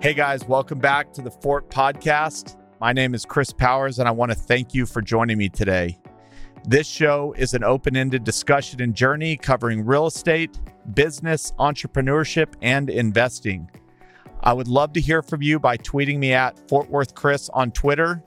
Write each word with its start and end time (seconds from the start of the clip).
Hey 0.00 0.14
guys, 0.14 0.44
welcome 0.44 0.78
back 0.78 1.12
to 1.14 1.22
the 1.22 1.30
Fort 1.32 1.68
Podcast. 1.70 2.56
My 2.80 2.92
name 2.92 3.16
is 3.16 3.24
Chris 3.24 3.52
Powers, 3.52 3.98
and 3.98 4.06
I 4.06 4.12
want 4.12 4.30
to 4.30 4.36
thank 4.36 4.72
you 4.72 4.86
for 4.86 5.02
joining 5.02 5.38
me 5.38 5.48
today. 5.48 5.98
This 6.64 6.86
show 6.86 7.34
is 7.36 7.52
an 7.52 7.64
open 7.64 7.96
ended 7.96 8.22
discussion 8.22 8.80
and 8.80 8.94
journey 8.94 9.36
covering 9.36 9.84
real 9.84 10.06
estate, 10.06 10.56
business, 10.94 11.52
entrepreneurship, 11.58 12.54
and 12.62 12.88
investing. 12.88 13.68
I 14.44 14.52
would 14.52 14.68
love 14.68 14.92
to 14.92 15.00
hear 15.00 15.20
from 15.20 15.42
you 15.42 15.58
by 15.58 15.76
tweeting 15.76 16.18
me 16.18 16.32
at 16.32 16.56
Fort 16.68 16.88
Worth 16.88 17.16
Chris 17.16 17.48
on 17.48 17.72
Twitter. 17.72 18.22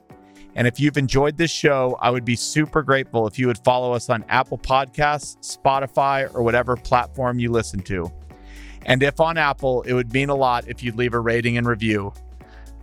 And 0.54 0.66
if 0.66 0.78
you've 0.78 0.98
enjoyed 0.98 1.38
this 1.38 1.50
show, 1.50 1.96
I 2.02 2.10
would 2.10 2.26
be 2.26 2.36
super 2.36 2.82
grateful 2.82 3.26
if 3.26 3.38
you 3.38 3.46
would 3.46 3.64
follow 3.64 3.94
us 3.94 4.10
on 4.10 4.26
Apple 4.28 4.58
Podcasts, 4.58 5.38
Spotify, 5.58 6.32
or 6.34 6.42
whatever 6.42 6.76
platform 6.76 7.38
you 7.38 7.50
listen 7.50 7.80
to. 7.84 8.12
And 8.84 9.02
if 9.02 9.20
on 9.20 9.38
Apple, 9.38 9.82
it 9.82 9.92
would 9.92 10.12
mean 10.12 10.28
a 10.28 10.34
lot 10.34 10.68
if 10.68 10.82
you'd 10.82 10.96
leave 10.96 11.14
a 11.14 11.20
rating 11.20 11.56
and 11.56 11.66
review. 11.66 12.12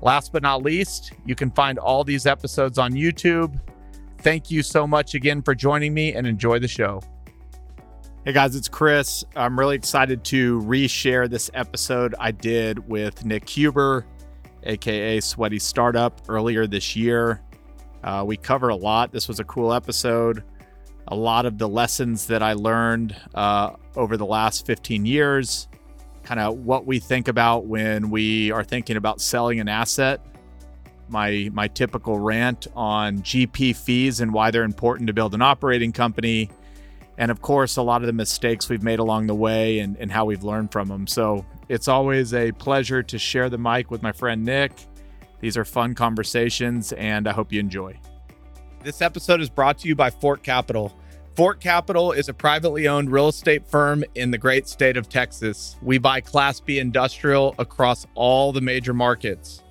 Last 0.01 0.31
but 0.31 0.41
not 0.41 0.63
least, 0.63 1.11
you 1.25 1.35
can 1.35 1.51
find 1.51 1.77
all 1.77 2.03
these 2.03 2.25
episodes 2.25 2.77
on 2.77 2.93
YouTube. 2.93 3.59
Thank 4.19 4.49
you 4.49 4.63
so 4.63 4.87
much 4.87 5.13
again 5.13 5.41
for 5.41 5.53
joining 5.53 5.93
me 5.93 6.13
and 6.13 6.25
enjoy 6.25 6.59
the 6.59 6.67
show. 6.67 7.01
Hey 8.25 8.33
guys, 8.33 8.55
it's 8.55 8.67
Chris. 8.67 9.23
I'm 9.35 9.57
really 9.57 9.75
excited 9.75 10.23
to 10.25 10.61
reshare 10.61 11.29
this 11.29 11.49
episode 11.53 12.15
I 12.19 12.31
did 12.31 12.87
with 12.87 13.25
Nick 13.25 13.47
Huber, 13.49 14.05
aka 14.63 15.19
Sweaty 15.21 15.59
Startup, 15.59 16.21
earlier 16.27 16.67
this 16.67 16.95
year. 16.95 17.41
Uh, 18.03 18.23
we 18.27 18.37
cover 18.37 18.69
a 18.69 18.75
lot. 18.75 19.11
This 19.11 19.27
was 19.27 19.39
a 19.39 19.45
cool 19.45 19.73
episode. 19.73 20.43
A 21.07 21.15
lot 21.15 21.45
of 21.45 21.57
the 21.57 21.67
lessons 21.67 22.27
that 22.27 22.43
I 22.43 22.53
learned 22.53 23.15
uh, 23.33 23.71
over 23.95 24.15
the 24.15 24.25
last 24.25 24.65
15 24.65 25.05
years 25.05 25.68
kind 26.29 26.39
of 26.39 26.59
what 26.63 26.85
we 26.85 26.99
think 26.99 27.27
about 27.27 27.65
when 27.65 28.11
we 28.11 28.51
are 28.51 28.63
thinking 28.63 28.97
about 28.97 29.19
selling 29.19 29.59
an 29.59 29.67
asset. 29.67 30.23
My 31.07 31.49
my 31.53 31.67
typical 31.67 32.19
rant 32.19 32.67
on 32.75 33.23
GP 33.23 33.75
fees 33.75 34.21
and 34.21 34.31
why 34.31 34.51
they're 34.51 34.63
important 34.63 35.07
to 35.07 35.13
build 35.13 35.33
an 35.33 35.41
operating 35.41 35.91
company. 35.91 36.51
And 37.17 37.31
of 37.31 37.41
course, 37.41 37.77
a 37.77 37.81
lot 37.81 38.01
of 38.01 38.05
the 38.05 38.13
mistakes 38.13 38.69
we've 38.69 38.83
made 38.83 38.99
along 38.99 39.25
the 39.25 39.33
way 39.33 39.79
and, 39.79 39.97
and 39.97 40.11
how 40.11 40.25
we've 40.25 40.43
learned 40.43 40.71
from 40.71 40.87
them. 40.87 41.07
So 41.07 41.43
it's 41.67 41.87
always 41.87 42.31
a 42.35 42.51
pleasure 42.51 43.01
to 43.01 43.17
share 43.17 43.49
the 43.49 43.57
mic 43.57 43.89
with 43.89 44.03
my 44.03 44.11
friend 44.11 44.45
Nick. 44.45 44.73
These 45.39 45.57
are 45.57 45.65
fun 45.65 45.95
conversations, 45.95 46.91
and 46.91 47.27
I 47.27 47.31
hope 47.31 47.51
you 47.51 47.59
enjoy. 47.59 47.99
This 48.83 49.01
episode 49.01 49.41
is 49.41 49.49
brought 49.49 49.79
to 49.79 49.87
you 49.87 49.95
by 49.95 50.11
Fort 50.11 50.43
Capital. 50.43 50.95
Fort 51.39 51.61
Capital 51.61 52.11
is 52.11 52.27
a 52.27 52.33
privately 52.33 52.89
owned 52.89 53.09
real 53.13 53.29
estate 53.29 53.65
firm 53.65 54.03
in 54.13 54.29
the 54.29 54.37
great 54.37 54.67
state 54.67 54.97
of 54.97 55.07
Texas. 55.07 55.77
We 55.81 55.97
buy 55.97 56.19
Class 56.19 56.59
B 56.59 56.79
industrial 56.79 57.55
across 57.57 58.05
all 58.13 58.51
the 58.51 58.59
major 58.59 58.93
markets. 58.93 59.63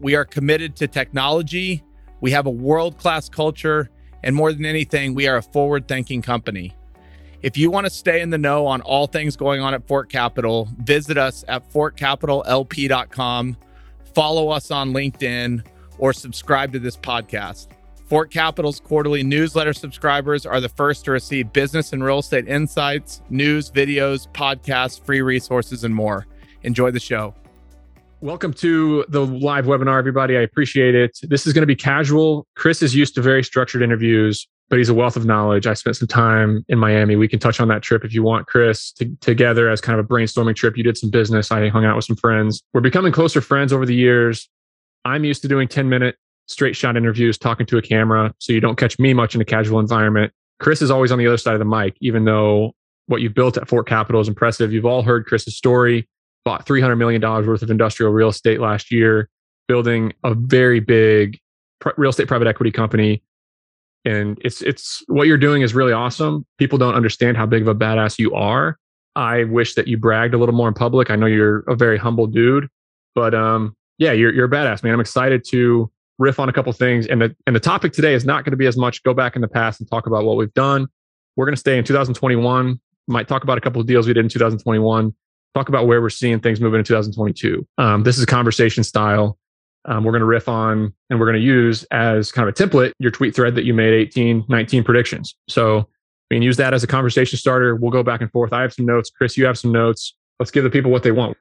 We 0.00 0.16
are 0.16 0.24
committed 0.24 0.74
to 0.74 0.88
technology. 0.88 1.84
We 2.20 2.32
have 2.32 2.46
a 2.46 2.50
world 2.50 2.98
class 2.98 3.28
culture. 3.28 3.88
And 4.24 4.34
more 4.34 4.52
than 4.52 4.64
anything, 4.64 5.14
we 5.14 5.28
are 5.28 5.36
a 5.36 5.42
forward 5.42 5.86
thinking 5.86 6.22
company. 6.22 6.74
If 7.40 7.56
you 7.56 7.70
want 7.70 7.86
to 7.86 7.90
stay 7.90 8.20
in 8.20 8.30
the 8.30 8.38
know 8.38 8.66
on 8.66 8.80
all 8.80 9.06
things 9.06 9.36
going 9.36 9.60
on 9.60 9.74
at 9.74 9.86
Fort 9.86 10.10
Capital, 10.10 10.68
visit 10.78 11.16
us 11.16 11.44
at 11.46 11.72
fortcapitallp.com, 11.72 13.56
follow 14.12 14.48
us 14.48 14.72
on 14.72 14.90
LinkedIn, 14.90 15.64
or 15.98 16.12
subscribe 16.12 16.72
to 16.72 16.80
this 16.80 16.96
podcast. 16.96 17.75
Fort 18.06 18.30
Capital's 18.30 18.78
quarterly 18.78 19.24
newsletter 19.24 19.72
subscribers 19.72 20.46
are 20.46 20.60
the 20.60 20.68
first 20.68 21.04
to 21.06 21.10
receive 21.10 21.52
business 21.52 21.92
and 21.92 22.04
real 22.04 22.20
estate 22.20 22.46
insights, 22.46 23.20
news, 23.30 23.68
videos, 23.68 24.30
podcasts, 24.30 25.04
free 25.04 25.22
resources, 25.22 25.82
and 25.82 25.92
more. 25.92 26.24
Enjoy 26.62 26.92
the 26.92 27.00
show. 27.00 27.34
Welcome 28.20 28.52
to 28.54 29.04
the 29.08 29.26
live 29.26 29.64
webinar, 29.64 29.98
everybody. 29.98 30.36
I 30.36 30.42
appreciate 30.42 30.94
it. 30.94 31.18
This 31.24 31.48
is 31.48 31.52
going 31.52 31.62
to 31.62 31.66
be 31.66 31.74
casual. 31.74 32.46
Chris 32.54 32.80
is 32.80 32.94
used 32.94 33.16
to 33.16 33.22
very 33.22 33.42
structured 33.42 33.82
interviews, 33.82 34.46
but 34.68 34.78
he's 34.78 34.88
a 34.88 34.94
wealth 34.94 35.16
of 35.16 35.26
knowledge. 35.26 35.66
I 35.66 35.74
spent 35.74 35.96
some 35.96 36.06
time 36.06 36.64
in 36.68 36.78
Miami. 36.78 37.16
We 37.16 37.26
can 37.26 37.40
touch 37.40 37.58
on 37.58 37.66
that 37.68 37.82
trip 37.82 38.04
if 38.04 38.14
you 38.14 38.22
want, 38.22 38.46
Chris, 38.46 38.92
to, 38.92 39.12
together 39.20 39.68
as 39.68 39.80
kind 39.80 39.98
of 39.98 40.06
a 40.06 40.08
brainstorming 40.08 40.54
trip. 40.54 40.76
You 40.76 40.84
did 40.84 40.96
some 40.96 41.10
business. 41.10 41.50
I 41.50 41.70
hung 41.70 41.84
out 41.84 41.96
with 41.96 42.04
some 42.04 42.16
friends. 42.16 42.62
We're 42.72 42.82
becoming 42.82 43.10
closer 43.10 43.40
friends 43.40 43.72
over 43.72 43.84
the 43.84 43.96
years. 43.96 44.48
I'm 45.04 45.24
used 45.24 45.42
to 45.42 45.48
doing 45.48 45.66
10 45.66 45.88
minute 45.88 46.14
straight 46.46 46.76
shot 46.76 46.96
interviews, 46.96 47.38
talking 47.38 47.66
to 47.66 47.78
a 47.78 47.82
camera. 47.82 48.32
So 48.38 48.52
you 48.52 48.60
don't 48.60 48.76
catch 48.76 48.98
me 48.98 49.12
much 49.12 49.34
in 49.34 49.40
a 49.40 49.44
casual 49.44 49.80
environment. 49.80 50.32
Chris 50.58 50.80
is 50.80 50.90
always 50.90 51.12
on 51.12 51.18
the 51.18 51.26
other 51.26 51.36
side 51.36 51.54
of 51.54 51.58
the 51.58 51.64
mic, 51.64 51.96
even 52.00 52.24
though 52.24 52.72
what 53.06 53.20
you've 53.20 53.34
built 53.34 53.56
at 53.56 53.68
Fort 53.68 53.86
Capital 53.86 54.20
is 54.20 54.28
impressive. 54.28 54.72
You've 54.72 54.86
all 54.86 55.02
heard 55.02 55.26
Chris's 55.26 55.56
story, 55.56 56.08
bought 56.44 56.66
$300 56.66 56.96
million 56.98 57.20
worth 57.20 57.62
of 57.62 57.70
industrial 57.70 58.12
real 58.12 58.28
estate 58.28 58.60
last 58.60 58.90
year, 58.90 59.28
building 59.68 60.12
a 60.24 60.34
very 60.34 60.80
big 60.80 61.38
real 61.96 62.10
estate 62.10 62.28
private 62.28 62.48
equity 62.48 62.70
company. 62.70 63.22
And 64.04 64.38
it's, 64.42 64.62
it's 64.62 65.02
what 65.08 65.26
you're 65.26 65.36
doing 65.36 65.62
is 65.62 65.74
really 65.74 65.92
awesome. 65.92 66.46
People 66.58 66.78
don't 66.78 66.94
understand 66.94 67.36
how 67.36 67.46
big 67.46 67.62
of 67.62 67.68
a 67.68 67.74
badass 67.74 68.18
you 68.18 68.34
are. 68.34 68.78
I 69.16 69.44
wish 69.44 69.74
that 69.74 69.88
you 69.88 69.96
bragged 69.96 70.34
a 70.34 70.38
little 70.38 70.54
more 70.54 70.68
in 70.68 70.74
public. 70.74 71.10
I 71.10 71.16
know 71.16 71.26
you're 71.26 71.60
a 71.68 71.74
very 71.74 71.98
humble 71.98 72.26
dude, 72.26 72.68
but 73.14 73.34
um, 73.34 73.74
yeah, 73.98 74.12
you're, 74.12 74.32
you're 74.32 74.44
a 74.44 74.50
badass, 74.50 74.82
man. 74.82 74.92
I'm 74.92 75.00
excited 75.00 75.44
to 75.48 75.90
riff 76.18 76.38
on 76.38 76.48
a 76.48 76.52
couple 76.52 76.72
things. 76.72 77.06
And 77.06 77.20
the 77.20 77.36
and 77.46 77.54
the 77.54 77.60
topic 77.60 77.92
today 77.92 78.14
is 78.14 78.24
not 78.24 78.44
going 78.44 78.52
to 78.52 78.56
be 78.56 78.66
as 78.66 78.76
much 78.76 79.02
go 79.02 79.14
back 79.14 79.36
in 79.36 79.42
the 79.42 79.48
past 79.48 79.80
and 79.80 79.88
talk 79.88 80.06
about 80.06 80.24
what 80.24 80.36
we've 80.36 80.54
done. 80.54 80.86
We're 81.36 81.46
going 81.46 81.54
to 81.54 81.60
stay 81.60 81.78
in 81.78 81.84
2021. 81.84 82.80
Might 83.08 83.28
talk 83.28 83.44
about 83.44 83.58
a 83.58 83.60
couple 83.60 83.80
of 83.80 83.86
deals 83.86 84.06
we 84.06 84.14
did 84.14 84.24
in 84.24 84.28
2021. 84.28 85.14
Talk 85.54 85.68
about 85.68 85.86
where 85.86 86.00
we're 86.00 86.10
seeing 86.10 86.40
things 86.40 86.60
moving 86.60 86.78
in 86.78 86.84
2022. 86.84 87.66
Um, 87.78 88.02
this 88.02 88.18
is 88.18 88.24
conversation 88.26 88.84
style. 88.84 89.38
Um, 89.84 90.02
we're 90.02 90.12
going 90.12 90.20
to 90.20 90.26
riff 90.26 90.48
on 90.48 90.92
and 91.10 91.20
we're 91.20 91.26
going 91.26 91.40
to 91.40 91.46
use 91.46 91.84
as 91.92 92.32
kind 92.32 92.48
of 92.48 92.54
a 92.54 92.58
template 92.58 92.92
your 92.98 93.12
tweet 93.12 93.36
thread 93.36 93.54
that 93.54 93.64
you 93.64 93.72
made 93.72 93.94
18, 93.94 94.44
19 94.48 94.82
predictions. 94.82 95.36
So 95.48 95.88
we 96.28 96.36
can 96.36 96.42
use 96.42 96.56
that 96.56 96.74
as 96.74 96.82
a 96.82 96.88
conversation 96.88 97.38
starter. 97.38 97.76
We'll 97.76 97.92
go 97.92 98.02
back 98.02 98.20
and 98.20 98.30
forth. 98.32 98.52
I 98.52 98.62
have 98.62 98.72
some 98.72 98.84
notes. 98.84 99.10
Chris, 99.10 99.36
you 99.36 99.46
have 99.46 99.56
some 99.56 99.70
notes. 99.70 100.14
Let's 100.40 100.50
give 100.50 100.64
the 100.64 100.70
people 100.70 100.90
what 100.90 101.04
they 101.04 101.12
want. 101.12 101.36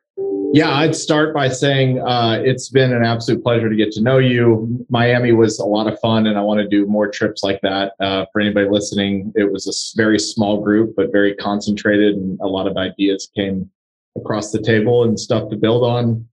Yeah, 0.56 0.74
I'd 0.74 0.96
start 0.96 1.34
by 1.34 1.50
saying 1.50 2.00
uh, 2.00 2.40
it's 2.42 2.70
been 2.70 2.94
an 2.94 3.04
absolute 3.04 3.44
pleasure 3.44 3.70
to 3.70 3.76
get 3.76 3.92
to 3.92 4.02
know 4.02 4.20
you. 4.20 4.86
Miami 4.90 5.34
was 5.34 5.60
a 5.60 5.66
lot 5.66 5.92
of 5.92 6.00
fun, 6.00 6.28
and 6.28 6.38
I 6.38 6.42
want 6.44 6.62
to 6.62 6.68
do 6.70 6.86
more 6.86 7.10
trips 7.10 7.44
like 7.44 7.60
that. 7.60 7.92
Uh, 8.00 8.26
for 8.32 8.40
anybody 8.40 8.70
listening, 8.70 9.34
it 9.36 9.52
was 9.52 9.68
a 9.68 9.76
very 9.98 10.18
small 10.18 10.64
group, 10.64 10.94
but 10.96 11.12
very 11.12 11.36
concentrated, 11.36 12.16
and 12.16 12.40
a 12.40 12.48
lot 12.48 12.68
of 12.68 12.78
ideas 12.78 13.30
came 13.36 13.70
across 14.18 14.54
the 14.54 14.62
table 14.62 15.04
and 15.04 15.20
stuff 15.20 15.50
to 15.50 15.58
build 15.58 15.84
on. 15.84 16.26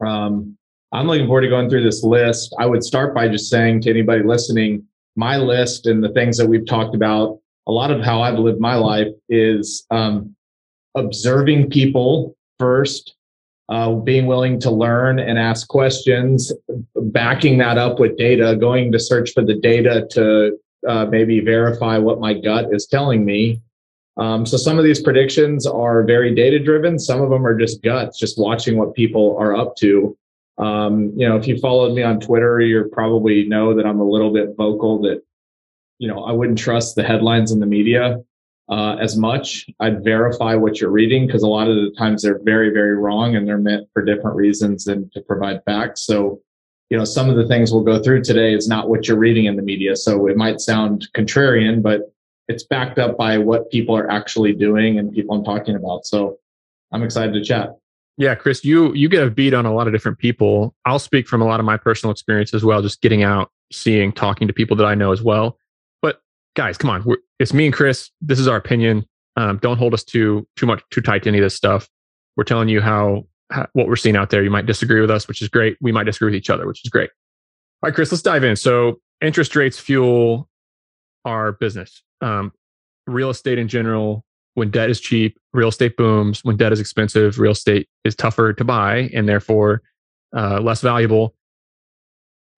Um, 0.00 0.56
I'm 0.92 1.08
looking 1.08 1.26
forward 1.26 1.40
to 1.40 1.48
going 1.48 1.68
through 1.68 1.82
this 1.82 2.04
list. 2.04 2.54
I 2.60 2.66
would 2.66 2.84
start 2.84 3.16
by 3.16 3.26
just 3.26 3.50
saying 3.50 3.80
to 3.80 3.90
anybody 3.90 4.22
listening, 4.22 4.84
my 5.16 5.38
list 5.38 5.86
and 5.86 6.04
the 6.04 6.12
things 6.12 6.36
that 6.36 6.46
we've 6.46 6.66
talked 6.66 6.94
about, 6.94 7.40
a 7.66 7.72
lot 7.72 7.90
of 7.90 8.00
how 8.00 8.22
I've 8.22 8.38
lived 8.38 8.60
my 8.60 8.76
life 8.76 9.08
is 9.28 9.84
um, 9.90 10.36
observing 10.94 11.70
people 11.70 12.36
first 12.60 13.15
uh, 13.68 13.92
being 13.94 14.26
willing 14.26 14.60
to 14.60 14.70
learn 14.70 15.18
and 15.18 15.38
ask 15.38 15.66
questions, 15.68 16.52
backing 16.94 17.58
that 17.58 17.78
up 17.78 17.98
with 17.98 18.16
data, 18.16 18.56
going 18.58 18.92
to 18.92 18.98
search 18.98 19.32
for 19.32 19.44
the 19.44 19.54
data 19.54 20.06
to 20.10 20.58
uh, 20.86 21.06
maybe 21.06 21.40
verify 21.40 21.98
what 21.98 22.20
my 22.20 22.32
gut 22.32 22.72
is 22.72 22.86
telling 22.86 23.24
me. 23.24 23.60
Um, 24.18 24.46
so 24.46 24.56
some 24.56 24.78
of 24.78 24.84
these 24.84 25.02
predictions 25.02 25.66
are 25.66 26.04
very 26.04 26.34
data 26.34 26.58
driven. 26.58 26.98
Some 26.98 27.20
of 27.20 27.28
them 27.28 27.46
are 27.46 27.58
just 27.58 27.82
guts, 27.82 28.18
just 28.18 28.38
watching 28.38 28.78
what 28.78 28.94
people 28.94 29.36
are 29.38 29.54
up 29.54 29.76
to. 29.76 30.16
Um, 30.58 31.12
you 31.16 31.28
know, 31.28 31.36
if 31.36 31.46
you 31.46 31.58
followed 31.58 31.94
me 31.94 32.02
on 32.02 32.20
Twitter, 32.20 32.60
you 32.60 32.88
probably 32.92 33.46
know 33.46 33.74
that 33.74 33.84
I'm 33.84 34.00
a 34.00 34.08
little 34.08 34.32
bit 34.32 34.56
vocal 34.56 35.02
that, 35.02 35.22
you 35.98 36.08
know, 36.08 36.24
I 36.24 36.32
wouldn't 36.32 36.58
trust 36.58 36.94
the 36.94 37.02
headlines 37.02 37.52
in 37.52 37.60
the 37.60 37.66
media 37.66 38.22
uh, 38.68 38.96
as 39.00 39.16
much. 39.16 39.66
I'd 39.80 40.02
verify 40.02 40.54
what 40.54 40.80
you're 40.80 40.90
reading 40.90 41.26
because 41.26 41.42
a 41.42 41.48
lot 41.48 41.68
of 41.68 41.76
the 41.76 41.94
times 41.96 42.22
they're 42.22 42.40
very, 42.42 42.70
very 42.70 42.96
wrong 42.96 43.36
and 43.36 43.46
they're 43.46 43.58
meant 43.58 43.88
for 43.92 44.04
different 44.04 44.36
reasons 44.36 44.84
than 44.84 45.10
to 45.10 45.20
provide 45.20 45.62
facts. 45.64 46.02
So, 46.02 46.40
you 46.90 46.98
know, 46.98 47.04
some 47.04 47.30
of 47.30 47.36
the 47.36 47.46
things 47.46 47.72
we'll 47.72 47.84
go 47.84 48.02
through 48.02 48.22
today 48.24 48.54
is 48.54 48.68
not 48.68 48.88
what 48.88 49.06
you're 49.06 49.18
reading 49.18 49.46
in 49.46 49.56
the 49.56 49.62
media. 49.62 49.96
So 49.96 50.26
it 50.26 50.36
might 50.36 50.60
sound 50.60 51.08
contrarian, 51.14 51.82
but 51.82 52.12
it's 52.48 52.64
backed 52.64 52.98
up 52.98 53.16
by 53.16 53.38
what 53.38 53.70
people 53.70 53.96
are 53.96 54.10
actually 54.10 54.52
doing 54.52 54.98
and 54.98 55.12
people 55.12 55.36
I'm 55.36 55.44
talking 55.44 55.76
about. 55.76 56.06
So 56.06 56.38
I'm 56.92 57.02
excited 57.02 57.32
to 57.34 57.44
chat. 57.44 57.70
Yeah, 58.18 58.34
Chris, 58.34 58.64
you 58.64 58.94
you 58.94 59.10
get 59.10 59.22
a 59.22 59.30
beat 59.30 59.52
on 59.52 59.66
a 59.66 59.74
lot 59.74 59.86
of 59.86 59.92
different 59.92 60.18
people. 60.18 60.74
I'll 60.86 60.98
speak 60.98 61.28
from 61.28 61.42
a 61.42 61.44
lot 61.44 61.60
of 61.60 61.66
my 61.66 61.76
personal 61.76 62.12
experience 62.12 62.54
as 62.54 62.64
well, 62.64 62.80
just 62.80 63.02
getting 63.02 63.22
out, 63.22 63.50
seeing, 63.70 64.10
talking 64.10 64.48
to 64.48 64.54
people 64.54 64.74
that 64.78 64.86
I 64.86 64.94
know 64.94 65.12
as 65.12 65.22
well 65.22 65.58
guys, 66.56 66.76
come 66.76 66.90
on. 66.90 67.04
We're, 67.04 67.18
it's 67.38 67.54
me 67.54 67.66
and 67.66 67.74
Chris. 67.74 68.10
This 68.20 68.40
is 68.40 68.48
our 68.48 68.56
opinion. 68.56 69.06
Um, 69.36 69.58
don't 69.58 69.76
hold 69.76 69.94
us 69.94 70.02
too 70.02 70.48
too 70.56 70.66
much 70.66 70.82
too 70.90 71.02
tight 71.02 71.22
to 71.22 71.28
any 71.28 71.38
of 71.38 71.42
this 71.42 71.54
stuff. 71.54 71.88
We're 72.36 72.44
telling 72.44 72.68
you 72.68 72.80
how, 72.80 73.26
how, 73.52 73.68
what 73.74 73.86
we're 73.86 73.96
seeing 73.96 74.16
out 74.16 74.30
there. 74.30 74.42
You 74.42 74.50
might 74.50 74.66
disagree 74.66 75.00
with 75.00 75.10
us, 75.10 75.28
which 75.28 75.40
is 75.42 75.48
great. 75.48 75.76
We 75.80 75.92
might 75.92 76.04
disagree 76.04 76.26
with 76.26 76.34
each 76.34 76.50
other, 76.50 76.66
which 76.66 76.84
is 76.84 76.90
great. 76.90 77.10
All 77.82 77.88
right, 77.88 77.94
Chris, 77.94 78.10
let's 78.10 78.22
dive 78.22 78.42
in. 78.42 78.56
So 78.56 79.00
interest 79.20 79.54
rates 79.54 79.78
fuel 79.78 80.48
our 81.24 81.52
business. 81.52 82.02
Um, 82.22 82.52
real 83.06 83.30
estate 83.30 83.58
in 83.58 83.68
general, 83.68 84.24
when 84.54 84.70
debt 84.70 84.88
is 84.90 85.00
cheap, 85.00 85.38
real 85.52 85.68
estate 85.68 85.96
booms. 85.96 86.42
When 86.42 86.56
debt 86.56 86.72
is 86.72 86.80
expensive, 86.80 87.38
real 87.38 87.52
estate 87.52 87.88
is 88.04 88.14
tougher 88.14 88.54
to 88.54 88.64
buy, 88.64 89.10
and 89.12 89.28
therefore 89.28 89.82
uh, 90.34 90.60
less 90.60 90.80
valuable. 90.80 91.34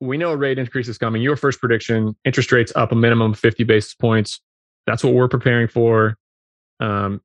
We 0.01 0.17
know 0.17 0.31
a 0.31 0.37
rate 0.37 0.59
increase 0.59 0.89
is 0.89 0.99
coming. 0.99 1.23
Your 1.23 1.37
first 1.37 1.61
prediction: 1.61 2.17
interest 2.25 2.53
rates 2.53 2.73
up 2.77 2.93
a 2.93 2.95
minimum 2.95 3.33
of 3.33 3.39
50 3.39 3.65
basis 3.65 3.95
points. 3.95 4.41
That's 4.87 5.05
what 5.05 5.15
we're 5.15 5.29
preparing 5.29 5.69
for. 5.69 6.17
Um, 6.81 7.21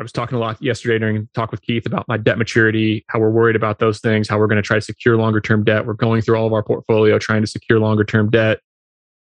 I 0.00 0.02
was 0.02 0.12
talking 0.12 0.36
a 0.36 0.40
lot 0.40 0.60
yesterday 0.62 0.98
during 0.98 1.28
talk 1.34 1.50
with 1.50 1.60
Keith 1.60 1.84
about 1.84 2.08
my 2.08 2.16
debt 2.16 2.38
maturity, 2.38 3.04
how 3.08 3.18
we're 3.18 3.30
worried 3.30 3.56
about 3.56 3.80
those 3.80 4.00
things, 4.00 4.28
how 4.28 4.38
we're 4.38 4.46
going 4.46 4.56
to 4.56 4.62
try 4.62 4.76
to 4.78 4.80
secure 4.80 5.16
longer 5.16 5.40
term 5.42 5.62
debt. 5.62 5.84
We're 5.84 5.92
going 5.92 6.22
through 6.22 6.36
all 6.36 6.46
of 6.46 6.54
our 6.54 6.62
portfolio 6.62 7.18
trying 7.18 7.42
to 7.42 7.46
secure 7.46 7.78
longer 7.78 8.04
term 8.04 8.30
debt. 8.30 8.60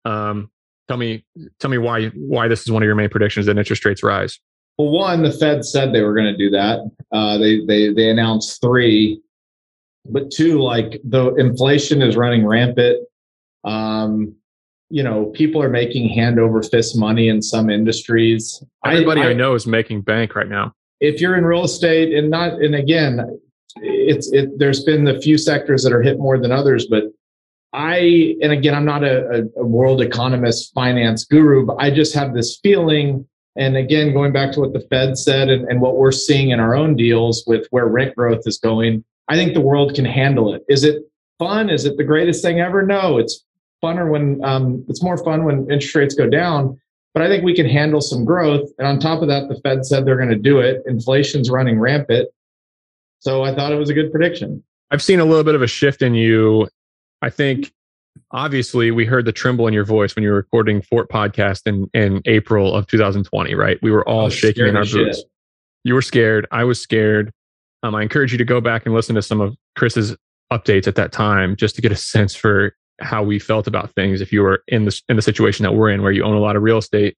Um, 0.04 0.50
tell 0.86 0.96
me, 0.96 1.24
tell 1.58 1.70
me 1.70 1.78
why 1.78 2.06
why 2.08 2.46
this 2.46 2.62
is 2.62 2.70
one 2.70 2.82
of 2.82 2.86
your 2.86 2.94
main 2.94 3.08
predictions 3.08 3.46
that 3.46 3.58
interest 3.58 3.84
rates 3.84 4.04
rise. 4.04 4.38
Well, 4.78 4.90
one, 4.90 5.24
the 5.24 5.32
Fed 5.32 5.64
said 5.64 5.92
they 5.92 6.02
were 6.02 6.14
going 6.14 6.32
to 6.32 6.36
do 6.36 6.50
that. 6.50 6.78
Uh, 7.10 7.38
they 7.38 7.64
they 7.66 7.92
they 7.92 8.08
announced 8.08 8.60
three, 8.60 9.20
but 10.08 10.30
two, 10.30 10.60
like 10.60 11.00
the 11.04 11.34
inflation 11.34 12.02
is 12.02 12.16
running 12.16 12.46
rampant. 12.46 12.98
Um, 13.64 14.34
you 14.90 15.02
know, 15.02 15.26
people 15.26 15.62
are 15.62 15.68
making 15.68 16.08
hand 16.08 16.38
over 16.40 16.62
fist 16.62 16.96
money 16.96 17.28
in 17.28 17.42
some 17.42 17.68
industries. 17.68 18.62
Everybody 18.84 19.20
I, 19.20 19.26
I, 19.26 19.30
I 19.30 19.34
know 19.34 19.54
is 19.54 19.66
making 19.66 20.02
bank 20.02 20.34
right 20.34 20.48
now. 20.48 20.74
If 21.00 21.20
you're 21.20 21.36
in 21.36 21.44
real 21.44 21.64
estate 21.64 22.14
and 22.14 22.30
not, 22.30 22.54
and 22.54 22.74
again, 22.74 23.40
it's 23.76 24.32
it. 24.32 24.58
There's 24.58 24.82
been 24.84 25.06
a 25.06 25.20
few 25.20 25.36
sectors 25.36 25.82
that 25.84 25.92
are 25.92 26.02
hit 26.02 26.18
more 26.18 26.38
than 26.38 26.50
others, 26.50 26.86
but 26.86 27.04
I, 27.72 28.36
and 28.40 28.50
again, 28.50 28.74
I'm 28.74 28.86
not 28.86 29.04
a, 29.04 29.48
a 29.56 29.64
world 29.64 30.00
economist, 30.00 30.72
finance 30.72 31.24
guru, 31.24 31.66
but 31.66 31.76
I 31.78 31.90
just 31.90 32.14
have 32.14 32.32
this 32.32 32.58
feeling. 32.62 33.26
And 33.56 33.76
again, 33.76 34.12
going 34.14 34.32
back 34.32 34.52
to 34.52 34.60
what 34.60 34.72
the 34.72 34.80
Fed 34.88 35.18
said 35.18 35.50
and, 35.50 35.68
and 35.68 35.80
what 35.80 35.96
we're 35.96 36.12
seeing 36.12 36.50
in 36.50 36.60
our 36.60 36.74
own 36.74 36.96
deals 36.96 37.44
with 37.46 37.66
where 37.70 37.86
rent 37.86 38.16
growth 38.16 38.42
is 38.46 38.58
going, 38.58 39.04
I 39.28 39.36
think 39.36 39.54
the 39.54 39.60
world 39.60 39.94
can 39.94 40.04
handle 40.04 40.54
it. 40.54 40.64
Is 40.68 40.84
it 40.84 41.02
fun? 41.38 41.70
Is 41.70 41.84
it 41.84 41.96
the 41.96 42.04
greatest 42.04 42.42
thing 42.42 42.60
ever? 42.60 42.82
No, 42.82 43.18
it's 43.18 43.44
funner 43.82 44.10
when 44.10 44.42
um, 44.44 44.84
it's 44.88 45.02
more 45.02 45.18
fun 45.18 45.44
when 45.44 45.70
interest 45.70 45.94
rates 45.94 46.14
go 46.14 46.28
down. 46.28 46.80
But 47.14 47.22
I 47.22 47.28
think 47.28 47.44
we 47.44 47.54
can 47.54 47.68
handle 47.68 48.00
some 48.00 48.24
growth. 48.24 48.68
And 48.78 48.86
on 48.86 48.98
top 49.00 49.22
of 49.22 49.28
that, 49.28 49.48
the 49.48 49.58
Fed 49.60 49.84
said 49.84 50.04
they're 50.04 50.16
going 50.16 50.28
to 50.28 50.36
do 50.36 50.60
it. 50.60 50.82
Inflation's 50.86 51.50
running 51.50 51.78
rampant. 51.78 52.28
So 53.20 53.42
I 53.42 53.54
thought 53.54 53.72
it 53.72 53.76
was 53.76 53.90
a 53.90 53.94
good 53.94 54.12
prediction. 54.12 54.62
I've 54.90 55.02
seen 55.02 55.20
a 55.20 55.24
little 55.24 55.44
bit 55.44 55.54
of 55.54 55.62
a 55.62 55.66
shift 55.66 56.02
in 56.02 56.14
you. 56.14 56.68
I 57.20 57.30
think 57.30 57.72
obviously 58.30 58.90
we 58.90 59.04
heard 59.04 59.24
the 59.24 59.32
tremble 59.32 59.66
in 59.66 59.74
your 59.74 59.84
voice 59.84 60.14
when 60.14 60.22
you 60.22 60.30
were 60.30 60.36
recording 60.36 60.82
Fort 60.82 61.08
podcast 61.08 61.66
in, 61.66 61.90
in 61.92 62.22
April 62.26 62.74
of 62.74 62.86
2020, 62.86 63.54
right? 63.54 63.78
We 63.82 63.90
were 63.90 64.08
all 64.08 64.30
shaking 64.30 64.66
in 64.66 64.76
our 64.76 64.84
boots. 64.84 65.22
You 65.84 65.94
were 65.94 66.02
scared. 66.02 66.46
I 66.50 66.64
was 66.64 66.80
scared. 66.80 67.32
Um, 67.82 67.94
I 67.94 68.02
encourage 68.02 68.32
you 68.32 68.38
to 68.38 68.44
go 68.44 68.60
back 68.60 68.86
and 68.86 68.94
listen 68.94 69.14
to 69.14 69.22
some 69.22 69.40
of 69.40 69.56
Chris's 69.76 70.16
updates 70.52 70.86
at 70.86 70.94
that 70.96 71.12
time 71.12 71.56
just 71.56 71.74
to 71.76 71.82
get 71.82 71.92
a 71.92 71.96
sense 71.96 72.34
for 72.34 72.74
how 73.00 73.22
we 73.22 73.38
felt 73.38 73.66
about 73.66 73.94
things 73.94 74.20
if 74.20 74.32
you 74.32 74.42
were 74.42 74.62
in 74.68 74.84
the 74.84 75.02
in 75.08 75.16
the 75.16 75.22
situation 75.22 75.62
that 75.62 75.72
we're 75.72 75.90
in 75.90 76.02
where 76.02 76.12
you 76.12 76.24
own 76.24 76.34
a 76.34 76.40
lot 76.40 76.56
of 76.56 76.62
real 76.62 76.78
estate. 76.78 77.16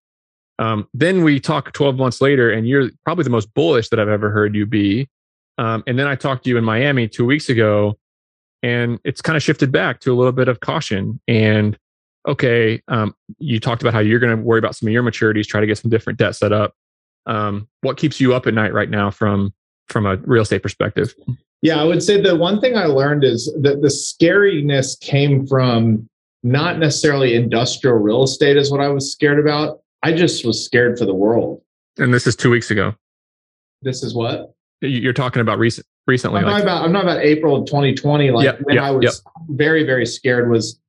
Um, 0.59 0.87
then 0.93 1.25
we 1.25 1.41
talk 1.41 1.73
12 1.73 1.97
months 1.97 2.21
later 2.21 2.51
and 2.51 2.69
you're 2.69 2.91
probably 3.05 3.25
the 3.25 3.31
most 3.31 3.53
bullish 3.55 3.89
that 3.89 3.99
i've 3.99 4.09
ever 4.09 4.31
heard 4.31 4.55
you 4.55 4.67
be. 4.67 5.09
Um, 5.59 5.83
and 5.87 5.99
then 5.99 6.07
i 6.07 6.15
talked 6.15 6.45
to 6.45 6.51
you 6.51 6.59
in 6.59 6.65
miami 6.65 7.09
two 7.09 7.25
weeks 7.25 7.49
ago 7.49 7.99
and 8.63 8.99
it's 9.05 9.23
kind 9.23 9.37
of 9.37 9.43
shifted 9.43 9.73
back 9.73 10.01
to 10.01 10.13
a 10.13 10.17
little 10.17 10.33
bit 10.33 10.49
of 10.49 10.61
caution. 10.61 11.21
And 11.27 11.79
okay 12.29 12.83
um, 12.89 13.15
you 13.39 13.59
talked 13.59 13.81
about 13.81 13.95
how 13.95 14.01
you're 14.01 14.21
going 14.21 14.37
to 14.37 14.43
worry 14.43 14.59
about 14.59 14.77
some 14.77 14.87
of 14.87 14.93
your 14.93 15.03
maturities 15.03 15.47
try 15.47 15.61
to 15.61 15.67
get 15.67 15.79
some 15.79 15.91
different 15.91 16.19
debt 16.19 16.37
set 16.37 16.53
up. 16.53 16.75
Um, 17.25 17.69
what 17.81 17.97
keeps 17.97 18.21
you 18.21 18.35
up 18.35 18.47
at 18.47 18.53
night 18.53 18.75
right 18.75 18.91
now 18.91 19.11
from 19.11 19.55
from 19.91 20.07
a 20.07 20.17
real 20.17 20.43
estate 20.43 20.63
perspective 20.63 21.15
yeah, 21.63 21.81
I 21.81 21.85
would 21.85 22.03
say 22.03 22.21
the 22.21 22.37
one 22.37 22.61
thing 22.61 22.77
I 22.77 22.87
learned 22.87 23.25
is 23.25 23.53
that 23.61 23.83
the 23.83 23.89
scariness 23.89 24.99
came 24.99 25.47
from 25.47 26.09
not 26.43 26.79
necessarily 26.79 27.35
industrial 27.35 27.97
real 27.97 28.23
estate 28.23 28.57
is 28.57 28.71
what 28.71 28.81
I 28.81 28.89
was 28.89 29.13
scared 29.13 29.39
about. 29.39 29.81
I 30.03 30.13
just 30.13 30.45
was 30.47 30.65
scared 30.65 30.99
for 30.99 31.05
the 31.05 31.15
world. 31.15 31.63
And 31.99 32.15
this 32.15 32.27
is 32.27 32.35
two 32.35 32.51
weeks 32.51 32.71
ago. 32.71 32.95
This 33.83 34.03
is 34.03 34.15
what 34.15 34.55
you're 34.81 35.13
talking 35.13 35.43
about 35.43 35.59
recent 35.59 35.87
recently. 36.07 36.41
I'm, 36.41 36.47
like, 36.47 36.63
about, 36.63 36.83
I'm 36.83 36.93
not 36.93 37.05
about 37.05 37.19
April 37.19 37.63
2020. 37.67 38.31
Like 38.31 38.45
yep, 38.45 38.61
when 38.63 38.77
yep, 38.77 38.85
I 38.85 38.91
was 38.91 39.05
yep. 39.05 39.35
very 39.51 39.85
very 39.85 40.07
scared 40.07 40.51
was, 40.51 40.81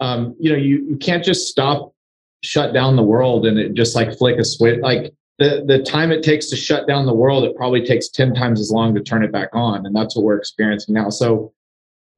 um, 0.00 0.36
you 0.38 0.52
know, 0.52 0.58
you 0.58 0.86
you 0.90 0.96
can't 0.96 1.24
just 1.24 1.48
stop, 1.48 1.94
shut 2.42 2.74
down 2.74 2.96
the 2.96 3.02
world 3.02 3.46
and 3.46 3.58
it 3.58 3.72
just 3.72 3.96
like 3.96 4.16
flick 4.18 4.38
a 4.38 4.44
switch. 4.44 4.80
Like 4.80 5.14
the 5.38 5.64
the 5.66 5.82
time 5.82 6.10
it 6.10 6.22
takes 6.22 6.46
to 6.50 6.56
shut 6.56 6.86
down 6.86 7.06
the 7.06 7.14
world, 7.14 7.44
it 7.44 7.56
probably 7.56 7.84
takes 7.84 8.08
10 8.08 8.34
times 8.34 8.60
as 8.60 8.70
long 8.70 8.94
to 8.94 9.00
turn 9.00 9.24
it 9.24 9.32
back 9.32 9.50
on. 9.52 9.86
And 9.86 9.94
that's 9.94 10.16
what 10.16 10.24
we're 10.24 10.36
experiencing 10.36 10.94
now. 10.94 11.10
So, 11.10 11.52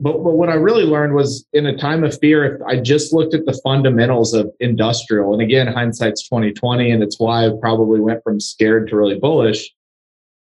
but, 0.01 0.25
but 0.25 0.33
what 0.33 0.49
I 0.49 0.55
really 0.55 0.85
learned 0.85 1.15
was 1.15 1.47
in 1.53 1.67
a 1.67 1.77
time 1.77 2.03
of 2.03 2.19
fear, 2.19 2.57
if 2.57 2.63
I 2.67 2.81
just 2.81 3.13
looked 3.13 3.35
at 3.35 3.45
the 3.45 3.59
fundamentals 3.63 4.33
of 4.33 4.51
industrial, 4.61 5.35
and 5.35 5.43
again, 5.43 5.67
hindsight's 5.67 6.27
2020, 6.27 6.91
and 6.91 7.03
it's 7.03 7.21
why 7.21 7.47
I 7.47 7.51
probably 7.61 8.01
went 8.01 8.23
from 8.25 8.41
scared 8.41 8.89
to 8.89 8.97
really 8.97 9.19
bullish. 9.19 9.71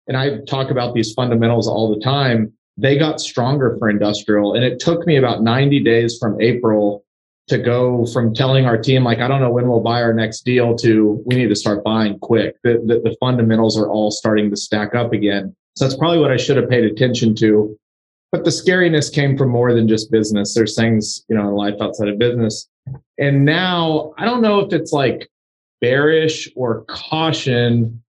And 0.06 0.16
I 0.16 0.38
talk 0.48 0.70
about 0.70 0.94
these 0.94 1.12
fundamentals 1.12 1.66
all 1.66 1.92
the 1.92 2.00
time. 2.00 2.52
They 2.76 2.96
got 2.96 3.20
stronger 3.20 3.76
for 3.78 3.90
industrial. 3.90 4.54
And 4.54 4.64
it 4.64 4.78
took 4.78 5.04
me 5.04 5.16
about 5.16 5.42
90 5.42 5.82
days 5.82 6.16
from 6.16 6.40
April 6.40 7.04
to 7.48 7.58
go 7.58 8.04
from 8.06 8.34
telling 8.34 8.66
our 8.66 8.76
team 8.76 9.02
like 9.02 9.18
i 9.18 9.28
don't 9.28 9.40
know 9.40 9.50
when 9.50 9.68
we'll 9.68 9.80
buy 9.80 10.02
our 10.02 10.12
next 10.12 10.42
deal 10.42 10.76
to 10.76 11.22
we 11.26 11.34
need 11.34 11.48
to 11.48 11.56
start 11.56 11.82
buying 11.82 12.18
quick. 12.18 12.56
The, 12.62 12.74
the, 12.84 13.00
the, 13.00 13.16
fundamentals 13.18 13.78
are 13.78 13.88
all 13.88 14.10
starting 14.10 14.50
to 14.50 14.56
stack 14.56 14.94
up 14.94 15.12
again. 15.12 15.54
So 15.76 15.84
that's 15.84 15.96
probably 15.96 16.18
what 16.18 16.30
i 16.30 16.36
should 16.36 16.56
have 16.56 16.68
paid 16.68 16.84
attention 16.84 17.34
to. 17.36 17.78
But 18.30 18.44
the 18.44 18.50
scariness 18.50 19.12
came 19.12 19.38
from 19.38 19.48
more 19.48 19.72
than 19.72 19.88
just 19.88 20.10
business. 20.10 20.54
There's 20.54 20.76
things 20.76 21.24
you 21.28 21.36
know 21.36 21.48
in 21.48 21.54
life 21.54 21.74
outside 21.80 22.08
of 22.08 22.18
business. 22.18 22.68
And 23.18 23.44
now 23.44 24.12
i 24.18 24.24
don't 24.24 24.42
know 24.42 24.60
if 24.60 24.72
it's 24.72 24.92
like 24.92 25.28
bearish 25.80 26.50
or 26.54 26.84
caution. 26.84 28.02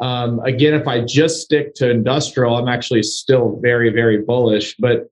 Um, 0.00 0.40
again 0.40 0.74
if 0.74 0.88
i 0.88 1.04
just 1.04 1.42
stick 1.42 1.74
to 1.74 1.90
industrial 1.90 2.56
i'm 2.56 2.68
actually 2.68 3.02
still 3.02 3.58
very 3.62 3.90
very 3.90 4.22
bullish. 4.22 4.76
But 4.78 5.10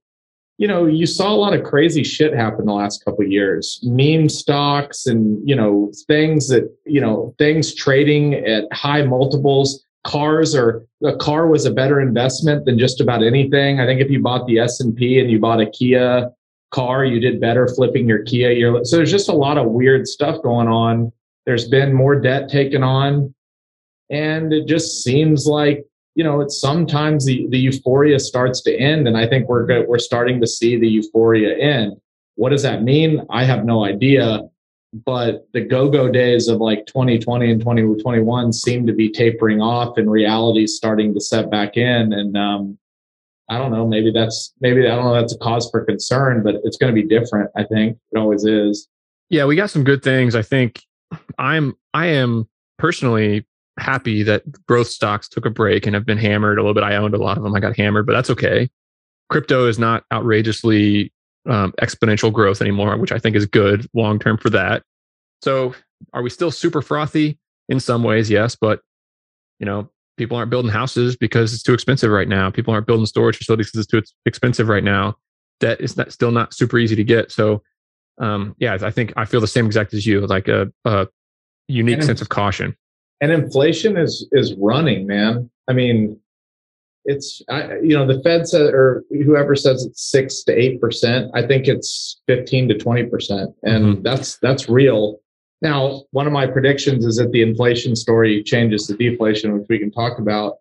you 0.58 0.66
know, 0.66 0.86
you 0.86 1.06
saw 1.06 1.32
a 1.32 1.36
lot 1.36 1.54
of 1.54 1.64
crazy 1.64 2.02
shit 2.02 2.34
happen 2.34 2.66
the 2.66 2.72
last 2.72 3.04
couple 3.04 3.24
years. 3.24 3.80
Meme 3.84 4.28
stocks 4.28 5.06
and, 5.06 5.40
you 5.48 5.54
know, 5.54 5.92
things 6.08 6.48
that, 6.48 6.68
you 6.84 7.00
know, 7.00 7.32
things 7.38 7.72
trading 7.72 8.34
at 8.34 8.64
high 8.72 9.02
multiples. 9.02 9.84
Cars 10.04 10.54
or 10.54 10.84
a 11.04 11.16
car 11.16 11.48
was 11.48 11.64
a 11.64 11.70
better 11.70 12.00
investment 12.00 12.64
than 12.64 12.78
just 12.78 13.00
about 13.00 13.22
anything. 13.22 13.80
I 13.80 13.86
think 13.86 14.00
if 14.00 14.10
you 14.10 14.20
bought 14.20 14.46
the 14.46 14.58
S&P 14.58 15.20
and 15.20 15.30
you 15.30 15.38
bought 15.38 15.60
a 15.60 15.70
Kia 15.70 16.30
car, 16.72 17.04
you 17.04 17.20
did 17.20 17.40
better 17.40 17.68
flipping 17.68 18.08
your 18.08 18.24
Kia. 18.24 18.84
So 18.84 18.96
there's 18.96 19.10
just 19.10 19.28
a 19.28 19.34
lot 19.34 19.58
of 19.58 19.70
weird 19.70 20.08
stuff 20.08 20.42
going 20.42 20.68
on. 20.68 21.12
There's 21.46 21.68
been 21.68 21.92
more 21.92 22.20
debt 22.20 22.48
taken 22.48 22.82
on. 22.82 23.34
And 24.10 24.52
it 24.52 24.66
just 24.66 25.02
seems 25.04 25.46
like 25.46 25.84
you 26.18 26.24
know, 26.24 26.40
it's 26.40 26.60
sometimes 26.60 27.24
the, 27.26 27.46
the 27.50 27.58
euphoria 27.58 28.18
starts 28.18 28.60
to 28.62 28.76
end. 28.76 29.06
And 29.06 29.16
I 29.16 29.24
think 29.24 29.48
we're 29.48 29.86
we're 29.86 30.00
starting 30.00 30.40
to 30.40 30.48
see 30.48 30.76
the 30.76 30.88
euphoria 30.88 31.56
end. 31.56 31.92
What 32.34 32.48
does 32.48 32.64
that 32.64 32.82
mean? 32.82 33.24
I 33.30 33.44
have 33.44 33.64
no 33.64 33.84
idea. 33.84 34.40
But 35.06 35.46
the 35.52 35.60
go-go 35.60 36.10
days 36.10 36.48
of 36.48 36.58
like 36.58 36.86
2020 36.86 37.52
and 37.52 37.60
2021 37.60 38.52
seem 38.52 38.84
to 38.88 38.92
be 38.92 39.10
tapering 39.10 39.60
off 39.60 39.96
and 39.96 40.10
reality 40.10 40.66
starting 40.66 41.14
to 41.14 41.20
set 41.20 41.52
back 41.52 41.76
in. 41.76 42.12
And 42.12 42.36
um, 42.36 42.78
I 43.48 43.56
don't 43.56 43.70
know, 43.70 43.86
maybe 43.86 44.10
that's 44.10 44.54
maybe 44.60 44.88
I 44.88 44.96
don't 44.96 45.04
know 45.04 45.14
that's 45.14 45.36
a 45.36 45.38
cause 45.38 45.70
for 45.70 45.84
concern, 45.84 46.42
but 46.42 46.56
it's 46.64 46.78
going 46.78 46.92
to 46.92 47.00
be 47.00 47.06
different. 47.06 47.48
I 47.56 47.62
think 47.62 47.96
it 48.10 48.18
always 48.18 48.44
is. 48.44 48.88
Yeah, 49.30 49.44
we 49.44 49.54
got 49.54 49.70
some 49.70 49.84
good 49.84 50.02
things. 50.02 50.34
I 50.34 50.42
think 50.42 50.82
I'm 51.38 51.76
I 51.94 52.06
am 52.06 52.48
personally 52.76 53.46
happy 53.80 54.22
that 54.22 54.42
growth 54.66 54.88
stocks 54.88 55.28
took 55.28 55.46
a 55.46 55.50
break 55.50 55.86
and 55.86 55.94
have 55.94 56.06
been 56.06 56.18
hammered 56.18 56.58
a 56.58 56.62
little 56.62 56.74
bit. 56.74 56.82
I 56.82 56.96
owned 56.96 57.14
a 57.14 57.18
lot 57.18 57.36
of 57.36 57.42
them. 57.42 57.54
I 57.54 57.60
got 57.60 57.76
hammered, 57.76 58.06
but 58.06 58.12
that's 58.12 58.30
okay. 58.30 58.68
Crypto 59.28 59.66
is 59.66 59.78
not 59.78 60.04
outrageously 60.12 61.12
um, 61.48 61.72
exponential 61.80 62.32
growth 62.32 62.60
anymore, 62.60 62.96
which 62.96 63.12
I 63.12 63.18
think 63.18 63.36
is 63.36 63.46
good 63.46 63.86
long 63.94 64.18
term 64.18 64.38
for 64.38 64.50
that. 64.50 64.82
So, 65.42 65.74
are 66.12 66.22
we 66.22 66.30
still 66.30 66.50
super 66.50 66.82
frothy 66.82 67.38
in 67.68 67.80
some 67.80 68.02
ways? 68.02 68.30
Yes, 68.30 68.56
but 68.56 68.80
you 69.58 69.66
know, 69.66 69.90
people 70.16 70.36
aren't 70.36 70.50
building 70.50 70.70
houses 70.70 71.16
because 71.16 71.52
it's 71.52 71.62
too 71.62 71.74
expensive 71.74 72.10
right 72.10 72.28
now. 72.28 72.50
People 72.50 72.72
aren't 72.72 72.86
building 72.86 73.06
storage 73.06 73.36
facilities 73.36 73.70
because 73.70 73.80
it's 73.80 73.90
too 73.90 74.02
expensive 74.26 74.68
right 74.68 74.84
now. 74.84 75.16
Debt 75.60 75.80
is 75.80 75.96
not, 75.96 76.12
still 76.12 76.30
not 76.30 76.54
super 76.54 76.78
easy 76.78 76.94
to 76.96 77.04
get. 77.04 77.32
So, 77.32 77.62
um, 78.18 78.54
yeah, 78.58 78.78
I 78.80 78.90
think 78.90 79.12
I 79.16 79.24
feel 79.24 79.40
the 79.40 79.46
same 79.46 79.66
exact 79.66 79.94
as 79.94 80.06
you, 80.06 80.26
like 80.26 80.48
a, 80.48 80.72
a 80.84 81.08
unique 81.68 82.02
sense 82.02 82.20
of 82.20 82.28
caution 82.28 82.76
and 83.20 83.32
inflation 83.32 83.96
is 83.96 84.28
is 84.32 84.54
running, 84.54 85.06
man. 85.06 85.50
I 85.68 85.72
mean, 85.72 86.18
it's 87.04 87.42
I, 87.48 87.78
you 87.78 87.96
know 87.96 88.06
the 88.06 88.22
Fed 88.22 88.46
said 88.46 88.74
or 88.74 89.04
whoever 89.10 89.56
says 89.56 89.84
it's 89.84 90.10
six 90.10 90.42
to 90.44 90.52
eight 90.52 90.80
percent. 90.80 91.30
I 91.34 91.46
think 91.46 91.66
it's 91.66 92.20
fifteen 92.26 92.68
to 92.68 92.78
twenty 92.78 93.04
percent, 93.04 93.54
and 93.62 93.84
mm-hmm. 93.84 94.02
that's 94.02 94.38
that's 94.38 94.68
real. 94.68 95.20
Now, 95.60 96.04
one 96.12 96.26
of 96.26 96.32
my 96.32 96.46
predictions 96.46 97.04
is 97.04 97.16
that 97.16 97.32
the 97.32 97.42
inflation 97.42 97.96
story 97.96 98.42
changes 98.44 98.86
to 98.86 98.96
deflation, 98.96 99.58
which 99.58 99.66
we 99.68 99.78
can 99.78 99.90
talk 99.90 100.18
about. 100.18 100.58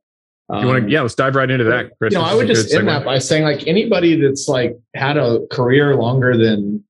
Um, 0.49 0.61
you 0.61 0.67
want 0.67 0.85
to, 0.85 0.91
yeah, 0.91 1.01
let's 1.01 1.13
dive 1.13 1.35
right 1.35 1.51
into 1.51 1.65
that, 1.65 1.91
Chris. 1.97 2.13
You 2.13 2.19
know, 2.19 2.25
I 2.25 2.33
would 2.33 2.47
just 2.47 2.73
end 2.73 2.87
that 2.87 3.05
by 3.05 3.19
saying 3.19 3.43
like 3.43 3.67
anybody 3.67 4.19
that's 4.19 4.47
like 4.47 4.75
had 4.95 5.17
a 5.17 5.45
career 5.51 5.95
longer 5.95 6.37
than 6.37 6.83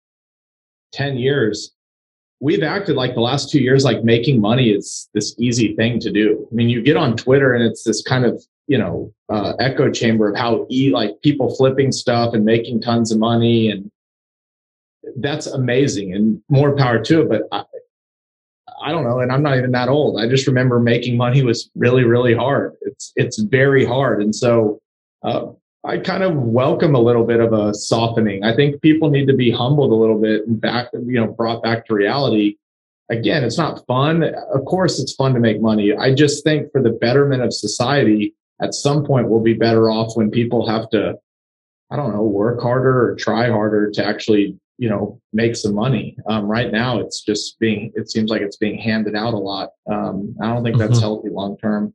10 0.94 1.18
years, 1.18 1.72
we've 2.40 2.64
acted 2.64 2.96
like 2.96 3.16
the 3.16 3.22
last 3.22 3.50
two 3.50 3.60
years, 3.60 3.84
like 3.84 4.04
making 4.04 4.40
money 4.40 4.70
is 4.70 5.10
this 5.14 5.36
easy 5.40 5.76
thing 5.76 6.00
to 6.00 6.12
do. 6.12 6.48
I 6.52 6.56
mean, 6.56 6.70
you 6.70 6.82
get 6.82 6.98
on 6.98 7.18
Twitter 7.18 7.54
and 7.54 7.64
it's 7.64 7.84
this 7.84 8.02
kind 8.02 8.26
of, 8.26 8.44
you 8.68 8.78
know, 8.78 9.14
uh, 9.30 9.54
echo 9.60 9.90
chamber 9.90 10.30
of 10.30 10.38
how 10.38 10.68
e 10.70 10.92
like 10.92 11.22
people 11.24 11.56
flipping 11.56 11.92
stuff 11.92 12.34
and 12.34 12.46
making 12.46 12.82
tons 12.82 13.12
of 13.12 13.18
money. 13.18 13.70
And 13.70 13.92
that's 15.18 15.48
amazing 15.48 16.14
and 16.14 16.42
more 16.50 16.76
power 16.76 17.04
to 17.04 17.22
it. 17.22 17.30
But 17.30 17.44
I, 17.52 17.64
I 18.84 18.92
don't 18.92 19.04
know. 19.04 19.20
And 19.20 19.32
I'm 19.32 19.42
not 19.42 19.58
even 19.58 19.72
that 19.72 19.90
old. 19.90 20.20
I 20.20 20.28
just 20.28 20.48
remember 20.48 20.80
making 20.80 21.18
money 21.18 21.44
was 21.44 21.72
really, 21.76 22.04
really 22.04 22.36
hard. 22.36 22.76
It's, 22.82 23.12
it's 23.16 23.40
very 23.40 23.84
hard. 23.86 24.22
And 24.22 24.36
so, 24.36 24.80
uh, 25.24 25.48
I 25.88 25.98
kind 25.98 26.22
of 26.22 26.36
welcome 26.36 26.96
a 26.96 27.00
little 27.00 27.24
bit 27.24 27.40
of 27.40 27.54
a 27.54 27.74
softening. 27.74 28.44
I 28.44 28.54
think 28.54 28.82
people 28.82 29.10
need 29.10 29.26
to 29.28 29.34
be 29.34 29.50
humbled 29.50 29.94
a 29.94 29.96
little 29.96 30.20
bit 30.20 30.46
and 30.46 30.60
back, 30.60 30.90
you 30.92 31.18
know, 31.18 31.28
brought 31.28 31.64
back 31.64 31.86
to 31.86 31.94
reality. 31.94 32.58
Again, 33.10 33.46
it's 33.46 33.58
not 33.58 33.86
fun. 33.88 34.22
Of 34.22 34.66
course, 34.66 35.00
it's 35.00 35.14
fun 35.14 35.34
to 35.34 35.40
make 35.40 35.62
money. 35.62 35.96
I 35.96 36.14
just 36.14 36.44
think 36.44 36.70
for 36.74 36.84
the 36.84 36.90
betterment 36.90 37.42
of 37.42 37.54
society, 37.54 38.36
at 38.62 38.74
some 38.74 39.06
point 39.06 39.30
we'll 39.30 39.40
be 39.40 39.54
better 39.54 39.90
off 39.90 40.18
when 40.18 40.30
people 40.30 40.68
have 40.68 40.90
to, 40.90 41.16
I 41.90 41.96
don't 41.96 42.14
know, 42.14 42.24
work 42.24 42.62
harder 42.62 43.10
or 43.12 43.16
try 43.16 43.50
harder 43.50 43.90
to 43.92 44.06
actually, 44.06 44.60
you 44.78 44.90
know, 44.90 45.22
make 45.32 45.56
some 45.56 45.74
money. 45.74 46.18
Um, 46.28 46.48
right 46.48 46.70
now, 46.70 47.00
it's 47.00 47.22
just 47.22 47.58
being, 47.60 47.94
it 47.96 48.12
seems 48.12 48.30
like 48.30 48.42
it's 48.42 48.58
being 48.58 48.78
handed 48.78 49.16
out 49.16 49.34
a 49.34 49.38
lot. 49.38 49.70
Um, 49.90 50.36
I 50.42 50.48
don't 50.48 50.66
think 50.66 50.78
that's 50.78 50.96
mm-hmm. 50.96 51.00
healthy 51.00 51.30
long 51.30 51.58
term. 51.58 51.94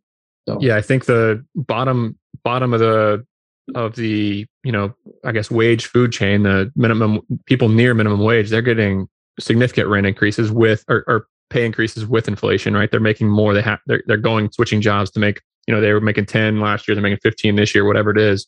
So. 0.49 0.57
Yeah, 0.63 0.77
I 0.77 0.81
think 0.81 1.05
the 1.05 1.45
bottom 1.55 2.19
bottom 2.43 2.73
of 2.73 2.81
the 2.81 3.27
of 3.76 3.95
the 3.95 4.45
you 4.64 4.73
know 4.73 4.92
i 5.25 5.31
guess 5.31 5.50
wage 5.50 5.87
food 5.87 6.11
chain 6.11 6.42
the 6.42 6.71
minimum 6.75 7.21
people 7.47 7.69
near 7.69 7.95
minimum 7.95 8.19
wage 8.21 8.50
they're 8.50 8.61
getting 8.61 9.09
significant 9.38 9.88
rent 9.88 10.07
increases 10.07 10.50
with 10.50 10.85
or, 10.88 11.04
or 11.07 11.26
pay 11.50 11.64
increases 11.66 12.07
with 12.07 12.28
inflation 12.28 12.75
right? 12.75 12.90
They're 12.90 13.00
making 13.00 13.28
more 13.28 13.54
they 13.54 13.62
have 13.62 13.78
they're, 13.87 14.02
they're 14.07 14.16
going 14.16 14.50
switching 14.52 14.81
jobs 14.81 15.11
to 15.12 15.21
make 15.21 15.42
you 15.66 15.75
know 15.75 15.81
they 15.81 15.92
were 15.92 16.00
making 16.00 16.26
10 16.26 16.61
last 16.61 16.88
year 16.88 16.95
they're 16.95 17.02
making 17.02 17.19
15 17.23 17.57
this 17.57 17.75
year 17.75 17.85
whatever 17.85 18.11
it 18.11 18.19
is. 18.19 18.47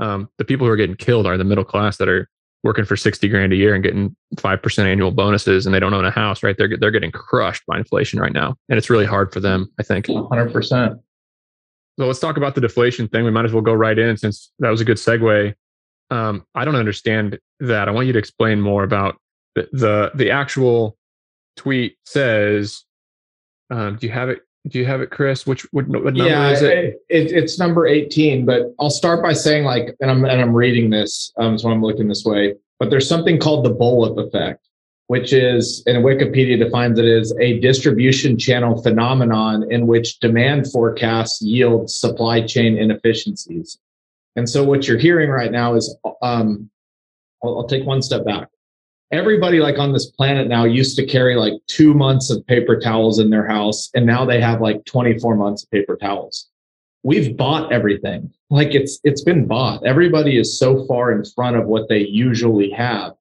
Um, 0.00 0.30
the 0.38 0.44
people 0.44 0.66
who 0.66 0.72
are 0.72 0.76
getting 0.76 0.96
killed 0.96 1.26
are 1.26 1.36
the 1.36 1.44
middle 1.44 1.64
class 1.64 1.98
that 1.98 2.08
are 2.08 2.28
working 2.64 2.84
for 2.84 2.96
60 2.96 3.28
grand 3.28 3.52
a 3.52 3.56
year 3.56 3.74
and 3.74 3.82
getting 3.82 4.16
5% 4.36 4.84
annual 4.84 5.10
bonuses 5.10 5.66
and 5.66 5.74
they 5.74 5.80
don't 5.80 5.92
own 5.92 6.04
a 6.04 6.10
house 6.10 6.42
right? 6.42 6.56
They're, 6.56 6.78
they're 6.78 6.90
getting 6.90 7.10
crushed 7.10 7.64
by 7.66 7.76
inflation 7.78 8.18
right 8.18 8.32
now 8.32 8.56
and 8.68 8.78
it's 8.78 8.88
really 8.88 9.04
hard 9.04 9.32
for 9.32 9.40
them 9.40 9.70
i 9.78 9.82
think. 9.82 10.06
100% 10.06 10.98
so 11.98 12.06
let's 12.06 12.20
talk 12.20 12.36
about 12.36 12.54
the 12.54 12.60
deflation 12.60 13.08
thing. 13.08 13.24
We 13.24 13.30
might 13.30 13.44
as 13.44 13.52
well 13.52 13.62
go 13.62 13.74
right 13.74 13.98
in 13.98 14.16
since 14.16 14.50
that 14.60 14.70
was 14.70 14.80
a 14.80 14.84
good 14.84 14.96
segue. 14.96 15.54
Um, 16.10 16.44
I 16.54 16.64
don't 16.64 16.76
understand 16.76 17.38
that. 17.60 17.88
I 17.88 17.90
want 17.90 18.06
you 18.06 18.12
to 18.12 18.18
explain 18.18 18.60
more 18.60 18.84
about 18.84 19.16
the 19.54 19.68
the, 19.72 20.10
the 20.14 20.30
actual 20.30 20.96
tweet 21.56 21.96
says. 22.04 22.84
Um, 23.70 23.96
do 23.96 24.06
you 24.06 24.12
have 24.12 24.28
it? 24.28 24.40
Do 24.68 24.78
you 24.78 24.84
have 24.84 25.00
it, 25.00 25.10
Chris? 25.10 25.46
Which 25.46 25.62
what, 25.72 25.88
what 25.88 26.14
number 26.14 26.28
yeah, 26.28 26.50
is 26.50 26.62
it? 26.62 26.72
It, 26.72 27.02
it? 27.08 27.32
It's 27.32 27.58
number 27.58 27.86
eighteen. 27.86 28.44
But 28.44 28.74
I'll 28.78 28.90
start 28.90 29.22
by 29.22 29.32
saying 29.32 29.64
like, 29.64 29.96
and 30.00 30.10
I'm 30.10 30.24
and 30.24 30.40
I'm 30.40 30.54
reading 30.54 30.90
this, 30.90 31.32
um, 31.38 31.58
so 31.58 31.70
I'm 31.70 31.82
looking 31.82 32.08
this 32.08 32.24
way. 32.24 32.54
But 32.78 32.90
there's 32.90 33.08
something 33.08 33.38
called 33.38 33.64
the 33.64 33.74
bullwhip 33.74 34.18
effect, 34.26 34.68
which 35.12 35.34
is, 35.34 35.82
and 35.84 36.02
Wikipedia 36.02 36.58
defines 36.58 36.98
it 36.98 37.04
as 37.04 37.34
a 37.38 37.60
distribution 37.60 38.38
channel 38.38 38.82
phenomenon 38.82 39.70
in 39.70 39.86
which 39.86 40.18
demand 40.20 40.72
forecasts 40.72 41.42
yield 41.42 41.90
supply 41.90 42.40
chain 42.40 42.78
inefficiencies. 42.78 43.78
And 44.36 44.48
so 44.48 44.64
what 44.64 44.88
you're 44.88 44.96
hearing 44.96 45.28
right 45.28 45.52
now 45.52 45.74
is, 45.74 45.94
um, 46.22 46.70
I'll, 47.44 47.58
I'll 47.58 47.68
take 47.68 47.84
one 47.84 48.00
step 48.00 48.24
back. 48.24 48.48
Everybody 49.10 49.60
like 49.60 49.78
on 49.78 49.92
this 49.92 50.06
planet 50.06 50.48
now 50.48 50.64
used 50.64 50.96
to 50.96 51.04
carry 51.04 51.36
like 51.36 51.60
two 51.66 51.92
months 51.92 52.30
of 52.30 52.46
paper 52.46 52.80
towels 52.80 53.18
in 53.18 53.28
their 53.28 53.46
house, 53.46 53.90
and 53.94 54.06
now 54.06 54.24
they 54.24 54.40
have 54.40 54.62
like 54.62 54.82
24 54.86 55.36
months 55.36 55.62
of 55.62 55.70
paper 55.70 55.98
towels. 55.98 56.48
We've 57.02 57.36
bought 57.36 57.70
everything. 57.70 58.32
Like 58.48 58.74
it's 58.74 58.98
it's 59.04 59.22
been 59.22 59.46
bought. 59.46 59.84
Everybody 59.84 60.38
is 60.38 60.58
so 60.58 60.86
far 60.86 61.12
in 61.12 61.22
front 61.22 61.56
of 61.56 61.66
what 61.66 61.90
they 61.90 61.98
usually 61.98 62.70
have 62.70 63.12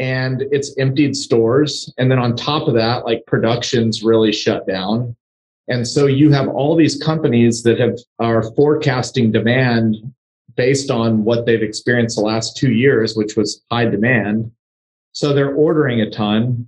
and 0.00 0.42
it's 0.50 0.76
emptied 0.78 1.14
stores. 1.14 1.92
And 1.98 2.10
then 2.10 2.18
on 2.18 2.34
top 2.34 2.66
of 2.66 2.74
that, 2.74 3.04
like 3.04 3.26
production's 3.26 4.02
really 4.02 4.32
shut 4.32 4.66
down. 4.66 5.14
And 5.68 5.86
so 5.86 6.06
you 6.06 6.32
have 6.32 6.48
all 6.48 6.74
these 6.74 7.00
companies 7.00 7.62
that 7.62 7.78
have 7.78 7.98
are 8.18 8.42
forecasting 8.54 9.30
demand 9.30 9.96
based 10.56 10.90
on 10.90 11.22
what 11.22 11.46
they've 11.46 11.62
experienced 11.62 12.16
the 12.16 12.22
last 12.22 12.56
two 12.56 12.72
years, 12.72 13.14
which 13.14 13.36
was 13.36 13.62
high 13.70 13.84
demand. 13.84 14.50
So 15.12 15.32
they're 15.32 15.54
ordering 15.54 16.00
a 16.00 16.10
ton. 16.10 16.66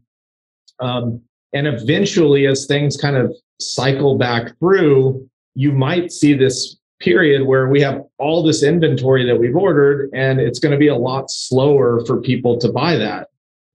Um, 0.79 1.23
and 1.55 1.67
eventually, 1.67 2.47
as 2.47 2.67
things 2.67 2.97
kind 2.97 3.17
of 3.17 3.35
cycle 3.61 4.19
back 4.19 4.59
through, 4.59 5.29
you 5.55 5.73
might 5.73 6.13
see 6.13 6.35
this 6.35 6.77
period 7.03 7.47
where 7.47 7.69
we 7.69 7.81
have 7.81 8.03
all 8.19 8.43
this 8.43 8.63
inventory 8.63 9.27
that 9.27 9.37
we've 9.37 9.57
ordered 9.57 10.09
and 10.15 10.41
it's 10.41 10.59
going 10.59 10.73
to 10.73 10.79
be 10.79 10.89
a 10.89 10.97
lot 10.97 11.31
slower 11.31 12.05
for 12.07 12.21
people 12.21 12.59
to 12.59 12.71
buy 12.71 12.97
that 12.97 13.29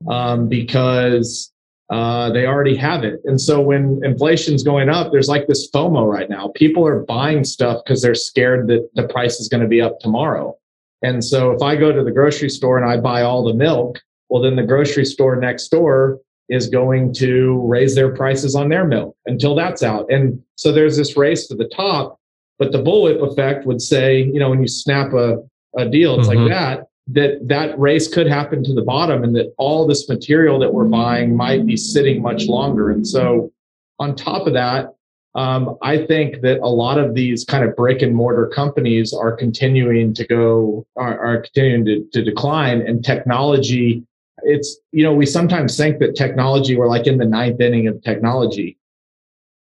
um, 0.07 0.47
because 0.47 1.51
uh, 1.89 2.29
they 2.31 2.45
already 2.45 2.75
have 2.75 3.03
it. 3.03 3.21
And 3.25 3.39
so 3.39 3.61
when 3.61 4.01
inflation's 4.03 4.63
going 4.63 4.89
up, 4.89 5.11
there's 5.11 5.29
like 5.29 5.47
this 5.47 5.69
FOMO 5.71 6.11
right 6.11 6.29
now. 6.29 6.51
People 6.55 6.85
are 6.85 7.03
buying 7.03 7.43
stuff 7.43 7.81
because 7.83 8.01
they're 8.01 8.15
scared 8.15 8.67
that 8.67 8.89
the 8.95 9.07
price 9.07 9.39
is 9.39 9.47
going 9.47 9.63
to 9.63 9.69
be 9.69 9.81
up 9.81 9.99
tomorrow. 9.99 10.57
And 11.01 11.23
so 11.23 11.51
if 11.51 11.61
I 11.61 11.75
go 11.75 11.91
to 11.91 12.03
the 12.03 12.11
grocery 12.11 12.49
store 12.49 12.77
and 12.77 12.89
I 12.89 12.97
buy 12.97 13.21
all 13.21 13.43
the 13.43 13.53
milk, 13.53 14.01
well, 14.29 14.41
then 14.41 14.55
the 14.55 14.63
grocery 14.63 15.05
store 15.05 15.35
next 15.35 15.69
door 15.69 16.19
is 16.49 16.67
going 16.67 17.13
to 17.13 17.61
raise 17.65 17.95
their 17.95 18.13
prices 18.15 18.55
on 18.55 18.69
their 18.69 18.85
milk 18.85 19.15
until 19.25 19.55
that's 19.55 19.83
out. 19.83 20.11
And 20.11 20.41
so 20.55 20.71
there's 20.71 20.97
this 20.97 21.15
race 21.15 21.47
to 21.47 21.55
the 21.55 21.69
top 21.75 22.16
but 22.59 22.71
the 22.71 22.81
bullwhip 22.81 23.21
effect 23.21 23.65
would 23.65 23.81
say, 23.81 24.23
you 24.23 24.39
know, 24.39 24.49
when 24.49 24.61
you 24.61 24.67
snap 24.67 25.13
a, 25.13 25.37
a 25.77 25.87
deal, 25.87 26.19
it's 26.19 26.27
mm-hmm. 26.27 26.43
like 26.43 26.49
that, 26.51 26.87
that 27.07 27.47
that 27.47 27.79
race 27.79 28.13
could 28.13 28.27
happen 28.27 28.63
to 28.63 28.73
the 28.73 28.81
bottom 28.81 29.23
and 29.23 29.35
that 29.35 29.53
all 29.57 29.87
this 29.87 30.09
material 30.09 30.59
that 30.59 30.73
we're 30.73 30.85
buying 30.85 31.35
might 31.35 31.65
be 31.65 31.77
sitting 31.77 32.21
much 32.21 32.47
longer. 32.47 32.91
And 32.91 33.07
so 33.07 33.51
on 33.99 34.15
top 34.15 34.47
of 34.47 34.53
that, 34.53 34.93
um, 35.35 35.77
I 35.83 36.05
think 36.05 36.41
that 36.41 36.59
a 36.59 36.67
lot 36.67 36.97
of 36.97 37.13
these 37.13 37.45
kind 37.45 37.63
of 37.63 37.75
brick 37.75 38.01
and 38.01 38.15
mortar 38.15 38.47
companies 38.47 39.13
are 39.13 39.31
continuing 39.31 40.13
to 40.15 40.25
go, 40.25 40.85
are, 40.95 41.19
are 41.19 41.41
continuing 41.41 41.85
to, 41.85 42.07
to 42.11 42.23
decline 42.23 42.81
and 42.81 43.05
technology 43.05 44.03
it's 44.43 44.77
you 44.91 45.03
know 45.03 45.13
we 45.13 45.25
sometimes 45.25 45.75
think 45.75 45.99
that 45.99 46.15
technology 46.15 46.75
we're 46.75 46.87
like 46.87 47.07
in 47.07 47.17
the 47.17 47.25
ninth 47.25 47.59
inning 47.59 47.87
of 47.87 48.01
technology 48.03 48.76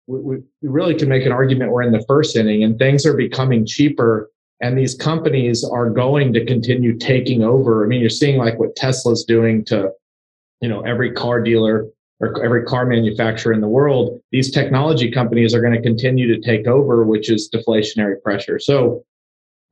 we, 0.06 0.38
really 0.62 0.94
can 0.94 1.08
make 1.08 1.26
an 1.26 1.32
argument 1.32 1.72
we're 1.72 1.82
in 1.82 1.92
the 1.92 2.04
first 2.06 2.36
inning 2.36 2.62
and 2.62 2.78
things 2.78 3.04
are 3.04 3.16
becoming 3.16 3.66
cheaper 3.66 4.30
and 4.60 4.78
these 4.78 4.94
companies 4.94 5.64
are 5.64 5.90
going 5.90 6.32
to 6.32 6.44
continue 6.44 6.96
taking 6.96 7.42
over. 7.44 7.84
I 7.84 7.88
mean, 7.88 8.00
you're 8.00 8.08
seeing 8.08 8.38
like 8.38 8.58
what 8.58 8.74
Tesla's 8.74 9.24
doing 9.24 9.64
to, 9.66 9.90
you 10.60 10.68
know, 10.68 10.80
every 10.82 11.12
car 11.12 11.42
dealer 11.42 11.86
or 12.20 12.42
every 12.42 12.64
car 12.64 12.86
manufacturer 12.86 13.52
in 13.52 13.60
the 13.60 13.68
world. 13.68 14.18
These 14.32 14.50
technology 14.50 15.10
companies 15.10 15.54
are 15.54 15.60
going 15.60 15.74
to 15.74 15.82
continue 15.82 16.34
to 16.34 16.40
take 16.40 16.66
over, 16.66 17.04
which 17.04 17.30
is 17.30 17.50
deflationary 17.52 18.22
pressure. 18.22 18.58
So 18.58 19.04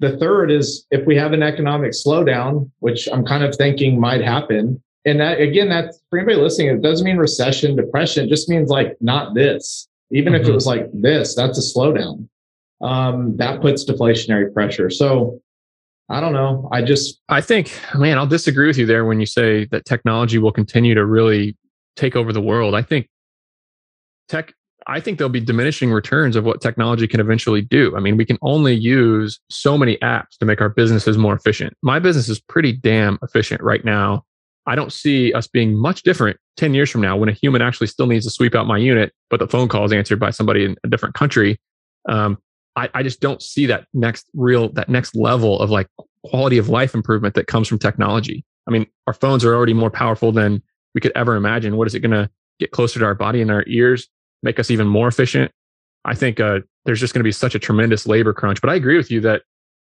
the 0.01 0.19
third 0.19 0.51
is 0.51 0.87
if 0.91 1.07
we 1.07 1.17
have 1.17 1.33
an 1.33 1.43
economic 1.43 1.93
slowdown, 1.93 2.71
which 2.81 3.09
I'm 3.11 3.25
kind 3.25 3.43
of 3.43 3.55
thinking 3.55 3.99
might 3.99 4.23
happen. 4.23 4.83
And 5.07 5.21
that 5.21 5.41
again, 5.41 5.71
that's 5.71 5.99
for 6.11 6.19
anybody 6.19 6.37
listening, 6.37 6.69
it 6.69 6.83
doesn't 6.83 7.07
mean 7.07 7.17
recession, 7.17 7.77
depression, 7.77 8.27
it 8.27 8.29
just 8.29 8.51
means 8.51 8.69
like 8.69 8.97
not 9.01 9.35
this. 9.35 9.89
Even 10.15 10.33
mm-hmm. 10.33 10.37
if 10.37 10.43
it 10.43 10.45
mm-hmm. 10.47 10.55
was 10.55 10.67
like 10.67 10.87
this, 10.93 11.35
that's 11.35 11.59
a 11.59 11.79
slowdown. 11.79 12.29
Um, 12.81 13.37
that 13.37 13.61
puts 13.61 13.85
deflationary 13.85 14.53
pressure. 14.53 14.91
So 14.91 15.41
I 16.09 16.21
don't 16.21 16.33
know. 16.33 16.69
I 16.73 16.83
just 16.83 17.21
I 17.29 17.41
think, 17.41 17.79
man, 17.95 18.19
I'll 18.19 18.27
disagree 18.27 18.67
with 18.67 18.79
you 18.79 18.87
there 18.87 19.05
when 19.05 19.21
you 19.21 19.27
say 19.27 19.67
that 19.67 19.85
technology 19.85 20.39
will 20.39 20.53
continue 20.53 20.95
to 20.95 21.05
really 21.05 21.57
take 21.97 22.15
over 22.17 22.33
the 22.33 22.41
world. 22.41 22.75
I 22.75 22.83
think 22.83 23.09
tech 24.29 24.55
I 24.87 25.01
think 25.01 25.17
there'll 25.17 25.31
be 25.31 25.41
diminishing 25.41 25.91
returns 25.91 26.37
of 26.37 26.45
what 26.45 26.61
technology 26.61 27.09
can 27.09 27.21
eventually 27.21 27.63
do. 27.63 27.97
I 27.97 28.01
mean, 28.01 28.19
we 28.19 28.27
can 28.27 28.37
only 28.43 28.75
use 28.75 29.41
so 29.49 29.79
many 29.79 29.97
apps 29.99 30.37
to 30.41 30.45
make 30.47 30.61
our 30.61 30.69
businesses 30.69 31.17
more 31.17 31.35
efficient. 31.35 31.75
My 31.83 31.99
business 31.99 32.29
is 32.29 32.39
pretty 32.39 32.73
damn 32.73 33.19
efficient 33.23 33.63
right 33.63 33.83
now 33.83 34.25
I 34.67 34.75
don't 34.75 34.93
see 34.93 35.33
us 35.33 35.47
being 35.47 35.77
much 35.77 36.03
different 36.03 36.39
10 36.57 36.75
years 36.75 36.91
from 36.91 37.01
now 37.01 37.17
when 37.17 37.29
a 37.29 37.33
human 37.33 37.63
actually 37.63 37.87
still 37.89 38.07
needs 38.07 38.25
to 38.25 38.31
sweep 38.31 38.55
out 38.55 38.67
my 38.67 38.79
unit, 38.79 39.13
but 39.29 39.39
the 39.39 39.49
phone 39.49 39.69
call 39.69 39.85
is 39.85 39.93
answered 39.93 40.19
by 40.19 40.31
somebody 40.31 40.65
in 40.65 40.77
a 40.85 40.89
different 40.89 41.15
country. 41.15 41.59
Um, 42.09 42.39
I, 42.77 42.89
I 42.95 43.03
just 43.03 43.21
don't 43.21 43.43
see 43.43 43.67
that 43.67 43.87
next 43.93 44.29
real, 44.35 44.71
that 44.71 44.89
next 44.89 45.15
level 45.15 45.61
of 45.61 45.71
like 45.71 45.89
quality 46.25 46.59
of 46.59 46.69
life 46.69 46.95
improvement 46.95 47.35
that 47.35 47.47
comes 47.47 47.69
from 47.69 47.79
technology. 47.79 48.45
I 48.67 48.71
mean, 48.71 48.87
our 49.07 49.13
phones 49.13 49.45
are 49.45 49.55
already 49.55 49.75
more 49.75 49.91
powerful 49.91 50.33
than 50.33 50.63
we 50.95 51.01
could 51.01 51.13
ever 51.15 51.37
imagine. 51.37 51.77
What 51.77 51.87
is 51.87 51.95
it 51.95 52.01
going 52.01 52.13
to 52.13 52.31
get 52.59 52.71
closer 52.71 52.99
to 52.99 53.05
our 53.05 53.15
body 53.15 53.43
and 53.43 53.51
our 53.51 53.65
ears, 53.67 54.09
make 54.43 54.59
us 54.59 54.71
even 54.71 54.87
more 54.87 55.09
efficient? 55.09 55.51
I 56.05 56.15
think 56.15 56.41
uh, 56.41 56.61
there's 56.85 57.01
just 57.01 57.15
going 57.15 57.21
to 57.21 57.25
be 57.25 57.33
such 57.33 57.55
a 57.55 57.59
tremendous 57.59 58.07
labor 58.07 58.33
crunch. 58.33 58.61
But 58.61 58.71
I 58.71 58.75
agree 58.75 58.97
with 58.97 59.11
you 59.11 59.21
that 59.23 59.43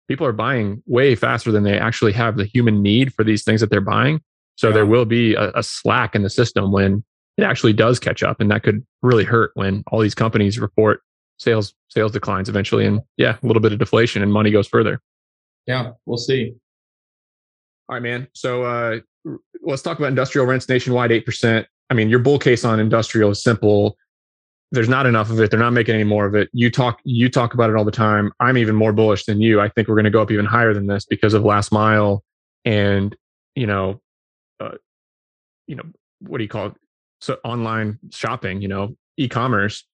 people 0.07 0.25
are 0.25 0.33
buying 0.33 0.81
way 0.85 1.15
faster 1.15 1.51
than 1.51 1.63
they 1.63 1.77
actually 1.77 2.13
have 2.13 2.37
the 2.37 2.45
human 2.45 2.81
need 2.81 3.13
for 3.13 3.23
these 3.23 3.43
things 3.43 3.61
that 3.61 3.69
they're 3.69 3.81
buying. 3.81 4.21
So 4.59 4.67
yeah. 4.67 4.73
there 4.73 4.85
will 4.85 5.05
be 5.05 5.35
a, 5.35 5.51
a 5.55 5.63
slack 5.63 6.15
in 6.15 6.23
the 6.23 6.29
system 6.29 6.73
when 6.73 7.01
it 7.37 7.43
actually 7.43 7.71
does 7.71 7.97
catch 7.97 8.23
up, 8.23 8.41
and 8.41 8.51
that 8.51 8.61
could 8.61 8.85
really 9.01 9.23
hurt 9.23 9.51
when 9.53 9.85
all 9.87 10.01
these 10.01 10.13
companies 10.13 10.59
report 10.59 11.01
sales 11.37 11.73
sales 11.87 12.11
declines 12.11 12.49
eventually, 12.49 12.85
and 12.85 12.99
yeah, 13.15 13.37
a 13.41 13.47
little 13.47 13.61
bit 13.61 13.71
of 13.71 13.79
deflation 13.79 14.21
and 14.21 14.33
money 14.33 14.51
goes 14.51 14.67
further. 14.67 14.99
Yeah, 15.65 15.91
we'll 16.05 16.17
see. 16.17 16.55
All 17.87 17.95
right, 17.95 18.03
man. 18.03 18.27
So 18.33 18.63
uh, 18.63 18.99
let's 19.61 19.81
talk 19.81 19.97
about 19.97 20.09
industrial 20.09 20.45
rents 20.45 20.67
nationwide, 20.67 21.13
eight 21.13 21.25
percent. 21.25 21.65
I 21.89 21.93
mean, 21.93 22.09
your 22.09 22.19
bull 22.19 22.37
case 22.37 22.65
on 22.65 22.81
industrial 22.81 23.31
is 23.31 23.41
simple 23.41 23.97
there's 24.71 24.89
not 24.89 25.05
enough 25.05 25.31
of 25.31 25.39
it. 25.39 25.49
They're 25.49 25.59
not 25.59 25.71
making 25.71 25.95
any 25.95 26.03
more 26.03 26.25
of 26.25 26.35
it. 26.35 26.49
You 26.51 26.69
talk 26.69 26.99
you 27.05 27.29
talk 27.29 27.53
about 27.53 27.69
it 27.69 27.77
all 27.77 27.85
the 27.85 27.91
time. 27.91 28.31
I'm 28.41 28.57
even 28.57 28.75
more 28.75 28.91
bullish 28.91 29.23
than 29.25 29.41
you. 29.41 29.59
I 29.61 29.69
think 29.69 29.87
we're 29.87 29.95
going 29.95 30.03
to 30.03 30.11
go 30.11 30.21
up 30.21 30.31
even 30.31 30.45
higher 30.45 30.73
than 30.73 30.87
this 30.87 31.05
because 31.05 31.33
of 31.33 31.43
last 31.43 31.71
mile 31.71 32.23
and 32.65 33.15
you 33.55 33.65
know, 33.65 33.99
uh, 34.59 34.77
you 35.67 35.75
know 35.75 35.83
what 36.19 36.37
do 36.37 36.43
you 36.43 36.49
call 36.49 36.67
it? 36.67 36.73
So 37.21 37.37
online 37.43 37.99
shopping. 38.11 38.61
You 38.61 38.67
know, 38.67 38.95
e-commerce. 39.17 39.85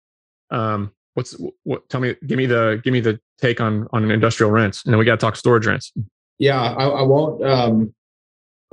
Um, 0.51 0.91
what's 1.15 1.35
what? 1.63 1.87
Tell 1.89 2.01
me, 2.01 2.15
give 2.25 2.37
me 2.37 2.45
the 2.45 2.81
give 2.83 2.93
me 2.93 2.99
the 2.99 3.19
take 3.39 3.59
on 3.61 3.87
on 3.91 4.09
industrial 4.11 4.51
rents, 4.51 4.85
and 4.85 4.93
then 4.93 4.99
we 4.99 5.05
got 5.05 5.19
to 5.19 5.25
talk 5.25 5.35
storage 5.35 5.65
rents. 5.65 5.91
Yeah, 6.37 6.61
I, 6.61 6.85
I 6.87 7.01
won't. 7.01 7.43
Um, 7.43 7.93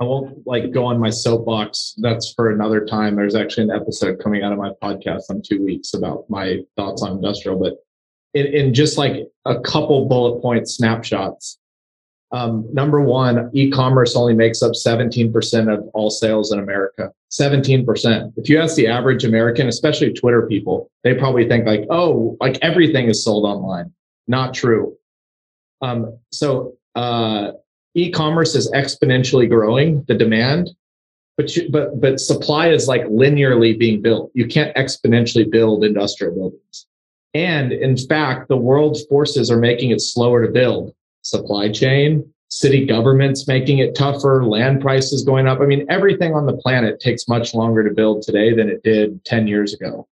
I 0.01 0.05
won't 0.05 0.45
like 0.45 0.71
go 0.71 0.85
on 0.85 0.99
my 0.99 1.09
soapbox. 1.09 1.95
That's 1.97 2.33
for 2.33 2.51
another 2.51 2.85
time. 2.85 3.15
There's 3.15 3.35
actually 3.35 3.65
an 3.65 3.71
episode 3.71 4.19
coming 4.21 4.43
out 4.43 4.51
of 4.51 4.57
my 4.57 4.71
podcast 4.81 5.29
in 5.29 5.41
two 5.41 5.63
weeks 5.63 5.93
about 5.93 6.25
my 6.29 6.59
thoughts 6.75 7.01
on 7.03 7.13
industrial, 7.13 7.59
but 7.59 7.75
in, 8.33 8.47
in 8.47 8.73
just 8.73 8.97
like 8.97 9.27
a 9.45 9.59
couple 9.61 10.05
bullet 10.07 10.41
point 10.41 10.67
snapshots. 10.67 11.59
Um, 12.33 12.67
number 12.73 12.99
one, 12.99 13.49
e-commerce 13.53 14.15
only 14.15 14.33
makes 14.33 14.61
up 14.61 14.71
17% 14.71 15.71
of 15.71 15.87
all 15.93 16.09
sales 16.09 16.51
in 16.51 16.59
America. 16.59 17.11
17%. 17.31 18.33
If 18.37 18.49
you 18.49 18.59
ask 18.59 18.75
the 18.75 18.87
average 18.87 19.23
American, 19.23 19.67
especially 19.67 20.11
Twitter 20.13 20.47
people, 20.47 20.89
they 21.03 21.13
probably 21.13 21.47
think 21.47 21.65
like, 21.65 21.85
oh, 21.89 22.35
like 22.41 22.57
everything 22.61 23.07
is 23.07 23.23
sold 23.23 23.45
online. 23.45 23.93
Not 24.27 24.53
true. 24.53 24.97
Um, 25.81 26.17
so 26.31 26.73
uh, 26.95 27.51
e-commerce 27.93 28.55
is 28.55 28.69
exponentially 28.71 29.47
growing 29.47 30.03
the 30.07 30.15
demand 30.15 30.71
but 31.37 31.55
you, 31.55 31.69
but 31.69 31.99
but 31.99 32.19
supply 32.19 32.69
is 32.69 32.87
like 32.87 33.03
linearly 33.05 33.77
being 33.77 34.01
built 34.01 34.31
you 34.33 34.47
can't 34.47 34.75
exponentially 34.75 35.49
build 35.49 35.83
industrial 35.83 36.33
buildings 36.33 36.87
and 37.33 37.71
in 37.71 37.97
fact 37.97 38.47
the 38.49 38.57
world's 38.57 39.03
forces 39.05 39.49
are 39.49 39.57
making 39.57 39.91
it 39.91 40.01
slower 40.01 40.45
to 40.45 40.51
build 40.51 40.93
supply 41.23 41.69
chain 41.69 42.31
city 42.53 42.85
governments 42.85 43.47
making 43.47 43.79
it 43.79 43.95
tougher 43.95 44.45
land 44.45 44.79
prices 44.79 45.23
going 45.23 45.47
up. 45.47 45.59
I 45.59 45.65
mean 45.65 45.87
everything 45.89 46.35
on 46.35 46.45
the 46.45 46.55
planet 46.57 46.99
takes 46.99 47.27
much 47.27 47.55
longer 47.55 47.87
to 47.87 47.93
build 47.93 48.21
today 48.21 48.53
than 48.53 48.69
it 48.69 48.83
did 48.83 49.25
10 49.25 49.47
years 49.47 49.73
ago. 49.73 50.07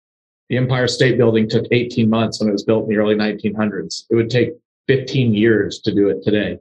The 0.50 0.58
empire 0.58 0.88
state 0.88 1.20
building 1.20 1.48
took 1.48 1.66
18 1.70 2.10
months 2.10 2.40
when 2.40 2.50
it 2.50 2.54
was 2.54 2.64
built 2.64 2.86
in 2.86 2.90
the 2.90 2.98
early 2.98 3.14
1900s 3.14 4.06
it 4.10 4.16
would 4.16 4.32
take 4.32 4.54
15 4.88 5.36
years 5.36 5.80
to 5.82 5.94
do 5.94 6.10
it 6.10 6.24
today. 6.24 6.58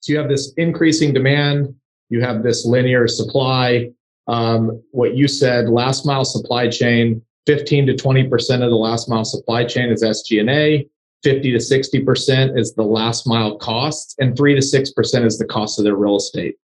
So 0.00 0.12
you 0.12 0.18
have 0.18 0.28
this 0.28 0.52
increasing 0.56 1.12
demand, 1.12 1.74
you 2.08 2.22
have 2.22 2.42
this 2.44 2.64
linear 2.64 3.08
supply. 3.08 3.90
Um, 4.28 4.80
what 4.92 5.16
you 5.16 5.26
said, 5.26 5.68
last 5.68 6.06
mile 6.06 6.24
supply 6.24 6.68
chain, 6.68 7.20
15 7.46 7.88
to 7.88 7.94
20% 7.94 8.30
of 8.62 8.70
the 8.70 8.76
last 8.76 9.08
mile 9.08 9.24
supply 9.24 9.64
chain 9.64 9.90
is 9.90 10.04
SG&A, 10.04 10.86
50 11.22 11.52
to 11.52 11.58
60% 11.58 12.58
is 12.58 12.74
the 12.74 12.82
last 12.82 13.26
mile 13.26 13.56
cost, 13.58 14.16
and 14.18 14.36
3 14.36 14.54
to 14.54 14.60
6% 14.60 15.26
is 15.26 15.38
the 15.38 15.44
cost 15.44 15.78
of 15.78 15.84
their 15.84 15.96
real 15.96 16.16
estate. 16.16 16.56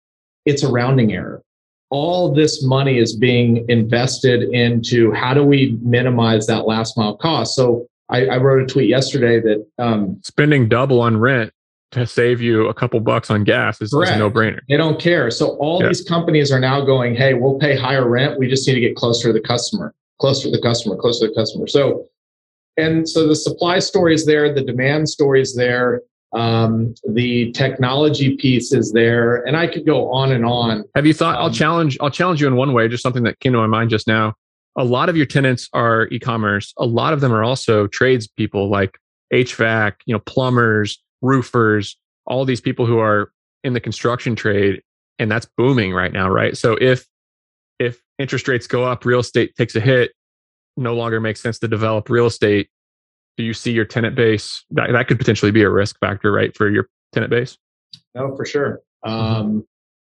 It's 0.45 0.63
a 0.63 0.69
rounding 0.69 1.13
error. 1.13 1.43
All 1.91 2.35
this 2.35 2.65
money 2.65 2.99
is 2.99 3.15
being 3.15 3.65
invested 3.69 4.43
into 4.43 5.13
how 5.13 5.35
do 5.35 5.45
we 5.45 5.79
minimize 5.83 6.47
that 6.47 6.67
last 6.67 6.97
mile 6.97 7.17
cost? 7.17 7.55
So 7.55 7.87
I, 8.09 8.27
I 8.27 8.37
wrote 8.39 8.63
a 8.63 8.67
tweet 8.67 8.89
yesterday 8.89 9.41
that 9.41 9.67
um, 9.79 10.21
spending 10.23 10.69
double 10.69 11.01
on 11.01 11.17
rent 11.17 11.53
to 11.93 12.07
save 12.07 12.41
you 12.41 12.69
a 12.69 12.75
couple 12.75 12.99
bucks 13.01 13.31
on 13.31 13.45
gas 13.45 13.81
is, 13.81 13.93
is 13.93 14.11
a 14.11 14.19
no 14.19 14.31
brainer. 14.31 14.61
They 14.69 14.77
don't 14.77 15.01
care. 15.01 15.31
So 15.31 15.57
all 15.57 15.81
yeah. 15.81 15.89
these 15.89 16.03
companies 16.03 16.51
are 16.51 16.61
now 16.61 16.81
going, 16.81 17.15
hey, 17.15 17.35
we'll 17.35 17.59
pay 17.59 17.77
higher 17.77 18.09
rent. 18.09 18.39
We 18.39 18.49
just 18.49 18.67
need 18.67 18.75
to 18.75 18.81
get 18.81 18.97
closer 18.97 19.29
to 19.29 19.33
the 19.33 19.41
customer, 19.41 19.95
closer 20.21 20.45
to 20.45 20.51
the 20.51 20.63
customer, 20.63 20.97
closer 20.97 21.27
to 21.27 21.33
the 21.33 21.41
customer. 21.41 21.67
So, 21.67 22.07
and 22.77 23.09
so 23.09 23.27
the 23.27 23.37
supply 23.37 23.79
story 23.79 24.15
is 24.15 24.27
there, 24.27 24.53
the 24.53 24.63
demand 24.63 25.09
story 25.09 25.41
is 25.41 25.55
there, 25.55 26.03
um, 26.33 26.95
the 27.09 27.53
technology 27.53 28.37
piece 28.37 28.73
is 28.73 28.93
there, 28.93 29.47
and 29.47 29.57
I 29.57 29.67
could 29.67 29.87
go 29.87 30.11
on 30.13 30.33
and 30.33 30.45
on. 30.45 30.85
Have 30.95 31.07
you 31.07 31.15
thought? 31.15 31.37
Um, 31.37 31.45
I'll 31.45 31.51
challenge. 31.51 31.97
I'll 32.01 32.11
challenge 32.11 32.41
you 32.41 32.47
in 32.47 32.57
one 32.57 32.73
way. 32.73 32.89
Just 32.89 33.03
something 33.03 33.23
that 33.23 33.41
came 33.41 33.53
to 33.53 33.59
my 33.59 33.67
mind 33.67 33.91
just 33.91 34.07
now. 34.07 34.35
A 34.77 34.85
lot 34.85 35.09
of 35.09 35.17
your 35.17 35.25
tenants 35.25 35.69
are 35.73 36.07
e-commerce. 36.09 36.75
A 36.77 36.85
lot 36.85 37.15
of 37.15 37.23
them 37.23 37.33
are 37.33 37.43
also 37.43 37.87
tradespeople, 37.87 38.69
like 38.69 38.99
HVAC, 39.33 39.95
you 40.05 40.15
know, 40.15 40.19
plumbers, 40.19 41.03
roofers, 41.23 41.97
all 42.27 42.45
these 42.45 42.61
people 42.61 42.85
who 42.85 42.99
are 42.99 43.33
in 43.65 43.73
the 43.73 43.81
construction 43.81 44.37
trade, 44.37 44.83
and 45.19 45.31
that's 45.31 45.47
booming 45.57 45.95
right 45.95 46.13
now, 46.13 46.29
right? 46.29 46.57
So 46.57 46.77
if 46.81 47.07
if 47.79 48.03
interest 48.19 48.49
rates 48.49 48.67
go 48.67 48.85
up, 48.85 49.05
real 49.05 49.21
estate 49.21 49.55
takes 49.57 49.75
a 49.77 49.81
hit, 49.81 50.13
no 50.77 50.95
longer 50.95 51.21
makes 51.21 51.41
sense 51.41 51.59
to 51.61 51.69
develop 51.69 52.09
real 52.09 52.27
estate. 52.27 52.69
Do 53.37 53.45
you 53.45 53.55
see 53.55 53.73
your 53.73 53.85
tenant 53.85 54.17
base? 54.17 54.65
That, 54.71 54.93
that 54.93 55.09
could 55.09 55.19
potentially 55.19 55.53
be 55.53 55.63
a 55.63 55.71
risk 55.71 55.99
factor, 56.01 56.33
right, 56.33 56.57
for 56.57 56.71
your 56.71 56.89
tenant 57.13 57.31
base? 57.31 57.59
No, 58.15 58.35
for 58.37 58.45
sure. 58.45 58.81
Mm-hmm. 59.05 59.15
Um, 59.15 59.67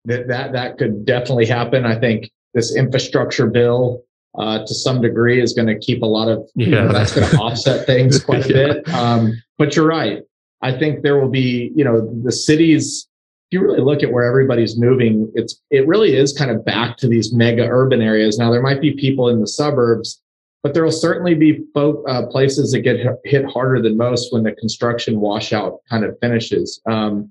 that 0.05 0.29
that 0.29 0.53
that 0.53 0.79
could 0.79 1.05
definitely 1.05 1.47
happen. 1.47 1.87
I 1.87 1.99
think 1.99 2.31
this 2.55 2.75
infrastructure 2.75 3.47
bill, 3.47 4.03
uh, 4.37 4.59
to 4.61 4.75
some 4.75 5.01
degree, 5.01 5.41
is 5.41 5.53
going 5.53 5.69
to 5.69 5.79
keep 5.79 6.03
a 6.03 6.07
lot 6.07 6.29
of 6.29 6.49
yeah. 6.55 6.67
You 6.67 6.73
know, 6.73 6.93
that's 6.93 7.15
going 7.15 7.29
to 7.29 7.37
offset 7.37 7.87
things 7.87 8.23
quite 8.25 8.45
a 8.47 8.49
yeah. 8.49 8.73
bit. 8.73 8.89
Um, 8.89 9.43
but 9.59 9.77
you're 9.77 9.87
right. 9.87 10.23
I 10.63 10.77
think 10.77 11.03
there 11.03 11.21
will 11.21 11.31
be, 11.31 11.73
you 11.75 11.85
know, 11.85 12.09
the 12.23 12.33
cities. 12.33 13.09
If 13.51 13.59
you 13.59 13.67
really 13.67 13.81
look 13.81 14.03
at 14.03 14.13
where 14.13 14.25
everybody's 14.25 14.79
moving, 14.79 15.31
it's 15.35 15.61
it 15.71 15.87
really 15.87 16.17
is 16.17 16.33
kind 16.33 16.51
of 16.51 16.65
back 16.65 16.97
to 16.99 17.09
these 17.09 17.33
mega 17.33 17.69
urban 17.69 18.01
areas. 18.01 18.39
Now 18.39 18.51
there 18.51 18.63
might 18.63 18.81
be 18.81 18.93
people 18.93 19.29
in 19.29 19.41
the 19.41 19.47
suburbs, 19.47 20.22
but 20.63 20.75
there 20.75 20.85
will 20.85 20.93
certainly 20.93 21.35
be 21.35 21.65
folk, 21.75 22.05
uh, 22.09 22.27
places 22.27 22.73
that 22.73 22.81
get 22.81 22.99
hit 23.25 23.45
harder 23.47 23.83
than 23.83 23.97
most 23.97 24.33
when 24.33 24.45
the 24.45 24.53
construction 24.53 25.21
washout 25.21 25.81
kind 25.91 26.05
of 26.05 26.17
finishes. 26.21 26.81
Um, 26.87 27.31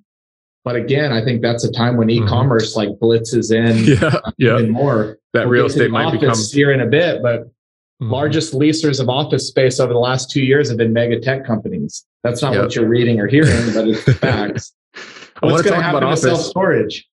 but 0.64 0.76
again, 0.76 1.12
I 1.12 1.24
think 1.24 1.42
that's 1.42 1.64
a 1.64 1.72
time 1.72 1.98
when 1.98 2.08
mm-hmm. 2.08 2.26
e-commerce 2.26 2.76
mm-hmm. 2.76 2.92
like 2.92 3.00
blitzes 3.00 3.52
in 3.52 3.84
yeah, 4.02 4.20
yeah. 4.38 4.60
even 4.60 4.70
more. 4.70 5.18
That 5.34 5.46
we'll 5.46 5.50
real 5.50 5.66
estate 5.68 5.92
might 5.92 6.12
become 6.12 6.36
here 6.52 6.72
in 6.72 6.82
a 6.82 6.86
bit, 6.86 7.24
but 7.24 7.46
mm-hmm. 7.46 8.12
largest 8.12 8.54
leasers 8.54 9.00
of 9.00 9.10
office 9.10 9.48
space 9.48 9.80
over 9.80 9.94
the 9.94 10.00
last 10.00 10.30
two 10.30 10.44
years 10.44 10.68
have 10.70 10.78
been 10.78 10.94
mega 10.94 11.20
tech 11.20 11.46
companies. 11.46 12.06
That's 12.24 12.42
not 12.42 12.54
yep. 12.54 12.64
what 12.64 12.76
you're 12.76 12.88
reading 12.88 13.20
or 13.20 13.28
hearing, 13.28 13.74
but 13.74 13.88
it's 13.88 14.04
facts. 14.20 14.74
I 15.42 15.48
going 15.48 15.64
to 15.64 15.76
happen 15.76 15.98
about 15.98 16.04
office 16.04 16.22
self 16.22 16.42
storage. 16.42 17.08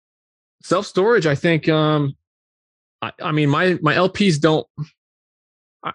Self 0.63 0.87
storage, 0.87 1.27
I 1.27 1.35
think. 1.35 1.69
Um, 1.69 2.17
I, 3.03 3.13
I, 3.23 3.33
mean, 3.33 3.49
my 3.49 3.79
my 3.83 3.95
LPs 3.95 4.41
don't. 4.41 4.67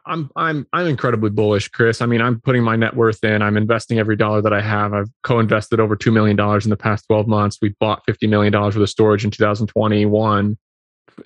I'm 0.06 0.30
I'm 0.36 0.68
I'm 0.74 0.88
incredibly 0.88 1.30
bullish, 1.30 1.68
Chris. 1.70 2.02
I 2.02 2.06
mean, 2.06 2.22
I'm 2.22 2.40
putting 2.42 2.64
my 2.64 2.76
net 2.76 2.96
worth 2.96 3.24
in. 3.24 3.42
I'm 3.42 3.58
investing 3.58 4.00
every 4.00 4.16
dollar 4.16 4.42
that 4.42 4.54
I 4.54 4.62
have. 4.62 4.94
I've 4.94 5.10
co-invested 5.24 5.80
over 5.80 5.96
two 5.96 6.12
million 6.12 6.36
dollars 6.36 6.66
in 6.66 6.70
the 6.70 6.78
past 6.78 7.06
12 7.08 7.28
months. 7.28 7.58
We 7.62 7.70
bought 7.80 8.04
50 8.06 8.28
million 8.28 8.54
dollars 8.54 8.76
worth 8.76 8.84
of 8.84 8.90
storage 8.90 9.26
in 9.26 9.32
2021, 9.32 10.58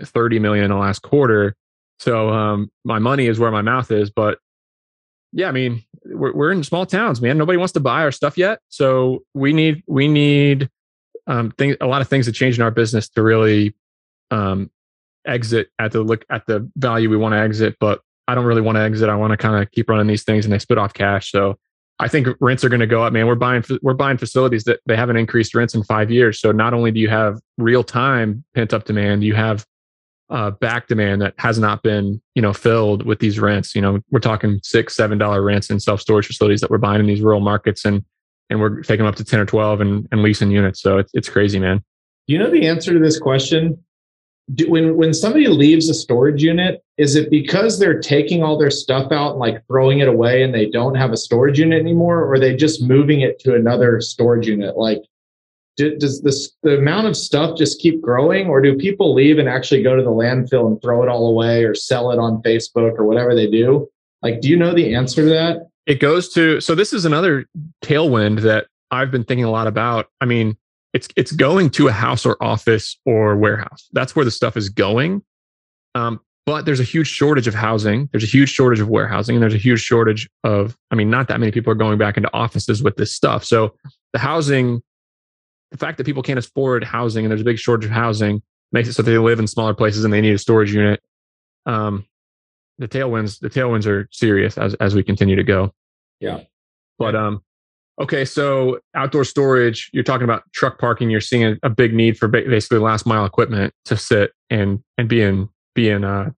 30 0.02 0.40
million 0.40 0.66
in 0.66 0.72
the 0.72 0.78
last 0.78 1.02
quarter. 1.02 1.56
So 2.00 2.30
um, 2.30 2.72
my 2.84 3.00
money 3.00 3.28
is 3.28 3.40
where 3.40 3.52
my 3.52 3.62
mouth 3.62 3.92
is. 3.92 4.10
But 4.10 4.40
yeah, 5.32 5.48
I 5.48 5.52
mean, 5.52 5.84
we're, 6.06 6.34
we're 6.34 6.52
in 6.52 6.64
small 6.64 6.86
towns, 6.86 7.22
man. 7.22 7.38
Nobody 7.38 7.58
wants 7.58 7.74
to 7.74 7.80
buy 7.80 8.02
our 8.02 8.12
stuff 8.12 8.38
yet. 8.38 8.60
So 8.70 9.24
we 9.34 9.54
need 9.54 9.84
we 9.88 10.08
need 10.08 10.70
um, 11.28 11.54
a 11.60 11.88
lot 11.88 12.02
of 12.02 12.08
things 12.08 12.26
to 12.26 12.32
change 12.32 12.58
in 12.58 12.64
our 12.64 12.72
business 12.72 13.10
to 13.10 13.22
really 13.22 13.76
um, 14.32 14.72
exit 15.26 15.70
at 15.80 15.92
the 15.92 16.02
look 16.02 16.26
at 16.30 16.46
the 16.46 16.70
value 16.76 17.10
we 17.10 17.18
want 17.18 17.34
to 17.34 17.40
exit. 17.40 17.76
But 17.80 18.02
I 18.28 18.36
don't 18.36 18.46
really 18.46 18.62
want 18.62 18.78
to 18.78 18.82
exit. 18.82 19.10
I 19.10 19.16
want 19.16 19.32
to 19.32 19.38
kind 19.38 19.62
of 19.62 19.72
keep 19.72 19.90
running 19.90 20.08
these 20.08 20.24
things, 20.24 20.46
and 20.46 20.54
they 20.54 20.60
spit 20.60 20.78
off 20.78 20.94
cash. 20.94 21.32
So 21.32 21.58
I 22.00 22.08
think 22.08 22.28
rents 22.42 22.64
are 22.66 22.70
going 22.70 22.82
to 22.82 22.88
go 22.88 23.04
up, 23.04 23.14
man. 23.14 23.28
We're 23.28 23.36
buying 23.36 23.64
we're 23.82 23.94
buying 23.94 24.18
facilities 24.18 24.66
that 24.66 24.80
they 24.86 24.96
haven't 24.96 25.18
increased 25.18 25.56
rents 25.56 25.76
in 25.76 25.84
five 25.84 26.12
years. 26.12 26.40
So 26.40 26.52
not 26.52 26.74
only 26.74 26.92
do 26.92 27.00
you 27.00 27.10
have 27.10 27.40
real 27.58 27.84
time 27.84 28.44
pent 28.54 28.74
up 28.74 28.86
demand, 28.86 29.24
you 29.24 29.36
have 29.36 29.66
uh, 30.30 30.52
back 30.52 30.88
demand 30.88 31.22
that 31.22 31.36
has 31.38 31.60
not 31.60 31.84
been 31.84 32.22
you 32.34 32.42
know 32.42 32.52
filled 32.52 33.06
with 33.06 33.20
these 33.20 33.40
rents. 33.40 33.76
You 33.76 33.82
know, 33.82 34.00
we're 34.12 34.20
talking 34.20 34.60
six, 34.64 34.96
seven 34.96 35.18
dollar 35.18 35.42
rents 35.42 35.70
in 35.70 35.80
self 35.80 36.02
storage 36.02 36.28
facilities 36.28 36.62
that 36.62 36.70
we're 36.70 36.80
buying 36.80 37.00
in 37.00 37.06
these 37.06 37.22
rural 37.22 37.40
markets, 37.40 37.86
and 37.86 38.04
and 38.50 38.60
we're 38.60 38.82
taking 38.82 39.06
them 39.06 39.08
up 39.08 39.16
to 39.16 39.24
ten 39.24 39.40
or 39.40 39.46
twelve 39.46 39.82
and, 39.82 40.08
and 40.12 40.22
leasing 40.22 40.52
units. 40.52 40.82
So 40.82 40.98
it's 40.98 41.12
it's 41.14 41.30
crazy, 41.30 41.60
man. 41.60 41.84
Do 42.28 42.34
you 42.34 42.40
know 42.40 42.50
the 42.50 42.68
answer 42.68 42.92
to 42.92 43.00
this 43.00 43.20
question? 43.20 43.78
Do, 44.54 44.70
when 44.70 44.96
when 44.96 45.14
somebody 45.14 45.48
leaves 45.48 45.90
a 45.90 45.94
storage 45.94 46.44
unit, 46.44 46.84
is 46.98 47.16
it 47.16 47.30
because 47.32 47.80
they're 47.80 48.00
taking 48.00 48.44
all 48.44 48.58
their 48.58 48.70
stuff 48.70 49.12
out 49.12 49.32
and 49.32 49.40
like 49.40 49.66
throwing 49.68 50.00
it 50.00 50.08
away 50.08 50.44
and 50.44 50.54
they 50.54 50.70
don't 50.70 50.96
have 50.96 51.12
a 51.12 51.18
storage 51.18 51.60
unit 51.60 51.80
anymore, 51.80 52.20
or 52.20 52.34
are 52.34 52.40
they 52.40 52.56
just 52.56 52.84
moving 52.84 53.22
it 53.22 53.40
to 53.40 53.56
another 53.56 54.00
storage 54.02 54.48
unit? 54.48 54.78
Like, 54.78 55.02
do, 55.78 55.98
does 55.98 56.22
this 56.22 56.52
the 56.62 56.78
amount 56.78 57.08
of 57.08 57.18
stuff 57.18 57.58
just 57.58 57.80
keep 57.80 58.02
growing, 58.02 58.48
or 58.48 58.62
do 58.62 58.76
people 58.78 59.16
leave 59.16 59.40
and 59.40 59.50
actually 59.50 59.82
go 59.82 59.96
to 59.96 60.04
the 60.04 60.12
landfill 60.12 60.68
and 60.68 60.80
throw 60.82 61.02
it 61.02 61.10
all 61.10 61.28
away, 61.28 61.64
or 61.64 61.74
sell 61.74 62.12
it 62.12 62.20
on 62.20 62.44
Facebook 62.44 63.00
or 63.00 63.06
whatever 63.06 63.34
they 63.34 63.50
do? 63.50 63.90
Like, 64.22 64.42
do 64.42 64.50
you 64.50 64.58
know 64.58 64.74
the 64.74 64.94
answer 64.94 65.24
to 65.24 65.30
that? 65.30 65.70
It 65.88 66.00
goes 66.00 66.30
to 66.34 66.62
so 66.62 66.76
this 66.76 66.94
is 66.94 67.06
another 67.06 67.46
tailwind 67.84 68.42
that 68.42 68.68
I've 68.92 69.10
been 69.10 69.24
thinking 69.24 69.46
a 69.46 69.52
lot 69.52 69.66
about. 69.66 70.10
I 70.22 70.26
mean, 70.26 70.56
it's 70.96 71.10
it's 71.18 71.34
going 71.34 71.70
to 71.72 71.90
a 71.90 71.92
house 71.92 72.26
or 72.26 72.42
office 72.42 72.98
or 73.06 73.36
warehouse. 73.36 73.90
That's 73.92 74.16
where 74.16 74.24
the 74.24 74.32
stuff 74.32 74.56
is 74.56 74.70
going. 74.70 75.22
Um, 75.94 76.22
but 76.46 76.66
there's 76.66 76.80
a 76.80 76.86
huge 76.86 77.08
shortage 77.08 77.48
of 77.48 77.54
housing. 77.54 78.08
There's 78.12 78.24
a 78.24 78.28
huge 78.28 78.50
shortage 78.50 78.80
of 78.80 78.88
warehousing, 78.88 79.36
and 79.36 79.44
there's 79.44 79.54
a 79.54 79.58
huge 79.58 79.82
shortage 79.82 80.30
of. 80.46 80.78
I 80.92 80.96
mean, 80.96 81.10
not 81.10 81.28
that 81.28 81.42
many 81.42 81.52
people 81.52 81.70
are 81.74 81.76
going 81.76 81.98
back 81.98 82.16
into 82.16 82.34
offices 82.34 82.82
with 82.82 82.96
this 82.96 83.14
stuff. 83.14 83.44
So 83.44 83.76
the 84.14 84.20
housing, 84.20 84.82
the 85.72 85.78
fact 85.78 85.98
that 85.98 86.06
people 86.06 86.24
can't 86.24 86.40
afford 86.40 86.86
housing 86.86 87.26
and 87.26 87.32
there's 87.32 87.42
a 87.42 87.46
big 87.46 87.60
shortage 87.60 87.86
of 87.86 87.92
housing 87.92 88.42
makes 88.72 88.88
it 88.88 88.94
so 88.94 89.02
they 89.02 89.18
live 89.18 89.40
in 89.40 89.48
smaller 89.48 89.74
places 89.74 90.06
and 90.06 90.14
they 90.14 90.22
need 90.22 90.34
a 90.34 90.38
storage 90.38 90.74
unit. 90.74 91.02
Um, 91.66 92.06
the 92.78 92.88
tailwinds, 92.88 93.40
the 93.40 93.50
tailwinds 93.50 93.86
are 93.86 94.08
serious 94.12 94.58
as 94.58 94.76
as 94.76 94.96
we 94.96 95.04
continue 95.04 95.36
to 95.36 95.44
go. 95.44 95.74
Yeah. 96.22 96.42
But 96.98 97.16
um, 97.16 97.44
Okay, 98.02 98.26
so 98.26 98.80
outdoor 98.94 99.24
storage, 99.24 99.90
you're 99.94 100.04
talking 100.04 100.26
about 100.26 100.44
truck 100.54 100.80
parking. 100.80 101.10
You're 101.10 101.22
seeing 101.22 101.44
a, 101.46 101.56
a 101.64 101.70
big 101.70 101.94
need 101.94 102.18
for 102.18 102.28
basically 102.28 102.80
last 102.80 103.06
mile 103.06 103.26
equipment 103.26 103.74
to 103.86 103.96
sit 103.96 104.34
and 104.50 104.84
and 104.98 105.08
be 105.08 105.22
in 105.22 105.50
be 105.76 105.90
in 105.90 106.04
a 106.04 106.36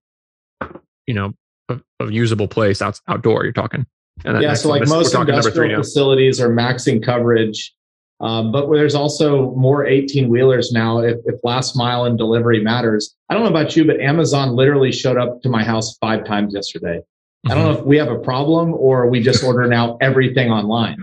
you 1.08 1.16
know 1.16 1.34
a, 1.70 1.80
a 2.00 2.12
usable 2.12 2.48
place 2.48 2.82
out, 2.82 3.00
outdoor. 3.08 3.44
You're 3.44 3.54
talking. 3.54 3.88
And 4.24 4.42
yeah, 4.42 4.54
so 4.54 4.70
like 4.70 4.88
most 4.88 5.16
industrial 5.16 5.82
facilities 5.82 6.40
are 6.40 6.50
maxing 6.50 7.04
coverage, 7.04 7.74
um, 8.20 8.52
but 8.52 8.72
there's 8.72 8.96
also 8.96 9.52
more 9.56 9.86
18 9.86 10.30
wheelers 10.30 10.72
now. 10.72 11.00
If, 11.00 11.18
if 11.26 11.40
last 11.44 11.76
mile 11.76 12.06
and 12.06 12.18
delivery 12.18 12.64
matters, 12.64 13.16
I 13.30 13.34
don't 13.34 13.44
know 13.44 13.50
about 13.50 13.76
you, 13.76 13.86
but 13.86 14.00
Amazon 14.00 14.56
literally 14.56 14.92
showed 14.92 15.18
up 15.18 15.42
to 15.44 15.50
my 15.50 15.64
house 15.64 15.98
five 15.98 16.26
times 16.26 16.54
yesterday. 16.56 16.98
Mm-hmm. 16.98 17.52
I 17.52 17.56
don't 17.56 17.64
know 17.66 17.72
mm-hmm. 17.74 17.82
if 17.82 17.86
we 17.86 17.98
have 17.98 18.10
a 18.10 18.18
problem 18.18 18.74
or 18.74 19.08
we 19.08 19.22
just 19.22 19.44
order 19.44 19.68
now 19.68 19.98
everything 20.02 20.52
online 20.52 20.98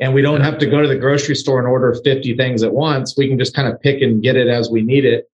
and 0.00 0.12
we 0.12 0.22
don't 0.22 0.40
have 0.40 0.58
to 0.58 0.66
go 0.66 0.82
to 0.82 0.88
the 0.88 0.96
grocery 0.96 1.34
store 1.34 1.58
and 1.58 1.68
order 1.68 1.94
50 2.04 2.36
things 2.36 2.62
at 2.62 2.72
once. 2.72 3.16
We 3.16 3.28
can 3.28 3.38
just 3.38 3.54
kind 3.54 3.68
of 3.68 3.80
pick 3.80 4.02
and 4.02 4.22
get 4.22 4.36
it 4.36 4.48
as 4.48 4.70
we 4.70 4.82
need 4.82 5.04
it. 5.04 5.28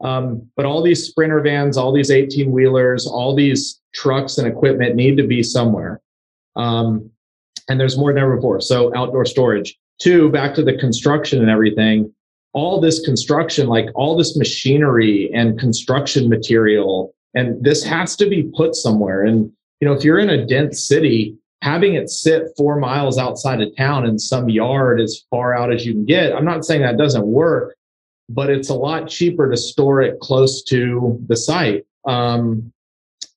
Um, 0.00 0.48
but 0.56 0.64
all 0.64 0.82
these 0.82 1.06
sprinter 1.06 1.40
vans, 1.40 1.76
all 1.76 1.92
these 1.92 2.10
18 2.10 2.50
wheelers, 2.50 3.06
all 3.06 3.34
these 3.34 3.80
trucks 3.94 4.38
and 4.38 4.46
equipment 4.46 4.94
need 4.94 5.16
to 5.16 5.26
be 5.26 5.42
somewhere. 5.42 6.00
Um, 6.56 7.10
and 7.68 7.78
there's 7.78 7.98
more 7.98 8.12
than 8.12 8.22
ever 8.22 8.36
before. 8.36 8.60
So 8.60 8.94
outdoor 8.96 9.26
storage. 9.26 9.76
Two, 10.00 10.30
back 10.30 10.54
to 10.54 10.62
the 10.62 10.78
construction 10.78 11.40
and 11.40 11.50
everything. 11.50 12.12
All 12.54 12.80
this 12.80 13.04
construction, 13.04 13.66
like 13.66 13.88
all 13.94 14.16
this 14.16 14.36
machinery 14.36 15.30
and 15.34 15.58
construction 15.58 16.28
material, 16.28 17.14
and 17.34 17.62
this 17.62 17.84
has 17.84 18.16
to 18.16 18.28
be 18.28 18.50
put 18.56 18.74
somewhere. 18.74 19.24
And 19.24 19.52
you 19.80 19.86
know, 19.86 19.94
if 19.94 20.02
you're 20.02 20.18
in 20.18 20.30
a 20.30 20.46
dense 20.46 20.82
city, 20.82 21.36
having 21.62 21.94
it 21.94 22.08
sit 22.08 22.48
four 22.56 22.78
miles 22.78 23.18
outside 23.18 23.60
of 23.60 23.74
town 23.76 24.06
in 24.06 24.18
some 24.18 24.48
yard 24.48 25.00
as 25.00 25.24
far 25.30 25.54
out 25.54 25.72
as 25.72 25.84
you 25.84 25.92
can 25.92 26.04
get. 26.04 26.32
I'm 26.32 26.44
not 26.44 26.64
saying 26.64 26.82
that 26.82 26.96
doesn't 26.96 27.26
work, 27.26 27.76
but 28.28 28.50
it's 28.50 28.68
a 28.68 28.74
lot 28.74 29.08
cheaper 29.08 29.50
to 29.50 29.56
store 29.56 30.02
it 30.02 30.20
close 30.20 30.62
to 30.64 31.18
the 31.26 31.36
site. 31.36 31.84
Um, 32.04 32.72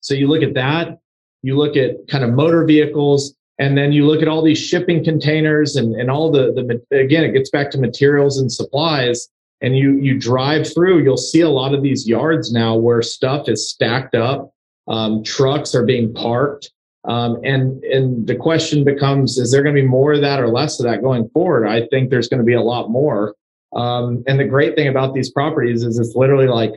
so 0.02 0.14
you 0.14 0.28
look 0.28 0.44
at 0.44 0.54
that, 0.54 1.00
you 1.42 1.58
look 1.58 1.76
at 1.76 2.08
kind 2.08 2.24
of 2.24 2.32
motor 2.32 2.64
vehicles, 2.66 3.36
and 3.60 3.78
then 3.78 3.92
you 3.92 4.06
look 4.06 4.22
at 4.22 4.28
all 4.28 4.44
these 4.44 4.60
shipping 4.60 5.04
containers 5.04 5.76
and, 5.76 5.96
and 5.96 6.10
all 6.10 6.32
the, 6.32 6.52
the 6.92 6.98
again, 6.98 7.24
it 7.24 7.34
gets 7.34 7.50
back 7.50 7.70
to 7.72 7.78
materials 7.80 8.40
and 8.40 8.52
supplies. 8.52 9.30
And 9.64 9.78
you 9.78 10.00
you 10.00 10.18
drive 10.18 10.72
through, 10.74 11.04
you'll 11.04 11.18
see 11.18 11.42
a 11.42 11.50
lot 11.50 11.76
of 11.76 11.84
these 11.84 12.08
yards 12.08 12.52
now 12.52 12.76
where 12.76 13.04
stuff 13.04 13.48
is 13.48 13.70
stacked 13.70 14.16
up. 14.16 14.52
Um, 14.88 15.24
trucks 15.24 15.76
are 15.76 15.86
being 15.86 16.12
parked 16.12 16.72
um, 17.06 17.40
and 17.44 17.84
and 17.84 18.28
the 18.28 18.36
question 18.36 18.84
becomes: 18.84 19.38
Is 19.38 19.52
there 19.52 19.64
going 19.64 19.76
to 19.76 19.82
be 19.82 19.88
more 19.88 20.14
of 20.14 20.22
that 20.22 20.40
or 20.40 20.50
less 20.50 20.80
of 20.80 20.86
that 20.86 21.02
going 21.02 21.30
forward? 21.30 21.68
I 21.68 21.88
think 21.88 22.10
there's 22.10 22.28
going 22.28 22.40
to 22.40 22.46
be 22.46 22.54
a 22.54 22.62
lot 22.62 22.90
more. 22.90 23.36
Um, 23.74 24.24
and 24.28 24.40
the 24.40 24.46
great 24.46 24.76
thing 24.76 24.88
about 24.88 25.14
these 25.14 25.32
properties 25.32 25.84
is 25.84 25.98
it's 25.98 26.16
literally 26.16 26.48
like 26.48 26.74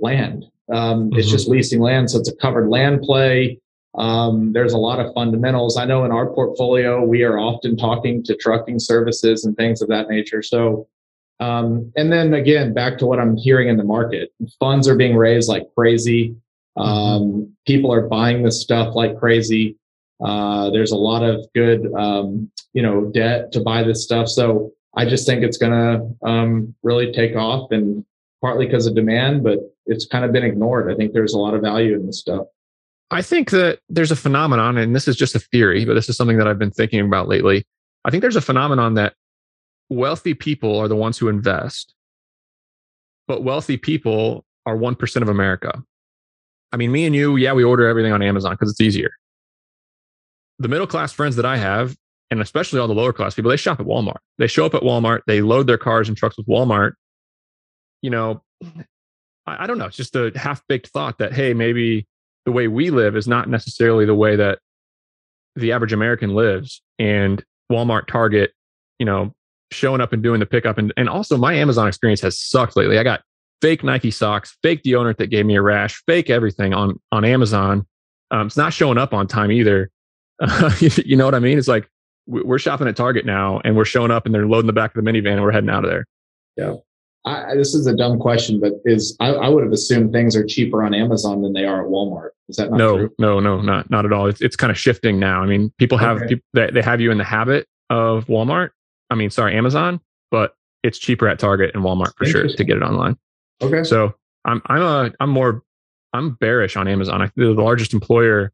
land. 0.00 0.44
Um, 0.72 1.10
mm-hmm. 1.10 1.18
It's 1.18 1.30
just 1.30 1.48
leasing 1.48 1.80
land, 1.80 2.10
so 2.10 2.18
it's 2.18 2.28
a 2.28 2.36
covered 2.36 2.68
land 2.68 3.02
play. 3.02 3.60
Um, 3.94 4.52
there's 4.52 4.72
a 4.72 4.78
lot 4.78 5.00
of 5.00 5.12
fundamentals. 5.14 5.76
I 5.76 5.84
know 5.84 6.04
in 6.04 6.12
our 6.12 6.26
portfolio 6.26 7.02
we 7.02 7.22
are 7.24 7.38
often 7.38 7.76
talking 7.76 8.22
to 8.24 8.34
trucking 8.34 8.78
services 8.78 9.44
and 9.44 9.56
things 9.56 9.82
of 9.82 9.88
that 9.88 10.08
nature. 10.08 10.42
So, 10.42 10.88
um, 11.40 11.92
and 11.96 12.10
then 12.10 12.34
again, 12.34 12.72
back 12.72 12.96
to 12.98 13.06
what 13.06 13.18
I'm 13.18 13.36
hearing 13.36 13.68
in 13.68 13.76
the 13.76 13.84
market, 13.84 14.32
funds 14.58 14.88
are 14.88 14.96
being 14.96 15.16
raised 15.16 15.48
like 15.48 15.66
crazy. 15.76 16.36
Mm-hmm. 16.78 16.88
Um, 16.88 17.56
people 17.66 17.92
are 17.92 18.08
buying 18.08 18.42
this 18.42 18.62
stuff 18.62 18.94
like 18.94 19.18
crazy. 19.18 19.76
Uh, 20.24 20.70
there's 20.70 20.92
a 20.92 20.96
lot 20.96 21.22
of 21.22 21.44
good, 21.54 21.92
um, 21.94 22.50
you 22.72 22.82
know, 22.82 23.10
debt 23.12 23.52
to 23.52 23.60
buy 23.60 23.82
this 23.82 24.04
stuff. 24.04 24.28
So 24.28 24.72
I 24.96 25.04
just 25.04 25.26
think 25.26 25.42
it's 25.42 25.56
going 25.56 25.72
to 25.72 26.28
um, 26.28 26.74
really 26.82 27.12
take 27.12 27.34
off, 27.34 27.70
and 27.72 28.04
partly 28.40 28.66
because 28.66 28.86
of 28.86 28.94
demand, 28.94 29.42
but 29.42 29.58
it's 29.86 30.06
kind 30.06 30.24
of 30.24 30.32
been 30.32 30.44
ignored. 30.44 30.92
I 30.92 30.96
think 30.96 31.12
there's 31.12 31.34
a 31.34 31.38
lot 31.38 31.54
of 31.54 31.62
value 31.62 31.94
in 31.94 32.06
this 32.06 32.20
stuff. 32.20 32.46
I 33.10 33.20
think 33.20 33.50
that 33.50 33.78
there's 33.88 34.10
a 34.10 34.16
phenomenon, 34.16 34.78
and 34.78 34.94
this 34.94 35.06
is 35.06 35.16
just 35.16 35.34
a 35.34 35.38
theory, 35.38 35.84
but 35.84 35.94
this 35.94 36.08
is 36.08 36.16
something 36.16 36.38
that 36.38 36.48
I've 36.48 36.58
been 36.58 36.70
thinking 36.70 37.00
about 37.00 37.28
lately. 37.28 37.64
I 38.04 38.10
think 38.10 38.22
there's 38.22 38.36
a 38.36 38.40
phenomenon 38.40 38.94
that 38.94 39.14
wealthy 39.90 40.34
people 40.34 40.78
are 40.78 40.88
the 40.88 40.96
ones 40.96 41.18
who 41.18 41.28
invest, 41.28 41.94
but 43.28 43.44
wealthy 43.44 43.76
people 43.76 44.44
are 44.66 44.76
1% 44.76 45.22
of 45.22 45.28
America. 45.28 45.82
I 46.72 46.76
mean, 46.76 46.90
me 46.90 47.04
and 47.04 47.14
you, 47.14 47.36
yeah, 47.36 47.52
we 47.52 47.64
order 47.64 47.86
everything 47.86 48.12
on 48.12 48.22
Amazon 48.22 48.52
because 48.52 48.70
it's 48.70 48.80
easier. 48.80 49.10
The 50.58 50.68
middle 50.68 50.86
class 50.86 51.12
friends 51.12 51.36
that 51.36 51.44
I 51.44 51.56
have, 51.56 51.96
and 52.30 52.40
especially 52.40 52.80
all 52.80 52.88
the 52.88 52.94
lower 52.94 53.12
class 53.12 53.34
people, 53.34 53.50
they 53.50 53.56
shop 53.56 53.78
at 53.78 53.86
Walmart. 53.86 54.18
They 54.38 54.46
show 54.46 54.64
up 54.64 54.74
at 54.74 54.82
Walmart, 54.82 55.20
they 55.26 55.42
load 55.42 55.66
their 55.66 55.78
cars 55.78 56.08
and 56.08 56.16
trucks 56.16 56.36
with 56.36 56.46
Walmart. 56.46 56.92
You 58.00 58.10
know, 58.10 58.42
I, 59.46 59.64
I 59.64 59.66
don't 59.66 59.78
know. 59.78 59.86
It's 59.86 59.96
just 59.96 60.16
a 60.16 60.32
half 60.34 60.66
baked 60.68 60.88
thought 60.88 61.18
that, 61.18 61.32
hey, 61.32 61.52
maybe 61.52 62.06
the 62.46 62.52
way 62.52 62.68
we 62.68 62.90
live 62.90 63.16
is 63.16 63.28
not 63.28 63.48
necessarily 63.48 64.06
the 64.06 64.14
way 64.14 64.36
that 64.36 64.58
the 65.56 65.72
average 65.72 65.92
American 65.92 66.34
lives. 66.34 66.80
And 66.98 67.44
Walmart, 67.70 68.06
Target, 68.06 68.52
you 68.98 69.06
know, 69.06 69.34
showing 69.70 70.00
up 70.00 70.12
and 70.12 70.22
doing 70.22 70.40
the 70.40 70.46
pickup. 70.46 70.78
And, 70.78 70.92
and 70.96 71.08
also, 71.08 71.36
my 71.36 71.54
Amazon 71.54 71.88
experience 71.88 72.20
has 72.22 72.38
sucked 72.38 72.76
lately. 72.76 72.98
I 72.98 73.02
got 73.02 73.22
fake 73.62 73.82
Nike 73.82 74.10
socks, 74.10 74.58
fake 74.62 74.82
deodorant 74.82 75.16
that 75.16 75.28
gave 75.28 75.46
me 75.46 75.56
a 75.56 75.62
rash, 75.62 76.02
fake 76.06 76.28
everything 76.28 76.74
on 76.74 77.00
on 77.10 77.24
Amazon. 77.24 77.86
Um, 78.30 78.48
it's 78.48 78.56
not 78.56 78.74
showing 78.74 78.98
up 78.98 79.14
on 79.14 79.26
time 79.26 79.50
either. 79.50 79.90
Uh, 80.40 80.70
you 80.80 81.16
know 81.16 81.24
what 81.24 81.34
I 81.34 81.38
mean? 81.38 81.56
It's 81.56 81.68
like 81.68 81.88
we're 82.26 82.58
shopping 82.58 82.88
at 82.88 82.96
Target 82.96 83.24
now, 83.24 83.60
and 83.64 83.76
we're 83.76 83.84
showing 83.84 84.10
up, 84.10 84.26
and 84.26 84.34
they're 84.34 84.46
loading 84.46 84.66
the 84.66 84.72
back 84.72 84.94
of 84.94 85.02
the 85.02 85.10
minivan, 85.10 85.34
and 85.34 85.42
we're 85.42 85.52
heading 85.52 85.70
out 85.70 85.84
of 85.84 85.90
there. 85.90 86.06
Yeah. 86.56 86.74
I, 87.24 87.54
this 87.54 87.72
is 87.72 87.86
a 87.86 87.94
dumb 87.94 88.18
question, 88.18 88.58
but 88.58 88.72
is 88.84 89.16
I, 89.20 89.28
I, 89.28 89.48
would 89.48 89.62
have 89.62 89.72
assumed 89.72 90.12
things 90.12 90.34
are 90.34 90.44
cheaper 90.44 90.82
on 90.82 90.92
Amazon 90.92 91.40
than 91.42 91.52
they 91.52 91.64
are 91.64 91.84
at 91.84 91.88
Walmart. 91.88 92.30
Is 92.48 92.56
that 92.56 92.70
not 92.70 92.76
no, 92.78 92.96
true? 92.96 93.10
no, 93.20 93.38
no, 93.38 93.60
not 93.60 93.88
not 93.90 94.04
at 94.04 94.12
all. 94.12 94.26
It's 94.26 94.40
it's 94.40 94.56
kind 94.56 94.72
of 94.72 94.78
shifting 94.78 95.20
now. 95.20 95.40
I 95.40 95.46
mean, 95.46 95.72
people 95.78 95.98
have 95.98 96.16
okay. 96.16 96.26
people, 96.26 96.44
they, 96.52 96.70
they 96.72 96.82
have 96.82 97.00
you 97.00 97.12
in 97.12 97.18
the 97.18 97.24
habit 97.24 97.68
of 97.90 98.26
Walmart. 98.26 98.70
I 99.08 99.14
mean, 99.14 99.30
sorry, 99.30 99.56
Amazon, 99.56 100.00
but 100.32 100.56
it's 100.82 100.98
cheaper 100.98 101.28
at 101.28 101.38
Target 101.38 101.76
and 101.76 101.84
Walmart 101.84 102.12
for 102.16 102.24
sure 102.24 102.48
to 102.48 102.64
get 102.64 102.76
it 102.76 102.82
online. 102.82 103.16
Okay. 103.62 103.84
So 103.84 104.14
I'm 104.44 104.60
I'm 104.66 104.82
a 104.82 105.12
I'm 105.20 105.30
more 105.30 105.62
I'm 106.12 106.34
bearish 106.34 106.76
on 106.76 106.88
Amazon. 106.88 107.22
I 107.22 107.30
they're 107.36 107.54
the 107.54 107.62
largest 107.62 107.94
employer 107.94 108.52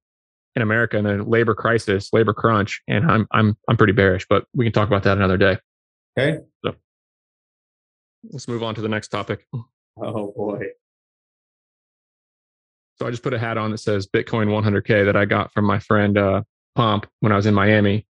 in 0.55 0.63
America 0.63 0.99
in 0.99 1.07
a 1.07 1.23
labor 1.23 1.55
crisis, 1.55 2.11
labor 2.13 2.35
crunch, 2.35 2.83
and 2.89 3.11
I'm 3.11 3.27
I'm 3.33 3.57
I'm 3.69 3.77
pretty 3.77 3.93
bearish. 3.93 4.27
But 4.29 4.45
we 4.55 4.65
can 4.65 4.73
talk 4.73 4.89
about 4.89 5.05
that 5.05 5.17
another 5.17 5.37
day. 5.37 5.59
Okay. 6.19 6.39
So 6.65 6.75
let's 8.31 8.49
move 8.49 8.63
on 8.63 8.75
to 8.75 8.81
the 8.81 8.89
next 8.89 9.09
topic. 9.09 9.47
Oh 10.01 10.33
boy. 10.37 10.63
So 12.99 13.07
I 13.07 13.11
just 13.11 13.23
put 13.23 13.33
a 13.33 13.39
hat 13.39 13.57
on 13.57 13.71
that 13.71 13.79
says 13.79 14.09
Bitcoin 14.09 14.49
100K 14.49 15.05
that 15.05 15.17
I 15.17 15.25
got 15.25 15.53
from 15.53 15.65
my 15.65 15.79
friend 15.79 16.19
uh, 16.19 16.43
Pomp 16.75 17.07
when 17.21 17.31
I 17.31 17.37
was 17.37 17.47
in 17.47 17.55
Miami. 17.55 18.07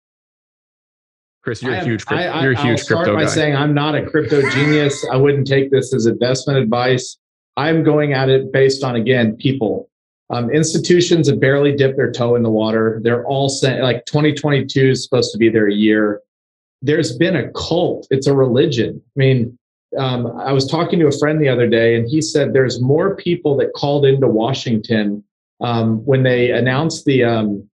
Chris, 1.46 1.62
you're 1.62 1.74
a 1.74 1.84
huge, 1.84 2.04
crypto, 2.04 2.24
I, 2.24 2.26
I, 2.26 2.42
you're 2.42 2.54
a 2.54 2.60
huge 2.60 2.80
I'll 2.80 2.84
start 2.84 3.06
by 3.06 3.22
guy. 3.22 3.26
saying 3.26 3.54
I'm 3.54 3.72
not 3.72 3.94
a 3.94 4.04
crypto 4.04 4.42
genius. 4.50 5.06
I 5.12 5.16
wouldn't 5.16 5.46
take 5.46 5.70
this 5.70 5.94
as 5.94 6.06
investment 6.06 6.58
advice. 6.58 7.18
I'm 7.56 7.84
going 7.84 8.14
at 8.14 8.28
it 8.28 8.52
based 8.52 8.82
on 8.82 8.96
again 8.96 9.36
people. 9.36 9.88
Um, 10.28 10.50
institutions 10.50 11.28
have 11.28 11.38
barely 11.38 11.76
dipped 11.76 11.98
their 11.98 12.10
toe 12.10 12.34
in 12.34 12.42
the 12.42 12.50
water. 12.50 12.98
They're 13.04 13.24
all 13.26 13.48
saying 13.48 13.80
like 13.80 14.04
2022 14.06 14.88
is 14.88 15.04
supposed 15.04 15.30
to 15.30 15.38
be 15.38 15.48
their 15.48 15.68
year. 15.68 16.20
There's 16.82 17.16
been 17.16 17.36
a 17.36 17.48
cult. 17.52 18.08
It's 18.10 18.26
a 18.26 18.34
religion. 18.34 19.00
I 19.00 19.14
mean, 19.14 19.56
um, 19.96 20.26
I 20.40 20.50
was 20.50 20.68
talking 20.68 20.98
to 20.98 21.06
a 21.06 21.16
friend 21.16 21.40
the 21.40 21.48
other 21.48 21.68
day, 21.68 21.94
and 21.94 22.08
he 22.08 22.22
said 22.22 22.54
there's 22.54 22.80
more 22.80 23.14
people 23.14 23.56
that 23.58 23.72
called 23.72 24.04
into 24.04 24.26
Washington 24.26 25.22
um, 25.60 26.04
when 26.06 26.24
they 26.24 26.50
announced 26.50 27.04
the, 27.04 27.22
um, 27.22 27.70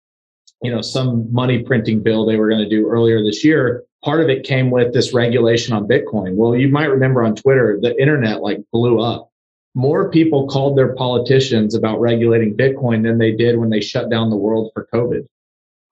you 0.62 0.70
know, 0.70 0.80
some 0.80 1.32
money 1.32 1.62
printing 1.62 2.02
bill 2.02 2.24
they 2.24 2.36
were 2.36 2.48
going 2.48 2.62
to 2.62 2.68
do 2.68 2.88
earlier 2.88 3.22
this 3.22 3.44
year. 3.44 3.84
Part 4.04 4.20
of 4.20 4.28
it 4.28 4.44
came 4.44 4.70
with 4.70 4.92
this 4.92 5.12
regulation 5.12 5.74
on 5.74 5.86
Bitcoin. 5.86 6.34
Well, 6.34 6.56
you 6.56 6.68
might 6.68 6.86
remember 6.86 7.22
on 7.22 7.36
Twitter, 7.36 7.78
the 7.80 8.00
internet 8.00 8.40
like 8.40 8.58
blew 8.72 9.00
up. 9.00 9.30
More 9.74 10.10
people 10.10 10.48
called 10.48 10.76
their 10.76 10.94
politicians 10.94 11.74
about 11.74 12.00
regulating 12.00 12.56
Bitcoin 12.56 13.02
than 13.02 13.18
they 13.18 13.32
did 13.32 13.58
when 13.58 13.70
they 13.70 13.80
shut 13.80 14.10
down 14.10 14.30
the 14.30 14.36
world 14.36 14.70
for 14.74 14.86
COVID. 14.92 15.26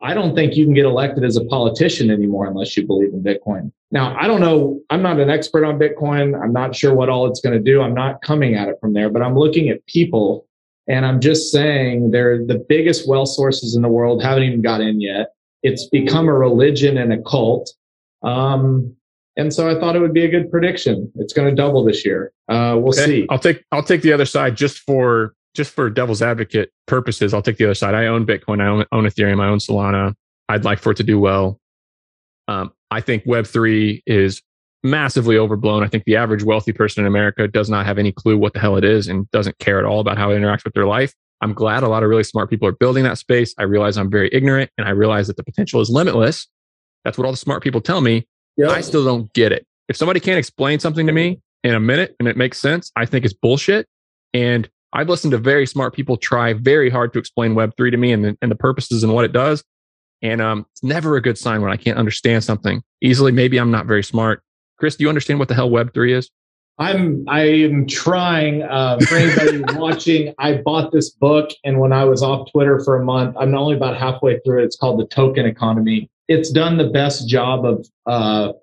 I 0.02 0.14
don't 0.14 0.34
think 0.34 0.56
you 0.56 0.64
can 0.64 0.74
get 0.74 0.86
elected 0.86 1.24
as 1.24 1.36
a 1.36 1.44
politician 1.44 2.10
anymore 2.10 2.46
unless 2.46 2.76
you 2.76 2.86
believe 2.86 3.12
in 3.12 3.22
Bitcoin. 3.22 3.70
Now, 3.90 4.16
I 4.18 4.26
don't 4.26 4.40
know. 4.40 4.80
I'm 4.88 5.02
not 5.02 5.20
an 5.20 5.28
expert 5.28 5.64
on 5.64 5.78
Bitcoin. 5.78 6.40
I'm 6.40 6.52
not 6.52 6.74
sure 6.74 6.94
what 6.94 7.08
all 7.08 7.26
it's 7.26 7.40
going 7.40 7.56
to 7.56 7.62
do. 7.62 7.82
I'm 7.82 7.94
not 7.94 8.22
coming 8.22 8.54
at 8.54 8.68
it 8.68 8.76
from 8.80 8.94
there, 8.94 9.10
but 9.10 9.22
I'm 9.22 9.36
looking 9.36 9.68
at 9.68 9.84
people 9.86 10.46
and 10.90 11.06
I'm 11.06 11.20
just 11.20 11.52
saying 11.52 12.10
they're 12.10 12.44
the 12.44 12.58
biggest 12.68 13.08
wealth 13.08 13.28
sources 13.28 13.76
in 13.76 13.82
the 13.82 13.88
world, 13.88 14.22
haven't 14.22 14.42
even 14.42 14.60
got 14.60 14.80
in 14.80 15.00
yet. 15.00 15.34
It's 15.62 15.86
become 15.86 16.28
a 16.28 16.34
religion 16.34 16.98
and 16.98 17.12
a 17.12 17.22
cult. 17.22 17.72
Um, 18.22 18.96
and 19.36 19.54
so 19.54 19.70
I 19.70 19.78
thought 19.78 19.94
it 19.94 20.00
would 20.00 20.12
be 20.12 20.24
a 20.24 20.28
good 20.28 20.50
prediction. 20.50 21.10
It's 21.16 21.32
going 21.32 21.48
to 21.48 21.54
double 21.54 21.84
this 21.84 22.04
year. 22.04 22.32
Uh, 22.48 22.74
we'll 22.76 22.88
okay. 22.88 23.06
see. 23.06 23.26
I'll 23.30 23.38
take 23.38 23.64
I'll 23.70 23.84
take 23.84 24.02
the 24.02 24.12
other 24.12 24.26
side 24.26 24.56
just 24.56 24.78
for 24.80 25.34
just 25.54 25.72
for 25.72 25.88
devil's 25.90 26.22
advocate 26.22 26.72
purposes, 26.86 27.32
I'll 27.32 27.42
take 27.42 27.56
the 27.56 27.64
other 27.64 27.74
side. 27.74 27.94
I 27.94 28.06
own 28.06 28.26
Bitcoin, 28.26 28.60
I 28.60 28.66
own, 28.66 28.84
own 28.92 29.04
Ethereum, 29.04 29.40
I 29.40 29.48
own 29.48 29.58
Solana. 29.58 30.14
I'd 30.48 30.64
like 30.64 30.80
for 30.80 30.92
it 30.92 30.96
to 30.96 31.04
do 31.04 31.18
well. 31.18 31.60
Um, 32.48 32.72
I 32.90 33.00
think 33.00 33.24
Web3 33.24 34.02
is 34.06 34.42
massively 34.82 35.36
overblown. 35.36 35.82
I 35.82 35.88
think 35.88 36.04
the 36.04 36.16
average 36.16 36.42
wealthy 36.42 36.72
person 36.72 37.04
in 37.04 37.06
America 37.06 37.46
does 37.46 37.68
not 37.68 37.86
have 37.86 37.98
any 37.98 38.12
clue 38.12 38.36
what 38.36 38.54
the 38.54 38.60
hell 38.60 38.76
it 38.76 38.84
is 38.84 39.08
and 39.08 39.30
doesn't 39.30 39.58
care 39.58 39.78
at 39.78 39.84
all 39.84 40.00
about 40.00 40.18
how 40.18 40.30
it 40.30 40.38
interacts 40.38 40.64
with 40.64 40.74
their 40.74 40.86
life. 40.86 41.14
I'm 41.42 41.54
glad 41.54 41.82
a 41.82 41.88
lot 41.88 42.02
of 42.02 42.08
really 42.08 42.24
smart 42.24 42.50
people 42.50 42.68
are 42.68 42.72
building 42.72 43.04
that 43.04 43.18
space. 43.18 43.54
I 43.58 43.62
realize 43.62 43.96
I'm 43.96 44.10
very 44.10 44.28
ignorant 44.32 44.70
and 44.76 44.86
I 44.86 44.90
realize 44.90 45.26
that 45.26 45.36
the 45.36 45.44
potential 45.44 45.80
is 45.80 45.88
limitless. 45.88 46.46
That's 47.04 47.16
what 47.16 47.24
all 47.24 47.32
the 47.32 47.38
smart 47.38 47.62
people 47.62 47.80
tell 47.80 48.00
me. 48.00 48.26
Yep. 48.56 48.70
I 48.70 48.80
still 48.82 49.04
don't 49.04 49.32
get 49.32 49.52
it. 49.52 49.66
If 49.88 49.96
somebody 49.96 50.20
can't 50.20 50.38
explain 50.38 50.80
something 50.80 51.06
to 51.06 51.12
me 51.12 51.40
in 51.64 51.74
a 51.74 51.80
minute 51.80 52.14
and 52.18 52.28
it 52.28 52.36
makes 52.36 52.58
sense, 52.58 52.92
I 52.94 53.06
think 53.06 53.24
it's 53.24 53.34
bullshit. 53.34 53.86
And 54.34 54.68
I've 54.92 55.08
listened 55.08 55.30
to 55.32 55.38
very 55.38 55.66
smart 55.66 55.94
people 55.94 56.16
try 56.16 56.52
very 56.52 56.90
hard 56.90 57.12
to 57.14 57.18
explain 57.18 57.54
Web3 57.54 57.90
to 57.90 57.96
me 57.96 58.12
and 58.12 58.24
the, 58.24 58.38
and 58.42 58.50
the 58.50 58.56
purposes 58.56 59.02
and 59.02 59.14
what 59.14 59.24
it 59.24 59.32
does. 59.32 59.64
And 60.22 60.42
um, 60.42 60.66
it's 60.72 60.82
never 60.82 61.16
a 61.16 61.22
good 61.22 61.38
sign 61.38 61.62
when 61.62 61.72
I 61.72 61.76
can't 61.76 61.96
understand 61.96 62.44
something 62.44 62.82
easily. 63.00 63.32
Maybe 63.32 63.58
I'm 63.58 63.70
not 63.70 63.86
very 63.86 64.02
smart. 64.02 64.42
Chris, 64.80 64.96
do 64.96 65.04
you 65.04 65.08
understand 65.08 65.38
what 65.38 65.48
the 65.48 65.54
hell 65.54 65.70
Web3 65.70 66.16
is? 66.16 66.30
I'm 66.78 67.26
I 67.28 67.42
am 67.42 67.86
trying. 67.86 68.62
Uh, 68.62 68.98
for 69.00 69.16
anybody 69.16 69.62
watching, 69.78 70.34
I 70.38 70.54
bought 70.54 70.90
this 70.90 71.10
book, 71.10 71.50
and 71.62 71.78
when 71.78 71.92
I 71.92 72.04
was 72.04 72.22
off 72.22 72.50
Twitter 72.50 72.80
for 72.80 73.00
a 73.00 73.04
month, 73.04 73.36
I'm 73.38 73.54
only 73.54 73.76
about 73.76 73.98
halfway 73.98 74.40
through 74.40 74.62
it. 74.62 74.64
It's 74.64 74.76
called 74.76 74.98
The 74.98 75.06
Token 75.06 75.44
Economy. 75.44 76.10
It's 76.26 76.50
done 76.50 76.78
the 76.78 76.88
best 76.88 77.28
job 77.28 77.66
of 77.66 77.86
uh, 78.06 78.54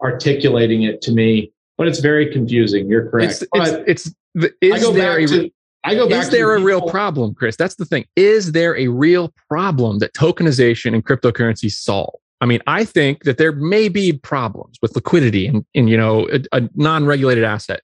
articulating 0.00 0.84
it 0.84 1.02
to 1.02 1.12
me, 1.12 1.52
but 1.76 1.88
it's 1.88 1.98
very 1.98 2.32
confusing. 2.32 2.86
You're 2.86 3.10
correct. 3.10 3.42
It's, 3.42 3.44
it's, 3.54 4.04
it's 4.06 4.14
the, 4.34 4.54
is 4.60 4.92
there 4.92 5.18
a, 5.18 5.26
to, 5.26 5.50
I 5.82 5.96
go 5.96 6.08
back. 6.08 6.22
Is 6.22 6.30
there 6.30 6.54
a 6.54 6.60
real 6.60 6.88
problem, 6.88 7.34
Chris? 7.34 7.56
That's 7.56 7.74
the 7.74 7.84
thing. 7.84 8.04
Is 8.14 8.52
there 8.52 8.76
a 8.76 8.86
real 8.86 9.32
problem 9.48 9.98
that 9.98 10.14
tokenization 10.14 10.94
and 10.94 11.04
cryptocurrency 11.04 11.72
solve? 11.72 12.14
I 12.40 12.46
mean, 12.46 12.60
I 12.66 12.84
think 12.84 13.24
that 13.24 13.38
there 13.38 13.52
may 13.52 13.88
be 13.88 14.12
problems 14.12 14.78
with 14.82 14.94
liquidity 14.94 15.46
and, 15.46 15.64
and 15.74 15.88
you 15.88 15.96
know, 15.96 16.28
a, 16.30 16.40
a 16.52 16.68
non-regulated 16.74 17.44
asset. 17.44 17.80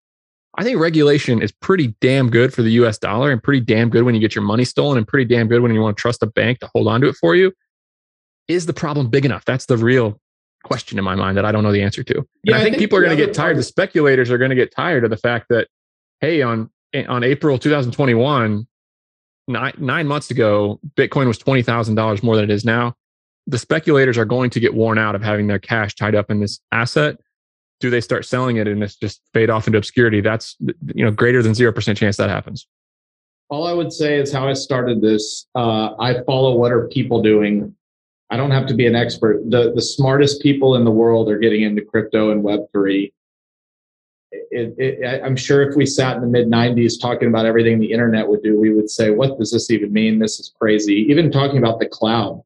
I 0.58 0.64
think 0.64 0.80
regulation 0.80 1.40
is 1.40 1.52
pretty 1.52 1.94
damn 2.00 2.28
good 2.28 2.52
for 2.52 2.62
the 2.62 2.70
US 2.72 2.98
dollar 2.98 3.30
and 3.30 3.42
pretty 3.42 3.60
damn 3.60 3.88
good 3.88 4.02
when 4.02 4.14
you 4.14 4.20
get 4.20 4.34
your 4.34 4.44
money 4.44 4.64
stolen 4.64 4.98
and 4.98 5.06
pretty 5.06 5.24
damn 5.24 5.48
good 5.48 5.62
when 5.62 5.72
you 5.72 5.80
want 5.80 5.96
to 5.96 6.00
trust 6.00 6.22
a 6.22 6.26
bank 6.26 6.58
to 6.58 6.68
hold 6.74 6.88
on 6.88 7.00
to 7.00 7.08
it 7.08 7.16
for 7.16 7.34
you. 7.34 7.52
Is 8.48 8.66
the 8.66 8.72
problem 8.72 9.08
big 9.08 9.24
enough? 9.24 9.44
That's 9.44 9.66
the 9.66 9.76
real 9.76 10.20
question 10.64 10.98
in 10.98 11.04
my 11.04 11.14
mind 11.14 11.36
that 11.36 11.44
I 11.44 11.52
don't 11.52 11.62
know 11.62 11.72
the 11.72 11.82
answer 11.82 12.02
to. 12.02 12.26
Yeah, 12.42 12.56
I, 12.56 12.58
think 12.58 12.60
I, 12.60 12.64
think 12.64 12.78
people 12.78 12.98
are 12.98 13.02
going 13.02 13.16
to 13.16 13.24
get 13.24 13.32
tired. 13.32 13.56
The 13.56 13.62
speculators 13.62 14.30
are 14.30 14.38
going 14.38 14.50
to 14.50 14.56
get 14.56 14.74
tired 14.74 15.04
of 15.04 15.10
the 15.10 15.16
fact 15.16 15.46
that, 15.50 15.68
hey, 16.20 16.42
on 16.42 16.68
on 17.08 17.22
April 17.22 17.56
2021, 17.56 18.66
nine, 19.46 19.72
nine 19.78 20.06
months 20.06 20.30
ago, 20.30 20.80
Bitcoin 20.96 21.26
was 21.26 21.38
$20,000 21.38 22.22
more 22.22 22.34
than 22.34 22.44
it 22.44 22.50
is 22.50 22.64
now. 22.64 22.94
The 23.50 23.58
speculators 23.58 24.16
are 24.16 24.24
going 24.24 24.50
to 24.50 24.60
get 24.60 24.74
worn 24.74 24.98
out 24.98 25.14
of 25.14 25.22
having 25.22 25.46
their 25.46 25.58
cash 25.58 25.94
tied 25.94 26.14
up 26.14 26.30
in 26.30 26.40
this 26.40 26.60
asset. 26.72 27.18
Do 27.80 27.90
they 27.90 28.00
start 28.00 28.24
selling 28.24 28.56
it 28.56 28.68
and 28.68 28.82
it's 28.82 28.96
just 28.96 29.22
fade 29.32 29.50
off 29.50 29.66
into 29.66 29.78
obscurity? 29.78 30.20
That's 30.20 30.56
you 30.60 31.04
know 31.04 31.10
greater 31.10 31.42
than 31.42 31.54
zero 31.54 31.72
percent 31.72 31.98
chance 31.98 32.16
that 32.18 32.28
happens. 32.28 32.66
All 33.48 33.66
I 33.66 33.72
would 33.72 33.92
say 33.92 34.18
is 34.18 34.32
how 34.32 34.46
I 34.48 34.52
started 34.52 35.00
this. 35.00 35.46
Uh, 35.54 35.96
I 35.98 36.22
follow 36.24 36.56
what 36.56 36.70
are 36.70 36.86
people 36.88 37.22
doing. 37.22 37.74
I 38.30 38.36
don't 38.36 38.52
have 38.52 38.66
to 38.66 38.74
be 38.74 38.86
an 38.86 38.94
expert. 38.94 39.42
The 39.48 39.72
the 39.74 39.82
smartest 39.82 40.42
people 40.42 40.76
in 40.76 40.84
the 40.84 40.90
world 40.90 41.30
are 41.30 41.38
getting 41.38 41.62
into 41.62 41.82
crypto 41.82 42.30
and 42.30 42.42
Web 42.42 42.60
three 42.72 43.12
it, 44.32 44.74
it, 44.78 45.22
I'm 45.24 45.36
sure 45.36 45.68
if 45.68 45.76
we 45.76 45.86
sat 45.86 46.16
in 46.16 46.22
the 46.22 46.28
mid 46.28 46.48
90s 46.48 47.00
talking 47.00 47.28
about 47.28 47.46
everything 47.46 47.78
the 47.78 47.92
internet 47.92 48.28
would 48.28 48.42
do, 48.42 48.58
we 48.58 48.72
would 48.72 48.90
say, 48.90 49.10
what 49.10 49.38
does 49.38 49.50
this 49.50 49.70
even 49.70 49.92
mean? 49.92 50.18
This 50.18 50.38
is 50.38 50.52
crazy. 50.58 51.06
Even 51.08 51.30
talking 51.30 51.58
about 51.58 51.80
the 51.80 51.86
cloud 51.86 52.42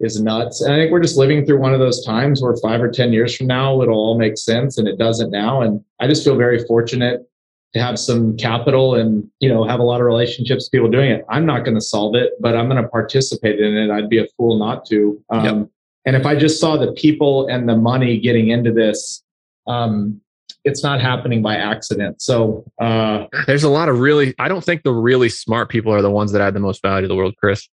is 0.00 0.20
nuts. 0.20 0.60
And 0.60 0.72
I 0.72 0.78
think 0.78 0.92
we're 0.92 1.00
just 1.00 1.16
living 1.16 1.46
through 1.46 1.58
one 1.58 1.72
of 1.72 1.80
those 1.80 2.04
times 2.04 2.42
where 2.42 2.56
five 2.56 2.82
or 2.82 2.90
10 2.90 3.12
years 3.12 3.36
from 3.36 3.46
now, 3.46 3.80
it'll 3.80 3.94
all 3.94 4.18
make 4.18 4.36
sense 4.36 4.78
and 4.78 4.88
it 4.88 4.98
doesn't 4.98 5.30
now. 5.30 5.62
And 5.62 5.82
I 6.00 6.06
just 6.06 6.24
feel 6.24 6.36
very 6.36 6.64
fortunate 6.66 7.28
to 7.74 7.80
have 7.80 7.98
some 7.98 8.36
capital 8.36 8.94
and, 8.94 9.28
you 9.40 9.48
know, 9.48 9.64
have 9.64 9.80
a 9.80 9.84
lot 9.84 10.00
of 10.00 10.06
relationships, 10.06 10.68
people 10.68 10.88
doing 10.88 11.10
it. 11.10 11.24
I'm 11.28 11.46
not 11.46 11.64
going 11.64 11.74
to 11.74 11.80
solve 11.80 12.14
it, 12.14 12.32
but 12.40 12.56
I'm 12.56 12.68
going 12.68 12.82
to 12.82 12.88
participate 12.88 13.58
in 13.58 13.76
it. 13.76 13.90
I'd 13.90 14.08
be 14.08 14.18
a 14.18 14.26
fool 14.36 14.58
not 14.58 14.84
to. 14.86 15.20
Um, 15.30 15.44
yep. 15.44 15.68
And 16.06 16.16
if 16.16 16.26
I 16.26 16.36
just 16.36 16.60
saw 16.60 16.76
the 16.76 16.92
people 16.92 17.46
and 17.48 17.68
the 17.68 17.76
money 17.76 18.18
getting 18.20 18.48
into 18.48 18.72
this, 18.72 19.22
um, 19.66 20.20
it's 20.64 20.82
not 20.82 21.00
happening 21.00 21.42
by 21.42 21.56
accident. 21.56 22.22
So 22.22 22.64
uh, 22.80 23.26
there's 23.46 23.64
a 23.64 23.68
lot 23.68 23.88
of 23.88 24.00
really, 24.00 24.34
I 24.38 24.48
don't 24.48 24.64
think 24.64 24.82
the 24.82 24.92
really 24.92 25.28
smart 25.28 25.68
people 25.68 25.92
are 25.92 26.02
the 26.02 26.10
ones 26.10 26.32
that 26.32 26.40
add 26.40 26.54
the 26.54 26.60
most 26.60 26.80
value 26.82 27.02
to 27.02 27.08
the 27.08 27.16
world, 27.16 27.34
Chris. 27.38 27.68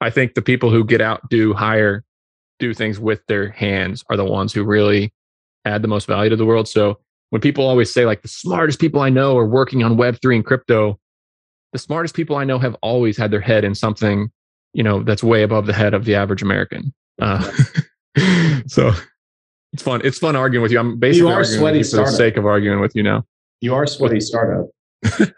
I 0.00 0.10
think 0.10 0.34
the 0.34 0.42
people 0.42 0.70
who 0.70 0.84
get 0.84 1.00
out, 1.00 1.28
do 1.28 1.52
hire, 1.52 2.04
do 2.58 2.74
things 2.74 2.98
with 2.98 3.20
their 3.26 3.50
hands 3.50 4.04
are 4.08 4.16
the 4.16 4.24
ones 4.24 4.52
who 4.52 4.64
really 4.64 5.12
add 5.64 5.82
the 5.82 5.88
most 5.88 6.06
value 6.06 6.30
to 6.30 6.36
the 6.36 6.46
world. 6.46 6.68
So 6.68 6.98
when 7.30 7.40
people 7.40 7.66
always 7.66 7.92
say 7.92 8.06
like 8.06 8.22
the 8.22 8.28
smartest 8.28 8.80
people 8.80 9.00
I 9.00 9.08
know 9.08 9.36
are 9.36 9.46
working 9.46 9.82
on 9.82 9.96
Web3 9.96 10.36
and 10.36 10.44
crypto, 10.44 10.98
the 11.72 11.78
smartest 11.78 12.14
people 12.14 12.36
I 12.36 12.44
know 12.44 12.58
have 12.58 12.76
always 12.82 13.16
had 13.16 13.30
their 13.30 13.40
head 13.40 13.64
in 13.64 13.74
something, 13.74 14.30
you 14.72 14.82
know, 14.82 15.02
that's 15.02 15.22
way 15.22 15.42
above 15.42 15.66
the 15.66 15.72
head 15.72 15.94
of 15.94 16.04
the 16.04 16.14
average 16.14 16.42
American. 16.42 16.92
Uh, 17.20 17.50
so 18.66 18.92
it's 19.72 19.82
fun. 19.82 20.00
It's 20.02 20.18
fun 20.18 20.34
arguing 20.34 20.62
with 20.62 20.72
you. 20.72 20.80
I'm 20.80 20.98
basically 20.98 21.28
you 21.28 21.34
are 21.34 21.44
sweaty 21.44 21.82
for 21.82 21.96
the 21.96 22.06
sake 22.06 22.36
of 22.36 22.46
arguing 22.46 22.80
with 22.80 22.96
you 22.96 23.02
now. 23.02 23.24
You 23.60 23.74
are 23.74 23.86
sweaty 23.86 24.20
startup. 24.20 24.66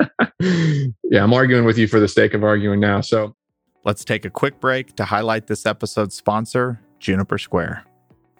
yeah, 0.40 1.22
I'm 1.22 1.34
arguing 1.34 1.64
with 1.64 1.76
you 1.76 1.86
for 1.86 2.00
the 2.00 2.08
sake 2.08 2.34
of 2.34 2.42
arguing 2.42 2.80
now. 2.80 3.00
So 3.00 3.34
let's 3.84 4.04
take 4.04 4.24
a 4.24 4.30
quick 4.30 4.60
break 4.60 4.94
to 4.96 5.04
highlight 5.04 5.46
this 5.46 5.66
episode's 5.66 6.14
sponsor, 6.14 6.80
Juniper 6.98 7.38
Square. 7.38 7.84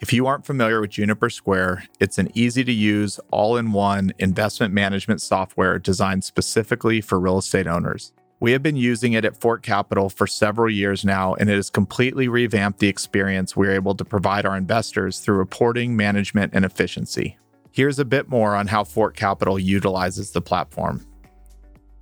If 0.01 0.13
you 0.13 0.27
aren't 0.27 0.45
familiar 0.45 0.81
with 0.81 0.91
Juniper 0.91 1.31
Square, 1.31 1.85
it's 2.01 2.19
an 2.19 2.29
easy 2.35 2.65
to 2.65 2.73
use, 2.73 3.21
all 3.31 3.57
in 3.57 3.73
one 3.73 4.13
investment 4.19 4.75
management 4.75 5.21
software 5.21 5.79
designed 5.79 6.25
specifically 6.25 7.01
for 7.01 7.21
real 7.21 7.39
estate 7.39 7.67
owners. 7.67 8.13
We 8.41 8.51
have 8.51 8.63
been 8.63 8.75
using 8.75 9.13
it 9.13 9.25
at 9.25 9.41
Fort 9.41 9.63
Capital 9.63 10.09
for 10.09 10.27
several 10.27 10.69
years 10.69 11.05
now, 11.05 11.35
and 11.35 11.49
it 11.49 11.55
has 11.55 11.71
completely 11.71 12.27
revamped 12.27 12.81
the 12.81 12.89
experience 12.89 13.55
we're 13.55 13.71
able 13.71 13.95
to 13.95 14.05
provide 14.05 14.45
our 14.45 14.57
investors 14.57 15.21
through 15.21 15.37
reporting, 15.37 15.95
management, 15.95 16.53
and 16.53 16.65
efficiency. 16.65 17.39
Here's 17.71 18.01
a 18.01 18.05
bit 18.05 18.29
more 18.29 18.57
on 18.57 18.67
how 18.67 18.83
Fort 18.83 19.15
Capital 19.15 19.57
utilizes 19.61 20.33
the 20.33 20.41
platform. 20.41 21.07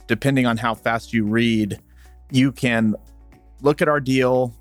Depending 0.07 0.47
on 0.47 0.57
how 0.57 0.75
fast 0.75 1.13
you 1.13 1.27
read, 1.27 1.79
you 2.31 2.51
can 2.51 2.97
look 3.63 3.83
at 3.83 3.89
our 3.89 4.01
deal, 4.01 4.55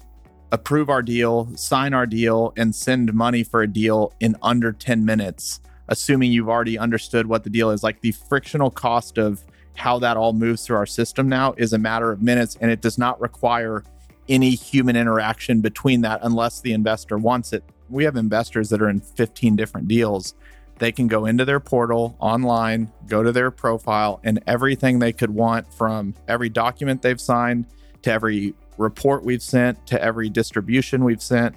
approve 0.51 0.89
our 0.89 1.01
deal, 1.01 1.49
sign 1.55 1.93
our 1.93 2.05
deal, 2.05 2.53
and 2.57 2.73
send 2.73 3.13
money 3.13 3.43
for 3.43 3.61
a 3.61 3.67
deal 3.67 4.13
in 4.19 4.35
under 4.41 4.71
10 4.71 5.05
minutes, 5.05 5.61
assuming 5.87 6.31
you've 6.31 6.49
already 6.49 6.77
understood 6.77 7.27
what 7.27 7.43
the 7.43 7.49
deal 7.49 7.71
is. 7.71 7.83
Like 7.83 8.01
the 8.01 8.11
frictional 8.11 8.71
cost 8.71 9.17
of 9.17 9.43
how 9.75 9.99
that 9.99 10.17
all 10.17 10.33
moves 10.33 10.65
through 10.65 10.75
our 10.75 10.85
system 10.85 11.29
now 11.29 11.53
is 11.57 11.73
a 11.73 11.77
matter 11.77 12.11
of 12.11 12.21
minutes 12.21 12.57
and 12.59 12.69
it 12.69 12.81
does 12.81 12.97
not 12.97 13.19
require 13.21 13.83
any 14.27 14.51
human 14.51 14.95
interaction 14.95 15.61
between 15.61 16.01
that 16.01 16.19
unless 16.23 16.61
the 16.61 16.73
investor 16.73 17.17
wants 17.17 17.53
it. 17.53 17.63
We 17.89 18.03
have 18.03 18.15
investors 18.15 18.69
that 18.69 18.81
are 18.81 18.89
in 18.89 18.99
15 18.99 19.55
different 19.55 19.87
deals. 19.87 20.35
They 20.77 20.91
can 20.91 21.07
go 21.07 21.25
into 21.25 21.45
their 21.45 21.59
portal 21.59 22.15
online, 22.19 22.91
go 23.07 23.23
to 23.23 23.31
their 23.31 23.51
profile, 23.51 24.19
and 24.23 24.41
everything 24.47 24.99
they 24.99 25.11
could 25.11 25.31
want 25.31 25.73
from 25.73 26.13
every 26.27 26.49
document 26.49 27.01
they've 27.01 27.19
signed 27.19 27.65
to 28.03 28.11
every 28.11 28.53
report 28.79 29.23
we've 29.23 29.43
sent 29.43 29.85
to 29.87 30.01
every 30.01 30.29
distribution 30.29 31.03
we've 31.03 31.21
sent, 31.21 31.55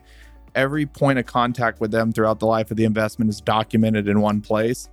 every 0.54 0.84
point 0.86 1.18
of 1.18 1.26
contact 1.26 1.80
with 1.80 1.90
them 1.90 2.12
throughout 2.12 2.38
the 2.40 2.46
life 2.46 2.70
of 2.70 2.76
the 2.76 2.84
investment 2.84 3.30
is 3.30 3.40
documented 3.40 4.08
in 4.08 4.20
one 4.20 4.40
place 4.42 4.88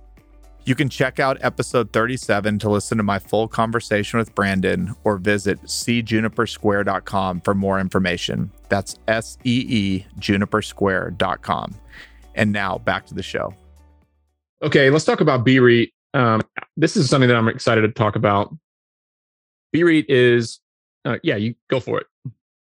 You 0.64 0.74
can 0.74 0.88
check 0.90 1.18
out 1.18 1.38
episode 1.40 1.92
37 1.92 2.58
to 2.60 2.70
listen 2.70 2.98
to 2.98 3.02
my 3.04 3.18
full 3.18 3.48
conversation 3.48 4.18
with 4.18 4.34
Brandon 4.34 4.94
or 5.04 5.16
visit 5.16 5.60
seejunipersquare.com 5.62 7.40
for 7.40 7.54
more 7.54 7.80
information. 7.80 8.50
That's 8.68 8.96
S 9.08 9.38
E 9.44 9.64
E 9.68 10.06
junipersquare.com. 10.18 11.74
And 12.34 12.52
now 12.52 12.78
back 12.78 13.06
to 13.06 13.14
the 13.14 13.22
show. 13.22 13.54
Okay, 14.62 14.90
let's 14.90 15.04
talk 15.04 15.20
about 15.20 15.44
BREIT. 15.44 15.92
Um, 16.12 16.42
this 16.76 16.96
is 16.96 17.08
something 17.08 17.28
that 17.28 17.36
I'm 17.36 17.48
excited 17.48 17.80
to 17.82 17.88
talk 17.88 18.14
about. 18.16 18.54
BREIT 19.72 20.06
is, 20.08 20.60
uh, 21.04 21.18
yeah, 21.22 21.36
you 21.36 21.54
go 21.68 21.80
for 21.80 22.00
it. 22.00 22.06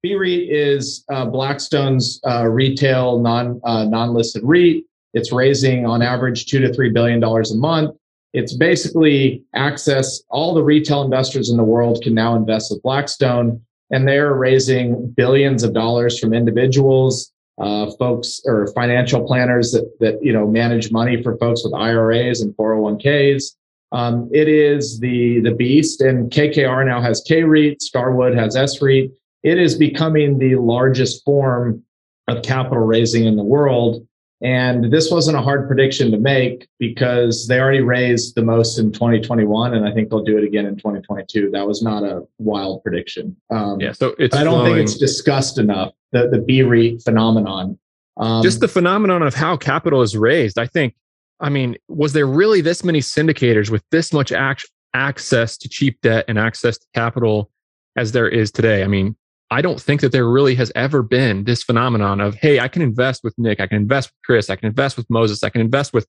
BREIT 0.03 0.51
is 0.51 1.05
uh, 1.11 1.27
Blackstone's 1.27 2.21
uh, 2.27 2.47
retail 2.47 3.21
non 3.21 3.61
uh, 3.65 3.85
non 3.85 4.15
listed 4.15 4.43
REIT. 4.45 4.85
It's 5.15 5.33
raising 5.33 5.87
on 5.87 6.03
average 6.03 6.47
two 6.47 6.59
to 6.61 6.73
three 6.73 6.91
billion 6.91 7.21
dollars 7.21 7.53
a 7.53 7.57
month. 7.57 7.97
It's 8.33 8.55
basically 8.55 9.45
access. 9.55 10.23
All 10.31 10.55
the 10.55 10.65
retail 10.65 11.03
investors 11.03 11.51
in 11.51 11.57
the 11.57 11.65
world 11.65 12.03
can 12.03 12.15
now 12.15 12.35
invest 12.35 12.71
with 12.71 12.83
Blackstone, 12.83 13.61
and 13.91 14.09
they're 14.09 14.35
raising 14.35 15.11
billions 15.11 15.63
of 15.63 15.75
dollars 15.75 16.19
from 16.19 16.33
individuals, 16.33 17.31
uh, 17.61 17.91
folks, 17.99 18.41
or 18.45 18.73
financial 18.75 19.25
planners 19.25 19.71
that 19.73 19.89
that 20.01 20.23
you 20.23 20.33
know 20.33 20.47
manage 20.49 20.91
money 20.91 21.23
for 21.23 21.37
folks 21.37 21.63
with 21.65 21.75
IRAs 21.75 22.41
and 22.41 22.57
401ks. 22.57 23.55
Um, 23.93 24.31
it 24.33 24.49
is 24.49 24.99
the 25.01 25.41
the 25.41 25.53
beast, 25.53 26.01
and 26.01 26.31
KKR 26.31 26.87
now 26.87 27.01
has 27.01 27.23
K 27.27 27.43
REIT, 27.43 27.83
Starwood 27.83 28.35
has 28.35 28.57
SREIT. 28.57 29.13
It 29.43 29.59
is 29.59 29.77
becoming 29.77 30.39
the 30.39 30.57
largest 30.57 31.25
form 31.25 31.85
of 32.29 32.43
capital 32.43 32.85
raising 32.85 33.25
in 33.25 33.37
the 33.37 33.43
world. 33.43 34.07
And 34.41 34.93
this 34.93 35.09
wasn't 35.11 35.37
a 35.37 35.41
hard 35.41 35.69
prediction 35.69 36.11
to 36.11 36.19
make 36.19 36.67
because 36.81 37.47
they 37.47 37.61
already 37.61 37.81
raised 37.81 38.35
the 38.35 38.43
most 38.43 38.77
in 38.77 38.91
2021, 38.91 39.75
and 39.75 39.87
I 39.87 39.93
think 39.93 40.11
they'll 40.11 40.25
do 40.25 40.37
it 40.37 40.43
again 40.43 40.67
in 40.67 40.75
2022. 40.77 41.51
That 41.53 41.65
was 41.65 41.81
not 41.81 42.03
a 42.03 42.23
wild 42.39 42.83
prediction. 42.83 43.37
Um, 43.51 43.81
yeah, 43.81 43.93
so 43.93 44.17
it's 44.19 44.35
I 44.35 44.43
don't 44.43 44.55
flowing. 44.55 44.75
think 44.75 44.89
it's 44.89 44.99
discussed 44.99 45.59
enough 45.59 45.93
the 46.11 46.29
the 46.29 46.39
BREIT 46.39 47.03
phenomenon. 47.05 47.79
Um, 48.17 48.43
Just 48.43 48.61
the 48.61 48.69
phenomenon 48.69 49.23
of 49.23 49.35
how 49.35 49.57
capital 49.57 50.03
is 50.03 50.17
raised. 50.17 50.59
I 50.59 50.67
think. 50.67 50.95
I 51.43 51.49
mean, 51.49 51.77
was 51.89 52.13
there 52.13 52.27
really 52.27 52.61
this 52.61 52.85
many 52.85 53.01
syndicators 53.01 53.69
with 53.69 53.83
this 53.91 54.13
much 54.13 54.33
ac- 54.33 54.69
access 54.95 55.57
to 55.59 55.69
cheap 55.69 56.01
debt 56.01 56.25
and 56.29 56.39
access 56.39 56.79
to 56.79 56.87
capital 56.95 57.51
as 57.97 58.13
there 58.13 58.29
is 58.29 58.53
today? 58.53 58.85
I 58.85 58.87
mean, 58.87 59.17
I 59.51 59.61
don't 59.61 59.81
think 59.81 60.01
that 60.01 60.13
there 60.13 60.29
really 60.29 60.55
has 60.55 60.73
ever 60.75 61.03
been 61.03 61.45
this 61.45 61.63
phenomenon 61.63 62.21
of, 62.21 62.37
hey, 62.37 62.61
I 62.61 62.69
can 62.69 62.81
invest 62.81 63.23
with 63.23 63.35
Nick, 63.37 63.61
I 63.61 63.67
can 63.67 63.77
invest 63.77 64.11
with 64.11 64.23
Chris, 64.25 64.49
I 64.49 64.57
can 64.57 64.69
invest 64.69 64.97
with 64.97 65.11
Moses, 65.11 65.43
I 65.43 65.51
can 65.51 65.61
invest 65.61 65.93
with 65.93 66.07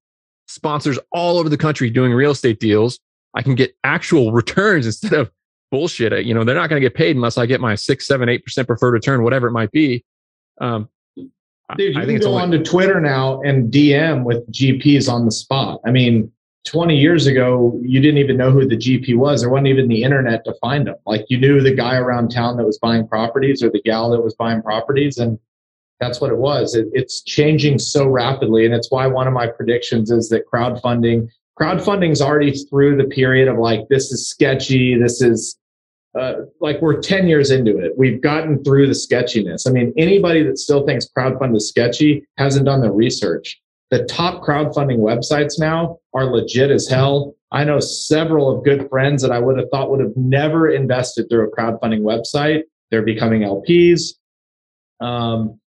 sponsors 0.48 1.00
all 1.12 1.38
over 1.38 1.50
the 1.50 1.58
country 1.58 1.90
doing 1.90 2.14
real 2.14 2.32
estate 2.32 2.60
deals. 2.60 3.00
I 3.34 3.42
can 3.42 3.56
get 3.56 3.76
actual 3.84 4.32
returns 4.32 4.86
instead 4.92 5.14
of 5.14 5.32
bullshit. 5.72 6.26
You 6.26 6.36
know, 6.36 6.44
they're 6.44 6.56
not 6.56 6.70
going 6.70 6.82
to 6.82 6.88
get 6.88 6.96
paid 6.96 7.16
unless 7.16 7.38
I 7.38 7.48
get 7.48 7.60
my 7.60 7.76
six, 7.76 8.06
seven, 8.06 8.30
eight 8.30 8.46
percent 8.46 8.68
preferred 8.68 8.92
return, 8.92 9.24
whatever 9.24 9.48
it 9.48 9.52
might 9.52 9.72
be. 9.72 10.06
Um, 10.62 10.88
Dude, 11.78 11.96
you 11.96 12.02
I 12.02 12.06
can 12.06 12.20
go 12.20 12.28
only- 12.30 12.42
onto 12.42 12.64
Twitter 12.64 13.00
now 13.00 13.42
and 13.42 13.72
DM 13.72 14.24
with 14.24 14.50
GPs 14.52 15.12
on 15.12 15.26
the 15.26 15.32
spot. 15.32 15.80
I 15.86 15.92
mean, 15.92 16.32
20 16.66 16.98
years 16.98 17.28
ago, 17.28 17.78
you 17.84 18.00
didn't 18.00 18.20
even 18.20 18.38
know 18.38 18.52
who 18.52 18.68
the 18.68 18.78
GP 18.78 19.16
was. 19.18 19.42
There 19.42 19.50
wasn't 19.50 19.68
even 19.68 19.88
the 19.88 20.04
internet 20.04 20.46
to 20.46 20.54
find 20.62 20.88
them. 20.88 20.96
Like 21.06 21.26
you 21.30 21.38
knew 21.38 21.62
the 21.62 21.74
guy 21.74 21.98
around 21.98 22.30
town 22.30 22.58
that 22.58 22.66
was 22.66 22.80
buying 22.80 23.08
properties 23.08 23.62
or 23.62 23.70
the 23.70 23.82
gal 23.82 24.12
that 24.12 24.22
was 24.22 24.34
buying 24.36 24.62
properties. 24.62 25.18
And 25.18 25.38
that's 26.00 26.22
what 26.22 26.32
it 26.32 26.38
was. 26.38 26.76
It, 26.76 26.88
it's 26.94 27.22
changing 27.22 27.80
so 27.80 28.08
rapidly. 28.08 28.66
And 28.66 28.74
it's 28.74 28.92
why 28.92 29.08
one 29.08 29.28
of 29.28 29.34
my 29.34 29.48
predictions 29.48 30.10
is 30.10 30.30
that 30.30 30.44
crowdfunding, 30.52 31.30
crowdfunding's 31.60 32.22
already 32.22 32.52
through 32.52 32.98
the 32.98 33.06
period 33.10 33.48
of 33.48 33.58
like, 33.58 33.82
this 33.90 34.12
is 34.12 34.28
sketchy. 34.28 34.98
This 34.98 35.22
is 35.22 35.58
uh, 36.20 36.34
like 36.62 36.82
we're 36.82 37.02
10 37.02 37.28
years 37.28 37.52
into 37.52 37.80
it. 37.80 37.94
We've 37.98 38.22
gotten 38.22 38.64
through 38.64 38.88
the 38.88 38.96
sketchiness. 38.96 39.66
I 39.66 39.72
mean, 39.72 39.94
anybody 39.98 40.44
that 40.44 40.60
still 40.60 40.86
thinks 40.86 41.08
crowdfunding 41.18 41.56
is 41.56 41.70
sketchy 41.70 42.26
hasn't 42.38 42.66
done 42.66 42.82
the 42.82 42.92
research 42.92 43.60
the 43.94 44.04
top 44.06 44.44
crowdfunding 44.44 44.98
websites 44.98 45.60
now 45.60 46.00
are 46.16 46.26
legit 46.26 46.72
as 46.72 46.88
hell. 46.88 47.36
I 47.52 47.64
know 47.64 47.80
several 47.80 48.50
of 48.50 48.64
good 48.66 48.90
friends 48.90 49.22
that 49.22 49.32
I 49.32 49.38
would 49.38 49.56
have 49.60 49.70
thought 49.70 49.92
would 49.92 50.00
have 50.00 50.18
never 50.18 50.72
invested 50.72 51.30
through 51.30 51.48
a 51.48 51.52
crowdfunding 51.52 52.02
website. 52.02 52.64
They're 52.90 53.04
becoming 53.04 53.42
LPs. 53.42 54.16
Um, 55.00 55.60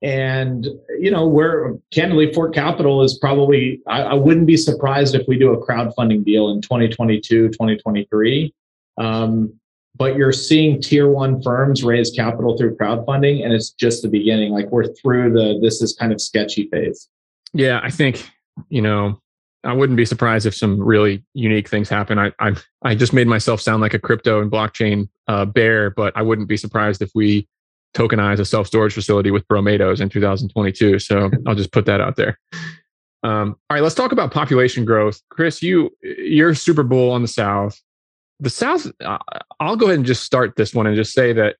and, 0.00 0.64
you 1.00 1.10
know, 1.10 1.26
we're 1.26 1.76
candidly, 1.92 2.32
Fort 2.32 2.54
Capital 2.54 3.02
is 3.02 3.18
probably, 3.18 3.80
I, 3.88 4.02
I, 4.02 4.14
wouldn't 4.14 4.46
be 4.46 4.56
surprised 4.56 5.16
if 5.16 5.26
we 5.26 5.36
do 5.36 5.52
a 5.52 5.66
crowdfunding 5.66 6.24
deal 6.24 6.50
in 6.50 6.60
2022, 6.60 7.48
2023. 7.48 8.54
Um, 8.98 9.58
but 9.96 10.16
you're 10.16 10.32
seeing 10.32 10.80
tier 10.80 11.08
one 11.08 11.42
firms 11.42 11.84
raise 11.84 12.10
capital 12.10 12.56
through 12.56 12.76
crowdfunding, 12.76 13.44
and 13.44 13.52
it's 13.52 13.70
just 13.70 14.02
the 14.02 14.08
beginning. 14.08 14.52
Like 14.52 14.70
we're 14.70 14.92
through 14.94 15.32
the 15.32 15.58
this 15.60 15.82
is 15.82 15.94
kind 15.94 16.12
of 16.12 16.20
sketchy 16.20 16.68
phase. 16.70 17.08
Yeah, 17.52 17.80
I 17.82 17.90
think 17.90 18.28
you 18.68 18.82
know 18.82 19.20
I 19.64 19.72
wouldn't 19.72 19.96
be 19.96 20.04
surprised 20.04 20.46
if 20.46 20.54
some 20.54 20.80
really 20.80 21.24
unique 21.34 21.68
things 21.68 21.88
happen. 21.88 22.18
I 22.18 22.32
I, 22.38 22.54
I 22.82 22.94
just 22.94 23.12
made 23.12 23.26
myself 23.26 23.60
sound 23.60 23.82
like 23.82 23.94
a 23.94 23.98
crypto 23.98 24.40
and 24.40 24.50
blockchain 24.50 25.08
uh, 25.28 25.44
bear, 25.44 25.90
but 25.90 26.16
I 26.16 26.22
wouldn't 26.22 26.48
be 26.48 26.56
surprised 26.56 27.02
if 27.02 27.10
we 27.14 27.48
tokenize 27.94 28.38
a 28.38 28.44
self 28.44 28.66
storage 28.66 28.94
facility 28.94 29.30
with 29.30 29.46
Bromados 29.48 30.00
in 30.00 30.08
2022. 30.08 30.98
So 30.98 31.30
I'll 31.46 31.54
just 31.54 31.72
put 31.72 31.86
that 31.86 32.00
out 32.00 32.16
there. 32.16 32.38
Um, 33.24 33.56
all 33.70 33.76
right, 33.76 33.82
let's 33.82 33.94
talk 33.94 34.12
about 34.12 34.32
population 34.32 34.84
growth. 34.84 35.20
Chris, 35.28 35.62
you 35.62 35.90
you're 36.02 36.54
Super 36.54 36.82
bull 36.82 37.12
on 37.12 37.22
the 37.22 37.28
South. 37.28 37.80
The 38.40 38.50
South. 38.50 38.86
Uh, 39.04 39.18
I'll 39.60 39.76
go 39.76 39.86
ahead 39.86 39.98
and 39.98 40.06
just 40.06 40.24
start 40.24 40.56
this 40.56 40.74
one 40.74 40.86
and 40.86 40.96
just 40.96 41.12
say 41.12 41.32
that 41.32 41.56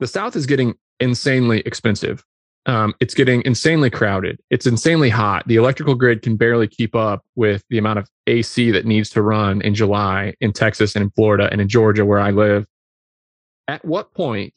the 0.00 0.06
South 0.06 0.36
is 0.36 0.46
getting 0.46 0.74
insanely 1.00 1.60
expensive 1.60 2.24
um, 2.66 2.94
it's 3.00 3.14
getting 3.14 3.42
insanely 3.44 3.90
crowded. 3.90 4.40
It's 4.50 4.66
insanely 4.66 5.08
hot. 5.08 5.46
The 5.48 5.56
electrical 5.56 5.94
grid 5.94 6.22
can 6.22 6.36
barely 6.36 6.68
keep 6.68 6.94
up 6.94 7.24
with 7.34 7.64
the 7.70 7.78
amount 7.78 7.98
of 7.98 8.08
AC 8.26 8.70
that 8.70 8.86
needs 8.86 9.10
to 9.10 9.22
run 9.22 9.60
in 9.62 9.74
July 9.74 10.34
in 10.40 10.52
Texas 10.52 10.94
and 10.94 11.02
in 11.02 11.10
Florida 11.10 11.48
and 11.50 11.60
in 11.60 11.68
Georgia, 11.68 12.04
where 12.04 12.20
I 12.20 12.30
live. 12.30 12.66
At 13.66 13.84
what 13.84 14.14
point 14.14 14.54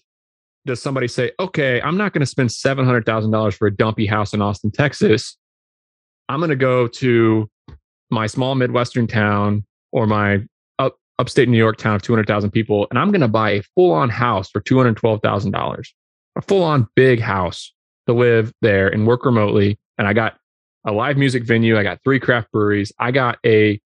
does 0.66 0.82
somebody 0.82 1.08
say, 1.08 1.32
okay, 1.40 1.82
I'm 1.82 1.98
not 1.98 2.14
going 2.14 2.22
to 2.22 2.28
spend 2.28 2.50
$700,000 2.50 3.54
for 3.56 3.68
a 3.68 3.76
dumpy 3.76 4.06
house 4.06 4.34
in 4.34 4.42
Austin, 4.42 4.72
Texas? 4.72 5.38
I'm 6.30 6.40
going 6.40 6.50
to 6.50 6.56
go 6.56 6.88
to 6.88 7.50
my 8.12 8.28
small 8.28 8.56
Midwestern 8.56 9.08
town 9.08 9.64
or 9.92 10.06
my 10.06 10.44
upstate 11.20 11.48
New 11.50 11.58
York 11.58 11.78
town 11.78 11.96
of 11.96 12.02
200,000 12.02 12.52
people, 12.52 12.88
and 12.90 13.00
I'm 13.00 13.12
going 13.12 13.22
to 13.22 13.28
buy 13.28 13.52
a 13.52 13.64
full 13.76 13.92
on 13.92 14.10
house 14.10 14.50
for 14.50 14.62
$212,000, 14.62 15.88
a 16.36 16.42
full 16.42 16.64
on 16.64 16.88
big 16.96 17.20
house 17.20 17.74
to 18.08 18.14
live 18.14 18.54
there 18.62 18.88
and 18.88 19.08
work 19.08 19.26
remotely. 19.26 19.80
And 19.98 20.08
I 20.08 20.14
got 20.14 20.38
a 20.86 20.92
live 20.92 21.18
music 21.18 21.44
venue. 21.44 21.78
I 21.78 21.84
got 21.84 22.00
three 22.04 22.20
craft 22.20 22.52
breweries. 22.52 22.92
I 23.00 23.12
got 23.12 23.40
a, 23.46 23.80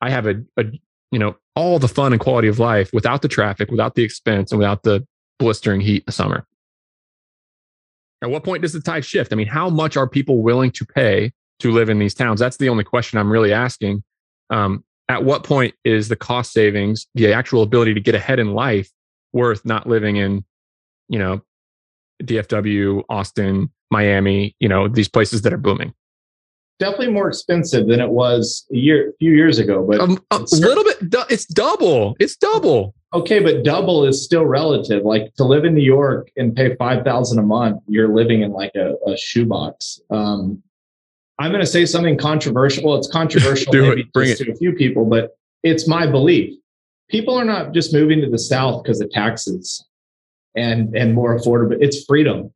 I 0.00 0.10
have 0.10 0.26
a, 0.26 0.42
a, 0.56 0.64
you 1.10 1.18
know, 1.18 1.36
all 1.54 1.78
the 1.78 1.88
fun 1.88 2.12
and 2.12 2.20
quality 2.20 2.48
of 2.48 2.58
life 2.58 2.90
without 2.92 3.22
the 3.22 3.28
traffic, 3.28 3.70
without 3.70 3.94
the 3.94 4.02
expense, 4.02 4.52
and 4.52 4.58
without 4.58 4.82
the 4.82 5.06
blistering 5.38 5.80
heat 5.80 6.02
in 6.02 6.04
the 6.06 6.12
summer. 6.12 6.46
At 8.22 8.30
what 8.30 8.44
point 8.44 8.62
does 8.62 8.72
the 8.72 8.80
tide 8.80 9.04
shift? 9.04 9.32
I 9.32 9.36
mean, 9.36 9.48
how 9.48 9.68
much 9.68 9.96
are 9.96 10.08
people 10.08 10.42
willing 10.42 10.70
to 10.72 10.86
pay 10.86 11.32
to 11.58 11.72
live 11.72 11.88
in 11.88 11.98
these 11.98 12.14
towns? 12.14 12.40
That's 12.40 12.56
the 12.56 12.68
only 12.68 12.84
question 12.84 13.18
I'm 13.18 13.30
really 13.30 13.52
asking. 13.52 14.02
Um, 14.50 14.84
at 15.12 15.24
what 15.24 15.44
point 15.44 15.74
is 15.84 16.08
the 16.08 16.16
cost 16.16 16.52
savings, 16.52 17.06
the 17.14 17.32
actual 17.32 17.62
ability 17.62 17.94
to 17.94 18.00
get 18.00 18.14
ahead 18.14 18.38
in 18.38 18.54
life, 18.54 18.90
worth 19.32 19.64
not 19.64 19.86
living 19.86 20.16
in, 20.16 20.44
you 21.08 21.18
know, 21.18 21.42
DFW, 22.22 23.02
Austin, 23.08 23.70
Miami, 23.90 24.56
you 24.58 24.68
know, 24.68 24.88
these 24.88 25.08
places 25.08 25.42
that 25.42 25.52
are 25.52 25.58
booming. 25.58 25.92
Definitely 26.78 27.10
more 27.10 27.28
expensive 27.28 27.86
than 27.86 28.00
it 28.00 28.08
was 28.08 28.66
a 28.72 28.76
year, 28.76 29.10
a 29.10 29.12
few 29.18 29.32
years 29.32 29.58
ago, 29.58 29.86
but 29.86 30.00
um, 30.00 30.18
a 30.30 30.38
little 30.52 30.82
bit. 30.82 30.96
It's 31.30 31.44
double. 31.44 32.16
It's 32.18 32.36
double. 32.36 32.94
Okay, 33.14 33.40
but 33.40 33.62
double 33.62 34.06
is 34.06 34.24
still 34.24 34.46
relative. 34.46 35.04
Like 35.04 35.34
to 35.34 35.44
live 35.44 35.64
in 35.64 35.74
New 35.74 35.84
York 35.84 36.30
and 36.36 36.56
pay 36.56 36.74
five 36.76 37.04
thousand 37.04 37.38
a 37.38 37.42
month, 37.42 37.82
you're 37.86 38.12
living 38.12 38.40
in 38.40 38.52
like 38.52 38.74
a, 38.74 38.94
a 39.06 39.16
shoebox. 39.16 40.00
Um, 40.10 40.62
I'm 41.42 41.50
going 41.50 41.60
to 41.60 41.66
say 41.66 41.84
something 41.84 42.16
controversial. 42.16 42.84
Well, 42.84 42.98
it's 42.98 43.10
controversial 43.10 43.72
maybe 43.72 44.02
it. 44.02 44.12
Bring 44.12 44.30
it. 44.30 44.38
to 44.38 44.52
a 44.52 44.54
few 44.54 44.72
people, 44.72 45.04
but 45.04 45.36
it's 45.62 45.88
my 45.88 46.06
belief. 46.06 46.54
People 47.08 47.38
are 47.38 47.44
not 47.44 47.72
just 47.72 47.92
moving 47.92 48.20
to 48.20 48.30
the 48.30 48.38
South 48.38 48.82
because 48.82 49.00
of 49.00 49.10
taxes 49.10 49.84
and 50.54 50.94
and 50.96 51.14
more 51.14 51.36
affordable. 51.36 51.76
It's 51.80 52.04
freedom. 52.04 52.52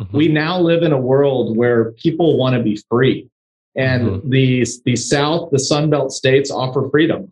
Mm-hmm. 0.00 0.16
We 0.16 0.28
now 0.28 0.60
live 0.60 0.82
in 0.82 0.92
a 0.92 1.00
world 1.00 1.56
where 1.56 1.92
people 1.92 2.36
want 2.36 2.56
to 2.56 2.62
be 2.62 2.82
free, 2.90 3.30
and 3.76 4.08
mm-hmm. 4.08 4.30
the 4.30 4.66
the 4.84 4.96
South, 4.96 5.50
the 5.52 5.58
Sun 5.58 5.90
Belt 5.90 6.12
states 6.12 6.50
offer 6.50 6.88
freedom. 6.90 7.30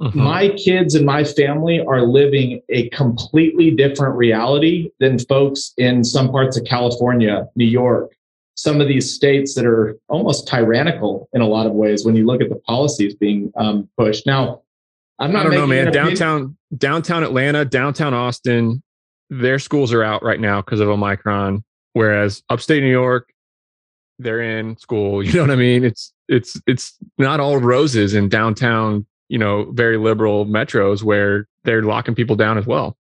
Mm-hmm. 0.00 0.18
My 0.18 0.48
kids 0.48 0.94
and 0.94 1.04
my 1.04 1.22
family 1.24 1.80
are 1.80 2.00
living 2.00 2.62
a 2.70 2.88
completely 2.88 3.70
different 3.70 4.16
reality 4.16 4.90
than 4.98 5.18
folks 5.18 5.74
in 5.76 6.02
some 6.02 6.30
parts 6.30 6.56
of 6.56 6.64
California, 6.64 7.46
New 7.54 7.66
York, 7.66 8.10
some 8.60 8.78
of 8.78 8.88
these 8.88 9.10
states 9.10 9.54
that 9.54 9.64
are 9.64 9.96
almost 10.08 10.46
tyrannical 10.46 11.30
in 11.32 11.40
a 11.40 11.46
lot 11.46 11.64
of 11.64 11.72
ways 11.72 12.04
when 12.04 12.14
you 12.14 12.26
look 12.26 12.42
at 12.42 12.50
the 12.50 12.56
policies 12.56 13.14
being 13.14 13.50
um, 13.56 13.88
pushed. 13.96 14.26
Now, 14.26 14.60
I'm 15.18 15.32
not. 15.32 15.40
I 15.40 15.42
don't 15.44 15.54
know, 15.54 15.66
man. 15.66 15.90
Downtown, 15.90 16.58
downtown 16.76 17.24
Atlanta, 17.24 17.64
downtown 17.64 18.12
Austin, 18.12 18.82
their 19.30 19.58
schools 19.58 19.94
are 19.94 20.02
out 20.02 20.22
right 20.22 20.38
now 20.38 20.60
because 20.60 20.80
of 20.80 20.90
Omicron. 20.90 21.64
Whereas 21.94 22.42
upstate 22.50 22.82
New 22.82 22.90
York, 22.90 23.32
they're 24.18 24.42
in 24.42 24.76
school. 24.76 25.24
You 25.24 25.32
know 25.32 25.42
what 25.42 25.50
I 25.52 25.56
mean? 25.56 25.82
It's 25.82 26.12
it's 26.28 26.60
it's 26.66 26.98
not 27.16 27.40
all 27.40 27.56
roses 27.56 28.12
in 28.12 28.28
downtown. 28.28 29.06
You 29.30 29.38
know, 29.38 29.70
very 29.72 29.96
liberal 29.96 30.44
metros 30.44 31.02
where 31.02 31.48
they're 31.64 31.82
locking 31.82 32.14
people 32.14 32.36
down 32.36 32.58
as 32.58 32.66
well. 32.66 32.98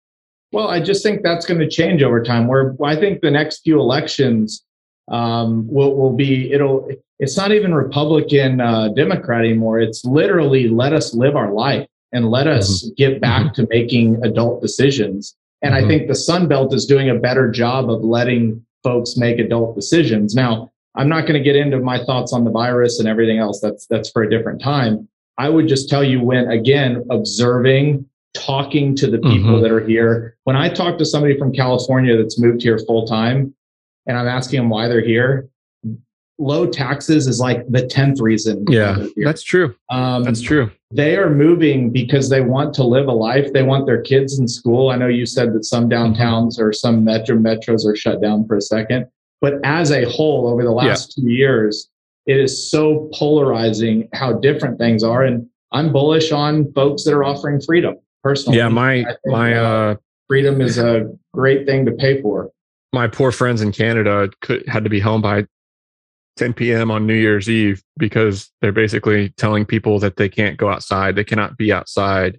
Well, 0.53 0.69
I 0.69 0.79
just 0.79 1.03
think 1.03 1.23
that's 1.25 1.47
going 1.47 1.59
to 1.59 1.69
change 1.69 2.05
over 2.05 2.23
time. 2.23 2.47
Where 2.47 2.77
I 2.85 2.95
think 2.95 3.23
the 3.23 3.31
next 3.33 3.63
few 3.63 3.81
elections 3.81 4.65
um, 5.11 5.67
will 5.69 5.95
will 5.95 6.13
be 6.13 6.53
it'll. 6.53 6.89
It's 7.19 7.37
not 7.37 7.51
even 7.51 7.75
Republican 7.75 8.61
uh, 8.61 8.89
Democrat 8.91 9.41
anymore. 9.41 9.81
It's 9.81 10.05
literally 10.05 10.69
let 10.69 10.93
us 10.93 11.15
live 11.15 11.35
our 11.35 11.53
life 11.53 11.87
and 12.13 12.31
let 12.31 12.47
us 12.47 12.85
mm-hmm. 12.85 12.95
get 12.97 13.21
back 13.21 13.47
mm-hmm. 13.47 13.63
to 13.63 13.69
making 13.71 14.25
adult 14.25 14.63
decisions. 14.63 15.37
And 15.63 15.75
mm-hmm. 15.75 15.85
I 15.85 15.89
think 15.89 16.09
the 16.09 16.15
Sun 16.15 16.49
Belt 16.49 16.73
is 16.73 16.87
doing 16.87 17.11
a 17.11 17.17
better 17.17 17.51
job 17.51 17.91
of 17.91 18.03
letting 18.03 18.65
folks 18.85 19.17
make 19.17 19.39
adult 19.39 19.75
decisions. 19.75 20.35
Now, 20.35 20.71
I'm 20.95 21.09
not 21.09 21.23
going 21.23 21.35
to 21.35 21.41
get 21.41 21.57
into 21.57 21.81
my 21.81 22.03
thoughts 22.05 22.33
on 22.33 22.45
the 22.45 22.51
virus 22.51 22.99
and 22.99 23.09
everything 23.09 23.39
else. 23.39 23.61
That's 23.61 23.87
that's 23.87 24.11
for 24.11 24.23
a 24.23 24.31
different 24.31 24.63
time. 24.63 25.09
I 25.39 25.49
would 25.49 25.69
just 25.69 25.89
tell 25.89 26.03
you 26.03 26.21
when 26.21 26.51
again 26.51 27.05
observing, 27.11 28.09
talking 28.35 28.95
to 28.97 29.11
the 29.11 29.19
people 29.19 29.53
mm-hmm. 29.53 29.63
that 29.63 29.73
are 29.73 29.87
here. 29.87 30.37
When 30.45 30.57
I 30.57 30.69
talk 30.69 30.99
to 30.99 31.05
somebody 31.05 31.39
from 31.39 31.53
California 31.53 32.17
that's 32.17 32.39
moved 32.39 32.63
here 32.63 32.79
full 32.79 33.07
time, 33.07 33.55
and 34.09 34.19
I'm 34.19 34.27
asking 34.27 34.61
them 34.61 34.71
why 34.71 34.89
they're 34.89 35.05
here, 35.05 35.49
low 36.39 36.67
taxes 36.67 37.27
is 37.27 37.39
like 37.41 37.69
the 37.69 37.87
tenth 37.87 38.21
reason. 38.21 38.65
Yeah, 38.69 39.07
that's 39.17 39.43
true. 39.43 39.75
Um, 39.91 40.25
that's 40.25 40.41
true. 40.41 40.71
They 40.91 41.17
are 41.17 41.29
moving 41.29 41.91
because 41.91 42.31
they 42.31 42.41
want 42.41 42.75
to 42.75 42.85
live 42.85 43.09
a 43.09 43.13
life. 43.13 43.53
They 43.53 43.63
want 43.63 43.87
their 43.87 44.01
kids 44.01 44.39
in 44.39 44.49
school. 44.49 44.91
I 44.91 44.97
know 44.97 45.09
you 45.09 45.27
said 45.27 45.53
that 45.53 45.65
some 45.65 45.89
downtowns 45.91 46.59
or 46.59 46.73
some 46.73 47.05
metro 47.05 47.37
metros 47.37 47.85
are 47.85 47.95
shut 47.95 48.23
down 48.23 48.47
for 48.47 48.57
a 48.57 48.63
second, 48.63 49.07
but 49.41 49.55
as 49.65 49.93
a 49.93 50.05
whole, 50.05 50.49
over 50.49 50.65
the 50.65 50.73
last 50.73 51.15
yeah. 51.17 51.23
two 51.23 51.31
years, 51.31 51.91
it 52.27 52.39
is 52.39 52.71
so 52.71 53.11
polarizing 53.13 54.09
how 54.13 54.33
different 54.33 54.79
things 54.79 55.03
are. 55.03 55.25
And 55.25 55.49
I'm 55.73 55.93
bullish 55.93 56.33
on 56.33 56.73
folks 56.73 57.05
that 57.05 57.13
are 57.13 57.25
offering 57.25 57.61
freedom 57.61 57.97
personally. 58.23 58.59
Yeah, 58.59 58.69
my 58.69 59.05
my 59.27 59.55
uh, 59.55 59.63
uh, 59.63 59.95
freedom 60.29 60.61
is 60.61 60.79
a 60.79 61.11
great 61.35 61.67
thing 61.67 61.85
to 61.87 61.93
pay 61.93 62.23
for. 62.23 62.51
My 62.93 63.07
poor 63.07 63.33
friends 63.33 63.61
in 63.61 63.73
Canada 63.73 64.31
could, 64.41 64.67
had 64.67 64.85
to 64.85 64.91
be 64.91 65.01
home 65.01 65.21
by 65.21 65.47
10 66.39 66.55
p.m. 66.55 66.91
on 66.91 67.07
New 67.07 67.15
Year's 67.15 67.51
Eve 67.51 67.83
because 67.99 68.51
they're 68.61 68.73
basically 68.73 69.31
telling 69.31 69.67
people 69.67 69.99
that 69.99 70.17
they 70.17 70.29
can't 70.29 70.57
go 70.57 70.71
outside, 70.71 71.17
they 71.17 71.25
cannot 71.25 71.57
be 71.57 71.73
outside. 71.73 72.39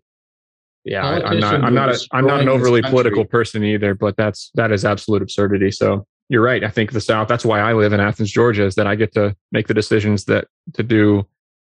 Yeah, 0.85 1.05
I, 1.05 1.33
am 1.33 1.39
not. 1.39 1.63
I'm 1.63 1.73
not. 1.73 1.89
A, 1.89 2.07
I'm 2.13 2.25
not 2.25 2.39
an 2.39 2.47
overly 2.47 2.81
political 2.81 3.25
person 3.25 3.63
either, 3.63 3.93
but 3.93 4.15
that's 4.15 4.49
that 4.55 4.71
is 4.71 4.85
absolute 4.85 5.21
absurdity. 5.21 5.71
So 5.71 6.07
you're 6.29 6.41
right. 6.41 6.63
I 6.63 6.69
think 6.69 6.93
the 6.93 7.01
South. 7.01 7.27
That's 7.27 7.45
why 7.45 7.59
I 7.59 7.73
live 7.73 7.91
in 7.91 7.99
Athens, 7.99 8.31
Georgia, 8.31 8.63
is 8.63 8.75
that 8.75 8.87
I 8.87 8.95
get 8.95 9.13
to 9.13 9.35
make 9.51 9.67
the 9.67 9.73
decisions 9.73 10.23
that 10.25 10.47
to 10.73 10.83
do 10.83 11.27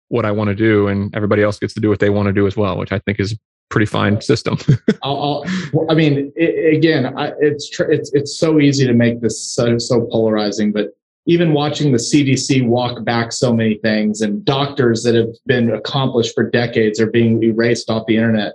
what 0.08 0.24
I 0.24 0.30
want 0.30 0.48
to 0.48 0.54
do, 0.54 0.86
and 0.86 1.14
everybody 1.14 1.42
else 1.42 1.58
gets 1.58 1.74
to 1.74 1.80
do 1.80 1.88
what 1.88 1.98
they 1.98 2.08
want 2.08 2.28
to 2.28 2.32
do 2.32 2.46
as 2.46 2.56
well, 2.56 2.78
which 2.78 2.92
I 2.92 3.00
think 3.00 3.18
is 3.18 3.36
pretty 3.70 3.86
fine 3.86 4.20
system. 4.20 4.58
I'll, 5.02 5.44
I'll, 5.74 5.90
i 5.90 5.94
mean, 5.94 6.32
it, 6.36 6.76
again, 6.76 7.16
I, 7.18 7.32
it's 7.40 7.70
tr- 7.70 7.90
it's 7.90 8.12
it's 8.12 8.36
so 8.36 8.60
easy 8.60 8.86
to 8.86 8.92
make 8.92 9.20
this 9.20 9.40
so 9.40 9.78
so 9.78 10.06
polarizing, 10.10 10.72
but 10.72 10.90
even 11.26 11.52
watching 11.52 11.92
the 11.92 11.98
CDC 11.98 12.66
walk 12.66 13.04
back 13.04 13.32
so 13.32 13.52
many 13.52 13.76
things 13.76 14.20
and 14.20 14.44
doctors 14.44 15.02
that 15.02 15.14
have 15.14 15.30
been 15.46 15.70
accomplished 15.70 16.34
for 16.34 16.48
decades 16.48 17.00
are 17.00 17.10
being 17.10 17.42
erased 17.42 17.90
off 17.90 18.06
the 18.06 18.16
internet. 18.16 18.54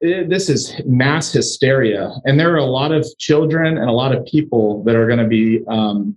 It, 0.00 0.28
this 0.28 0.48
is 0.48 0.80
mass 0.86 1.32
hysteria. 1.32 2.14
And 2.24 2.38
there 2.38 2.52
are 2.54 2.58
a 2.58 2.64
lot 2.64 2.92
of 2.92 3.06
children 3.18 3.76
and 3.76 3.90
a 3.90 3.92
lot 3.92 4.14
of 4.14 4.24
people 4.26 4.82
that 4.84 4.94
are 4.94 5.06
going 5.06 5.18
to 5.18 5.26
be, 5.26 5.60
um, 5.66 6.16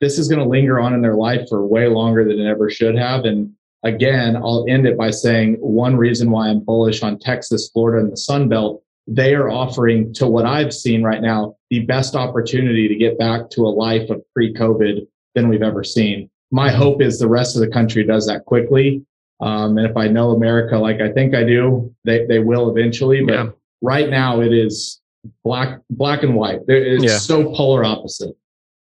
this 0.00 0.18
is 0.18 0.28
going 0.28 0.40
to 0.40 0.48
linger 0.48 0.78
on 0.78 0.92
in 0.92 1.00
their 1.00 1.16
life 1.16 1.48
for 1.48 1.66
way 1.66 1.88
longer 1.88 2.24
than 2.24 2.38
it 2.38 2.48
ever 2.48 2.68
should 2.68 2.96
have. 2.96 3.24
And 3.24 3.54
again, 3.84 4.36
I'll 4.36 4.64
end 4.68 4.86
it 4.86 4.96
by 4.96 5.10
saying 5.10 5.56
one 5.60 5.96
reason 5.96 6.30
why 6.30 6.48
I'm 6.48 6.60
bullish 6.60 7.02
on 7.02 7.18
Texas, 7.18 7.70
Florida, 7.72 8.02
and 8.02 8.12
the 8.12 8.16
Sun 8.16 8.48
Belt 8.48 8.84
they 9.06 9.34
are 9.34 9.50
offering 9.50 10.12
to 10.14 10.26
what 10.26 10.46
I've 10.46 10.72
seen 10.72 11.02
right 11.02 11.20
now 11.20 11.56
the 11.70 11.80
best 11.80 12.14
opportunity 12.14 12.88
to 12.88 12.94
get 12.94 13.18
back 13.18 13.50
to 13.50 13.62
a 13.62 13.68
life 13.68 14.08
of 14.10 14.22
pre-COVID 14.32 15.06
than 15.34 15.48
we've 15.48 15.62
ever 15.62 15.84
seen. 15.84 16.30
My 16.50 16.70
hope 16.70 17.02
is 17.02 17.18
the 17.18 17.28
rest 17.28 17.56
of 17.56 17.60
the 17.60 17.68
country 17.68 18.04
does 18.04 18.26
that 18.26 18.44
quickly. 18.44 19.04
Um, 19.40 19.76
and 19.76 19.86
if 19.88 19.96
I 19.96 20.08
know 20.08 20.30
America 20.30 20.78
like 20.78 21.00
I 21.00 21.12
think 21.12 21.34
I 21.34 21.44
do, 21.44 21.94
they, 22.04 22.24
they 22.26 22.38
will 22.38 22.70
eventually. 22.70 23.24
But 23.24 23.34
yeah. 23.34 23.50
right 23.82 24.08
now 24.08 24.40
it 24.40 24.52
is 24.52 25.00
black 25.42 25.80
black 25.90 26.22
and 26.22 26.34
white. 26.34 26.60
It's 26.68 27.04
yeah. 27.04 27.18
so 27.18 27.52
polar 27.54 27.84
opposite. 27.84 28.36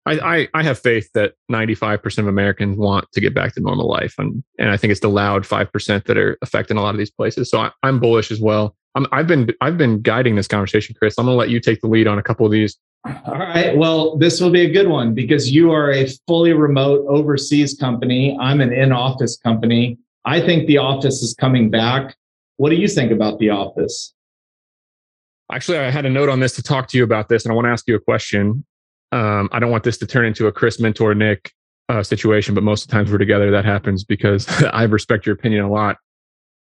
I, 0.05 0.19
I, 0.19 0.47
I 0.53 0.63
have 0.63 0.79
faith 0.79 1.09
that 1.13 1.33
95% 1.51 2.17
of 2.17 2.27
Americans 2.27 2.77
want 2.77 3.09
to 3.13 3.21
get 3.21 3.33
back 3.33 3.53
to 3.53 3.61
normal 3.61 3.87
life. 3.87 4.15
And, 4.17 4.43
and 4.59 4.69
I 4.69 4.77
think 4.77 4.91
it's 4.91 4.99
the 4.99 5.09
loud 5.09 5.43
5% 5.43 6.05
that 6.05 6.17
are 6.17 6.37
affecting 6.41 6.77
a 6.77 6.81
lot 6.81 6.93
of 6.93 6.97
these 6.97 7.11
places. 7.11 7.49
So 7.49 7.59
I, 7.59 7.71
am 7.87 7.99
bullish 7.99 8.29
as 8.29 8.41
well. 8.41 8.75
i 8.95 9.17
have 9.17 9.27
been, 9.27 9.49
I've 9.61 9.77
been 9.77 10.01
guiding 10.01 10.35
this 10.35 10.47
conversation, 10.47 10.95
Chris. 10.99 11.15
I'm 11.17 11.25
going 11.25 11.35
to 11.35 11.39
let 11.39 11.49
you 11.49 11.59
take 11.61 11.79
the 11.79 11.87
lead 11.87 12.07
on 12.07 12.19
a 12.19 12.23
couple 12.23 12.45
of 12.45 12.51
these 12.51 12.77
all 13.05 13.37
right. 13.37 13.75
Well, 13.75 14.17
this 14.17 14.39
will 14.39 14.49
be 14.49 14.61
a 14.61 14.71
good 14.71 14.87
one 14.87 15.13
because 15.13 15.51
you 15.51 15.71
are 15.71 15.91
a 15.91 16.07
fully 16.25 16.53
remote 16.53 17.05
overseas 17.07 17.75
company. 17.77 18.37
I'm 18.39 18.61
an 18.61 18.71
in 18.71 18.93
office 18.93 19.35
company. 19.37 19.97
I 20.25 20.39
think 20.39 20.67
the 20.67 20.77
office 20.77 21.21
is 21.21 21.33
coming 21.33 21.69
back. 21.69 22.15
What 22.57 22.69
do 22.69 22.77
you 22.77 22.87
think 22.87 23.11
about 23.11 23.39
the 23.39 23.49
office? 23.49 24.13
Actually, 25.51 25.79
I 25.79 25.89
had 25.89 26.05
a 26.05 26.09
note 26.09 26.29
on 26.29 26.39
this 26.39 26.55
to 26.55 26.63
talk 26.63 26.87
to 26.89 26.97
you 26.97 27.03
about 27.03 27.27
this, 27.27 27.43
and 27.43 27.51
I 27.51 27.55
want 27.55 27.65
to 27.65 27.71
ask 27.71 27.87
you 27.87 27.95
a 27.95 27.99
question. 27.99 28.63
Um, 29.13 29.47
I 29.51 29.59
don't 29.59 29.69
want 29.69 29.83
this 29.83 29.99
to 29.99 30.07
turn 30.07 30.25
into 30.25 30.47
a 30.47 30.51
Chris 30.51 30.79
mentor 30.79 31.13
Nick 31.13 31.53
uh, 31.87 32.01
situation, 32.01 32.55
but 32.55 32.63
most 32.63 32.83
of 32.83 32.87
the 32.87 32.93
times 32.93 33.11
we're 33.11 33.19
together, 33.19 33.51
that 33.51 33.63
happens 33.63 34.03
because 34.03 34.47
I 34.73 34.83
respect 34.83 35.27
your 35.27 35.35
opinion 35.35 35.63
a 35.63 35.69
lot. 35.69 35.97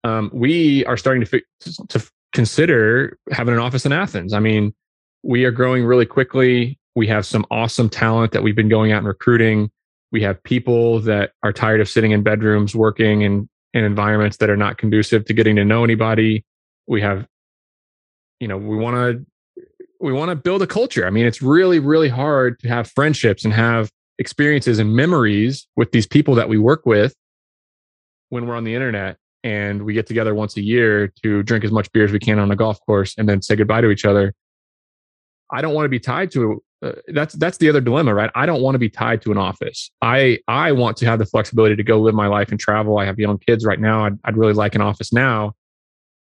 Um, 0.03 0.29
we 0.33 0.83
are 0.85 0.97
starting 0.97 1.23
to, 1.23 1.25
fi- 1.25 1.83
to 1.87 2.11
consider 2.33 3.17
having 3.31 3.53
an 3.53 3.61
office 3.61 3.85
in 3.85 3.93
Athens. 3.93 4.33
I 4.33 4.39
mean, 4.39 4.73
we 5.23 5.45
are 5.45 5.51
growing 5.51 5.85
really 5.85 6.05
quickly. 6.05 6.77
We 6.95 7.07
have 7.07 7.25
some 7.25 7.45
awesome 7.49 7.89
talent 7.89 8.33
that 8.33 8.43
we've 8.43 8.57
been 8.57 8.67
going 8.67 8.91
out 8.91 8.97
and 8.97 9.07
recruiting. 9.07 9.71
We 10.11 10.21
have 10.23 10.43
people 10.43 10.99
that 11.01 11.31
are 11.43 11.53
tired 11.53 11.79
of 11.79 11.87
sitting 11.87 12.11
in 12.11 12.23
bedrooms 12.23 12.75
working 12.75 13.21
in, 13.21 13.49
in 13.73 13.85
environments 13.85 14.37
that 14.37 14.49
are 14.49 14.57
not 14.57 14.77
conducive 14.77 15.23
to 15.25 15.33
getting 15.33 15.55
to 15.55 15.63
know 15.63 15.85
anybody. 15.85 16.43
We 16.87 16.99
have, 17.01 17.25
you 18.41 18.49
know, 18.49 18.57
we 18.57 18.75
want 18.75 18.95
to 18.95 19.25
we 20.03 20.11
want 20.11 20.29
to 20.29 20.35
build 20.35 20.61
a 20.61 20.67
culture. 20.67 21.07
I 21.07 21.09
mean, 21.09 21.25
it's 21.25 21.41
really, 21.41 21.79
really 21.79 22.09
hard 22.09 22.59
to 22.59 22.67
have 22.67 22.91
friendships 22.91 23.45
and 23.45 23.53
have 23.53 23.89
experiences 24.19 24.77
and 24.77 24.93
memories 24.93 25.65
with 25.77 25.91
these 25.91 26.05
people 26.05 26.35
that 26.35 26.49
we 26.49 26.57
work 26.57 26.85
with 26.85 27.15
when 28.27 28.45
we're 28.45 28.55
on 28.55 28.65
the 28.65 28.75
internet 28.75 29.17
and 29.45 29.83
we 29.83 29.93
get 29.93 30.05
together 30.05 30.35
once 30.35 30.57
a 30.57 30.61
year 30.61 31.11
to 31.23 31.41
drink 31.43 31.63
as 31.63 31.71
much 31.71 31.89
beer 31.93 32.03
as 32.03 32.11
we 32.11 32.19
can 32.19 32.37
on 32.37 32.51
a 32.51 32.55
golf 32.55 32.79
course 32.85 33.15
and 33.17 33.29
then 33.29 33.41
say 33.41 33.55
goodbye 33.55 33.79
to 33.79 33.89
each 33.89 34.03
other. 34.03 34.33
I 35.49 35.61
don't 35.61 35.73
want 35.73 35.85
to 35.85 35.89
be 35.89 35.99
tied 35.99 36.31
to 36.31 36.61
uh, 36.81 36.91
that's 37.07 37.33
that's 37.35 37.57
the 37.59 37.69
other 37.69 37.79
dilemma, 37.79 38.13
right? 38.13 38.29
I 38.35 38.45
don't 38.45 38.61
want 38.61 38.75
to 38.75 38.79
be 38.79 38.89
tied 38.89 39.21
to 39.21 39.31
an 39.31 39.37
office. 39.37 39.89
I 40.01 40.39
I 40.49 40.73
want 40.73 40.97
to 40.97 41.05
have 41.05 41.17
the 41.17 41.25
flexibility 41.25 41.77
to 41.77 41.83
go 41.83 42.01
live 42.01 42.13
my 42.13 42.27
life 42.27 42.51
and 42.51 42.59
travel. 42.59 42.97
I 42.97 43.05
have 43.05 43.17
young 43.19 43.37
kids 43.37 43.63
right 43.63 43.79
now. 43.79 44.05
I'd, 44.05 44.19
I'd 44.25 44.35
really 44.35 44.53
like 44.53 44.75
an 44.75 44.81
office 44.81 45.13
now, 45.13 45.53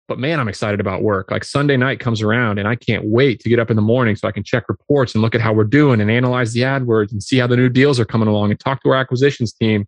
but 0.09 0.19
man, 0.19 0.41
I'm 0.41 0.49
excited 0.49 0.81
about 0.81 1.03
work. 1.03 1.31
Like 1.31 1.45
Sunday 1.45 1.77
night 1.77 2.01
comes 2.01 2.23
around, 2.23 2.59
and 2.59 2.67
I 2.67 2.75
can't 2.75 3.05
wait 3.05 3.41
to 3.41 3.49
get 3.51 3.59
up 3.59 3.69
in 3.69 3.77
the 3.77 3.83
morning 3.83 4.17
so 4.17 4.27
I 4.27 4.33
can 4.33 4.43
check 4.43 4.65
reports 4.69 5.15
and 5.15 5.21
look 5.21 5.35
at 5.35 5.43
how 5.43 5.53
we're 5.53 5.65
doing 5.65 6.01
and 6.01 6.11
analyze 6.11 6.55
the 6.55 6.63
AdWords 6.63 7.13
and 7.13 7.23
see 7.23 7.37
how 7.37 7.47
the 7.47 7.57
new 7.57 7.69
deals 7.69 8.01
are 8.01 8.07
coming 8.07 8.27
along 8.27 8.51
and 8.51 8.59
talk 8.59 8.83
to 8.83 8.89
our 8.89 8.97
acquisitions 8.97 9.53
team. 9.53 9.87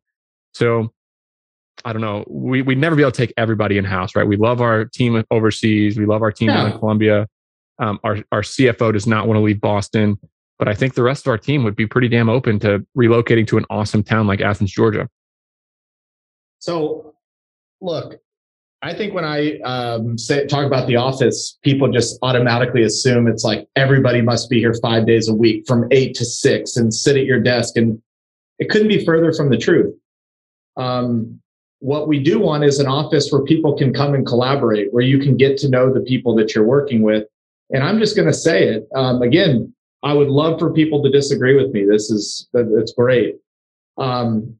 So 0.52 0.92
I 1.84 1.94
don't 1.94 2.02
know. 2.02 2.24
We 2.28 2.60
we'd 2.60 2.78
never 2.78 2.94
be 2.94 3.02
able 3.02 3.12
to 3.12 3.16
take 3.16 3.32
everybody 3.38 3.78
in 3.78 3.84
house, 3.84 4.14
right? 4.14 4.26
We 4.26 4.36
love 4.36 4.60
our 4.60 4.84
team 4.84 5.24
overseas. 5.30 5.98
We 5.98 6.04
love 6.04 6.20
our 6.20 6.30
team 6.30 6.50
yeah. 6.50 6.56
down 6.56 6.72
in 6.72 6.78
Colombia. 6.78 7.26
Um, 7.78 7.98
our 8.04 8.18
our 8.30 8.42
CFO 8.42 8.92
does 8.92 9.06
not 9.06 9.26
want 9.26 9.38
to 9.38 9.42
leave 9.42 9.60
Boston, 9.60 10.18
but 10.58 10.68
I 10.68 10.74
think 10.74 10.94
the 10.94 11.02
rest 11.02 11.26
of 11.26 11.30
our 11.30 11.38
team 11.38 11.64
would 11.64 11.76
be 11.76 11.86
pretty 11.86 12.08
damn 12.08 12.28
open 12.28 12.58
to 12.58 12.86
relocating 12.94 13.46
to 13.46 13.56
an 13.56 13.64
awesome 13.70 14.02
town 14.02 14.26
like 14.26 14.42
Athens, 14.42 14.70
Georgia. 14.70 15.08
So, 16.58 17.14
look, 17.80 18.20
I 18.82 18.94
think 18.94 19.12
when 19.12 19.24
I 19.24 19.58
um, 19.58 20.16
say 20.16 20.46
talk 20.46 20.64
about 20.64 20.86
the 20.86 20.96
office, 20.96 21.58
people 21.62 21.92
just 21.92 22.18
automatically 22.22 22.82
assume 22.82 23.28
it's 23.28 23.44
like 23.44 23.68
everybody 23.76 24.22
must 24.22 24.48
be 24.48 24.58
here 24.58 24.74
five 24.80 25.06
days 25.06 25.28
a 25.28 25.34
week 25.34 25.64
from 25.66 25.86
eight 25.90 26.14
to 26.14 26.24
six 26.24 26.76
and 26.76 26.92
sit 26.92 27.16
at 27.16 27.26
your 27.26 27.40
desk, 27.40 27.76
and 27.76 28.00
it 28.58 28.70
couldn't 28.70 28.88
be 28.88 29.04
further 29.04 29.34
from 29.34 29.50
the 29.50 29.58
truth. 29.58 29.94
Um, 30.78 31.40
what 31.80 32.08
we 32.08 32.20
do 32.20 32.38
want 32.38 32.64
is 32.64 32.78
an 32.78 32.86
office 32.86 33.30
where 33.30 33.42
people 33.42 33.76
can 33.76 33.92
come 33.92 34.14
and 34.14 34.26
collaborate, 34.26 34.92
where 34.92 35.04
you 35.04 35.18
can 35.18 35.36
get 35.36 35.58
to 35.58 35.68
know 35.68 35.92
the 35.92 36.00
people 36.00 36.34
that 36.36 36.54
you're 36.54 36.64
working 36.64 37.02
with, 37.02 37.24
and 37.70 37.84
I'm 37.84 37.98
just 37.98 38.16
going 38.16 38.28
to 38.28 38.34
say 38.34 38.66
it 38.66 38.88
um, 38.94 39.20
again. 39.20 39.74
I 40.02 40.14
would 40.14 40.28
love 40.28 40.58
for 40.58 40.72
people 40.72 41.02
to 41.02 41.10
disagree 41.10 41.54
with 41.54 41.74
me. 41.74 41.84
This 41.84 42.10
is 42.10 42.48
it's 42.54 42.94
great. 42.94 43.36
Um, 43.98 44.56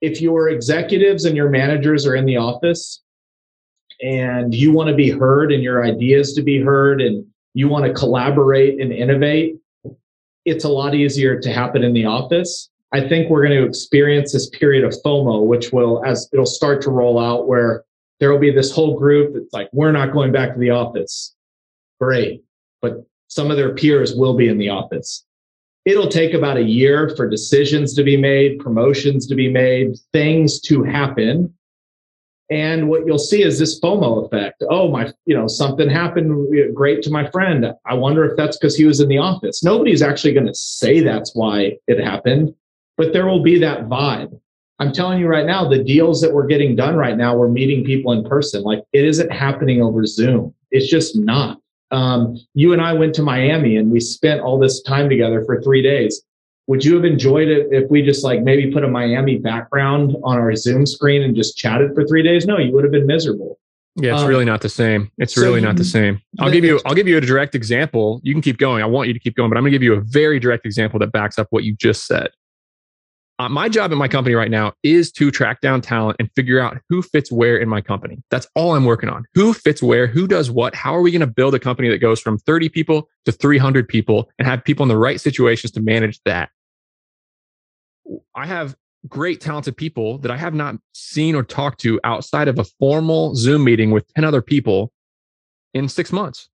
if 0.00 0.20
your 0.20 0.48
executives 0.48 1.24
and 1.24 1.36
your 1.36 1.48
managers 1.48 2.04
are 2.04 2.16
in 2.16 2.26
the 2.26 2.38
office 2.38 3.02
and 4.02 4.54
you 4.54 4.72
want 4.72 4.88
to 4.88 4.94
be 4.94 5.10
heard 5.10 5.52
and 5.52 5.62
your 5.62 5.84
ideas 5.84 6.34
to 6.34 6.42
be 6.42 6.60
heard 6.60 7.00
and 7.00 7.24
you 7.54 7.68
want 7.68 7.84
to 7.84 7.92
collaborate 7.92 8.80
and 8.80 8.92
innovate, 8.92 9.56
it's 10.44 10.64
a 10.64 10.68
lot 10.68 10.94
easier 10.94 11.40
to 11.40 11.52
happen 11.52 11.82
in 11.82 11.92
the 11.92 12.04
office. 12.04 12.68
I 12.92 13.08
think 13.08 13.28
we're 13.28 13.46
going 13.46 13.60
to 13.60 13.66
experience 13.66 14.32
this 14.32 14.48
period 14.50 14.84
of 14.84 14.94
FOMO, 15.04 15.46
which 15.46 15.72
will, 15.72 16.04
as 16.04 16.28
it'll 16.32 16.46
start 16.46 16.80
to 16.82 16.90
roll 16.90 17.18
out, 17.18 17.48
where 17.48 17.84
there 18.20 18.30
will 18.30 18.38
be 18.38 18.52
this 18.52 18.70
whole 18.70 18.98
group 18.98 19.34
that's 19.34 19.52
like, 19.52 19.68
we're 19.72 19.92
not 19.92 20.12
going 20.12 20.32
back 20.32 20.52
to 20.52 20.58
the 20.58 20.70
office. 20.70 21.34
Great. 22.00 22.44
But 22.80 23.04
some 23.28 23.50
of 23.50 23.56
their 23.56 23.74
peers 23.74 24.14
will 24.14 24.34
be 24.34 24.48
in 24.48 24.58
the 24.58 24.68
office. 24.68 25.24
It'll 25.84 26.08
take 26.08 26.34
about 26.34 26.56
a 26.56 26.62
year 26.62 27.10
for 27.16 27.28
decisions 27.28 27.94
to 27.94 28.04
be 28.04 28.16
made, 28.16 28.58
promotions 28.58 29.26
to 29.28 29.34
be 29.34 29.50
made, 29.50 29.96
things 30.12 30.60
to 30.62 30.82
happen. 30.82 31.52
And 32.48 32.88
what 32.88 33.06
you'll 33.06 33.18
see 33.18 33.42
is 33.42 33.58
this 33.58 33.80
FOMO 33.80 34.24
effect. 34.24 34.62
Oh, 34.70 34.88
my, 34.90 35.12
you 35.24 35.36
know, 35.36 35.48
something 35.48 35.90
happened 35.90 36.74
great 36.74 37.02
to 37.02 37.10
my 37.10 37.28
friend. 37.30 37.72
I 37.84 37.94
wonder 37.94 38.24
if 38.24 38.36
that's 38.36 38.56
because 38.56 38.76
he 38.76 38.84
was 38.84 39.00
in 39.00 39.08
the 39.08 39.18
office. 39.18 39.64
Nobody's 39.64 40.02
actually 40.02 40.34
going 40.34 40.46
to 40.46 40.54
say 40.54 41.00
that's 41.00 41.34
why 41.34 41.78
it 41.88 41.98
happened, 41.98 42.54
but 42.96 43.12
there 43.12 43.26
will 43.26 43.42
be 43.42 43.58
that 43.58 43.88
vibe. 43.88 44.38
I'm 44.78 44.92
telling 44.92 45.18
you 45.18 45.26
right 45.26 45.46
now, 45.46 45.68
the 45.68 45.82
deals 45.82 46.20
that 46.20 46.32
we're 46.32 46.46
getting 46.46 46.76
done 46.76 46.96
right 46.96 47.16
now, 47.16 47.34
we're 47.36 47.48
meeting 47.48 47.84
people 47.84 48.12
in 48.12 48.22
person. 48.24 48.62
Like 48.62 48.84
it 48.92 49.04
isn't 49.04 49.32
happening 49.32 49.82
over 49.82 50.04
Zoom. 50.06 50.54
It's 50.70 50.88
just 50.88 51.16
not. 51.16 51.58
Um, 51.90 52.36
you 52.54 52.72
and 52.72 52.82
I 52.82 52.92
went 52.92 53.14
to 53.14 53.22
Miami 53.22 53.76
and 53.76 53.90
we 53.90 54.00
spent 54.00 54.40
all 54.40 54.58
this 54.58 54.82
time 54.82 55.08
together 55.08 55.44
for 55.44 55.62
three 55.62 55.82
days. 55.82 56.22
Would 56.68 56.84
you 56.84 56.94
have 56.96 57.04
enjoyed 57.04 57.48
it 57.48 57.68
if 57.70 57.90
we 57.90 58.02
just 58.02 58.24
like 58.24 58.42
maybe 58.42 58.72
put 58.72 58.82
a 58.82 58.88
Miami 58.88 59.38
background 59.38 60.16
on 60.24 60.38
our 60.38 60.54
Zoom 60.56 60.84
screen 60.84 61.22
and 61.22 61.36
just 61.36 61.56
chatted 61.56 61.94
for 61.94 62.04
three 62.06 62.22
days? 62.22 62.46
No, 62.46 62.58
you 62.58 62.72
would 62.72 62.84
have 62.84 62.92
been 62.92 63.06
miserable. 63.06 63.58
Yeah, 63.94 64.14
it's 64.14 64.22
um, 64.22 64.28
really 64.28 64.44
not 64.44 64.60
the 64.60 64.68
same. 64.68 65.10
It's 65.16 65.34
so 65.34 65.42
really 65.42 65.60
not 65.60 65.76
the 65.76 65.84
same. 65.84 66.20
I'll 66.38 66.50
give 66.50 66.64
you 66.64 66.80
I'll 66.84 66.94
give 66.94 67.08
you 67.08 67.16
a 67.16 67.20
direct 67.20 67.54
example. 67.54 68.20
You 68.22 68.34
can 68.34 68.42
keep 68.42 68.58
going. 68.58 68.82
I 68.82 68.86
want 68.86 69.08
you 69.08 69.14
to 69.14 69.20
keep 69.20 69.36
going, 69.36 69.48
but 69.48 69.56
I'm 69.56 69.62
going 69.62 69.72
to 69.72 69.78
give 69.78 69.82
you 69.82 69.94
a 69.94 70.00
very 70.00 70.38
direct 70.38 70.66
example 70.66 70.98
that 70.98 71.12
backs 71.12 71.38
up 71.38 71.46
what 71.50 71.64
you 71.64 71.74
just 71.74 72.06
said 72.06 72.28
uh, 73.38 73.48
my 73.48 73.68
job 73.68 73.92
in 73.92 73.98
my 73.98 74.08
company 74.08 74.34
right 74.34 74.50
now 74.50 74.72
is 74.82 75.12
to 75.12 75.30
track 75.30 75.60
down 75.60 75.80
talent 75.80 76.16
and 76.18 76.30
figure 76.34 76.58
out 76.58 76.78
who 76.88 77.02
fits 77.02 77.30
where 77.30 77.58
in 77.58 77.68
my 77.68 77.80
company. 77.80 78.22
That's 78.30 78.48
all 78.54 78.74
I'm 78.74 78.84
working 78.84 79.08
on. 79.08 79.24
Who 79.34 79.52
fits 79.52 79.82
where, 79.82 80.06
who 80.06 80.26
does 80.26 80.50
what, 80.50 80.74
how 80.74 80.94
are 80.94 81.02
we 81.02 81.10
going 81.10 81.20
to 81.20 81.26
build 81.26 81.54
a 81.54 81.58
company 81.58 81.88
that 81.90 81.98
goes 81.98 82.20
from 82.20 82.38
30 82.38 82.68
people 82.70 83.08
to 83.26 83.32
300 83.32 83.88
people 83.88 84.30
and 84.38 84.48
have 84.48 84.64
people 84.64 84.84
in 84.84 84.88
the 84.88 84.98
right 84.98 85.20
situations 85.20 85.70
to 85.72 85.80
manage 85.80 86.20
that? 86.24 86.50
I 88.34 88.46
have 88.46 88.76
great 89.08 89.40
talented 89.40 89.76
people 89.76 90.18
that 90.18 90.30
I 90.30 90.36
have 90.36 90.54
not 90.54 90.76
seen 90.92 91.34
or 91.34 91.42
talked 91.42 91.80
to 91.80 92.00
outside 92.04 92.48
of 92.48 92.58
a 92.58 92.64
formal 92.64 93.34
Zoom 93.34 93.64
meeting 93.64 93.90
with 93.90 94.06
10 94.14 94.24
other 94.24 94.42
people 94.42 94.92
in 95.74 95.88
6 95.88 96.12
months. 96.12 96.48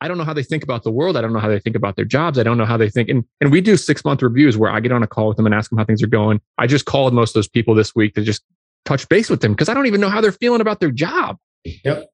I 0.00 0.08
don't 0.08 0.16
know 0.16 0.24
how 0.24 0.32
they 0.32 0.42
think 0.42 0.62
about 0.62 0.82
the 0.82 0.90
world. 0.90 1.16
I 1.16 1.20
don't 1.20 1.32
know 1.32 1.40
how 1.40 1.48
they 1.48 1.58
think 1.58 1.76
about 1.76 1.96
their 1.96 2.04
jobs. 2.04 2.38
I 2.38 2.42
don't 2.42 2.56
know 2.56 2.64
how 2.64 2.78
they 2.78 2.88
think. 2.88 3.08
And, 3.10 3.24
and 3.40 3.52
we 3.52 3.60
do 3.60 3.76
six 3.76 4.04
month 4.04 4.22
reviews 4.22 4.56
where 4.56 4.70
I 4.70 4.80
get 4.80 4.92
on 4.92 5.02
a 5.02 5.06
call 5.06 5.28
with 5.28 5.36
them 5.36 5.46
and 5.46 5.54
ask 5.54 5.70
them 5.70 5.78
how 5.78 5.84
things 5.84 6.02
are 6.02 6.06
going. 6.08 6.40
I 6.56 6.66
just 6.66 6.86
called 6.86 7.12
most 7.12 7.30
of 7.30 7.34
those 7.34 7.48
people 7.48 7.74
this 7.74 7.94
week 7.94 8.14
to 8.14 8.22
just 8.22 8.42
touch 8.86 9.08
base 9.08 9.28
with 9.28 9.40
them 9.40 9.52
because 9.52 9.68
I 9.68 9.74
don't 9.74 9.86
even 9.86 10.00
know 10.00 10.08
how 10.08 10.20
they're 10.20 10.32
feeling 10.32 10.62
about 10.62 10.80
their 10.80 10.90
job. 10.90 11.36
Yep. 11.64 12.09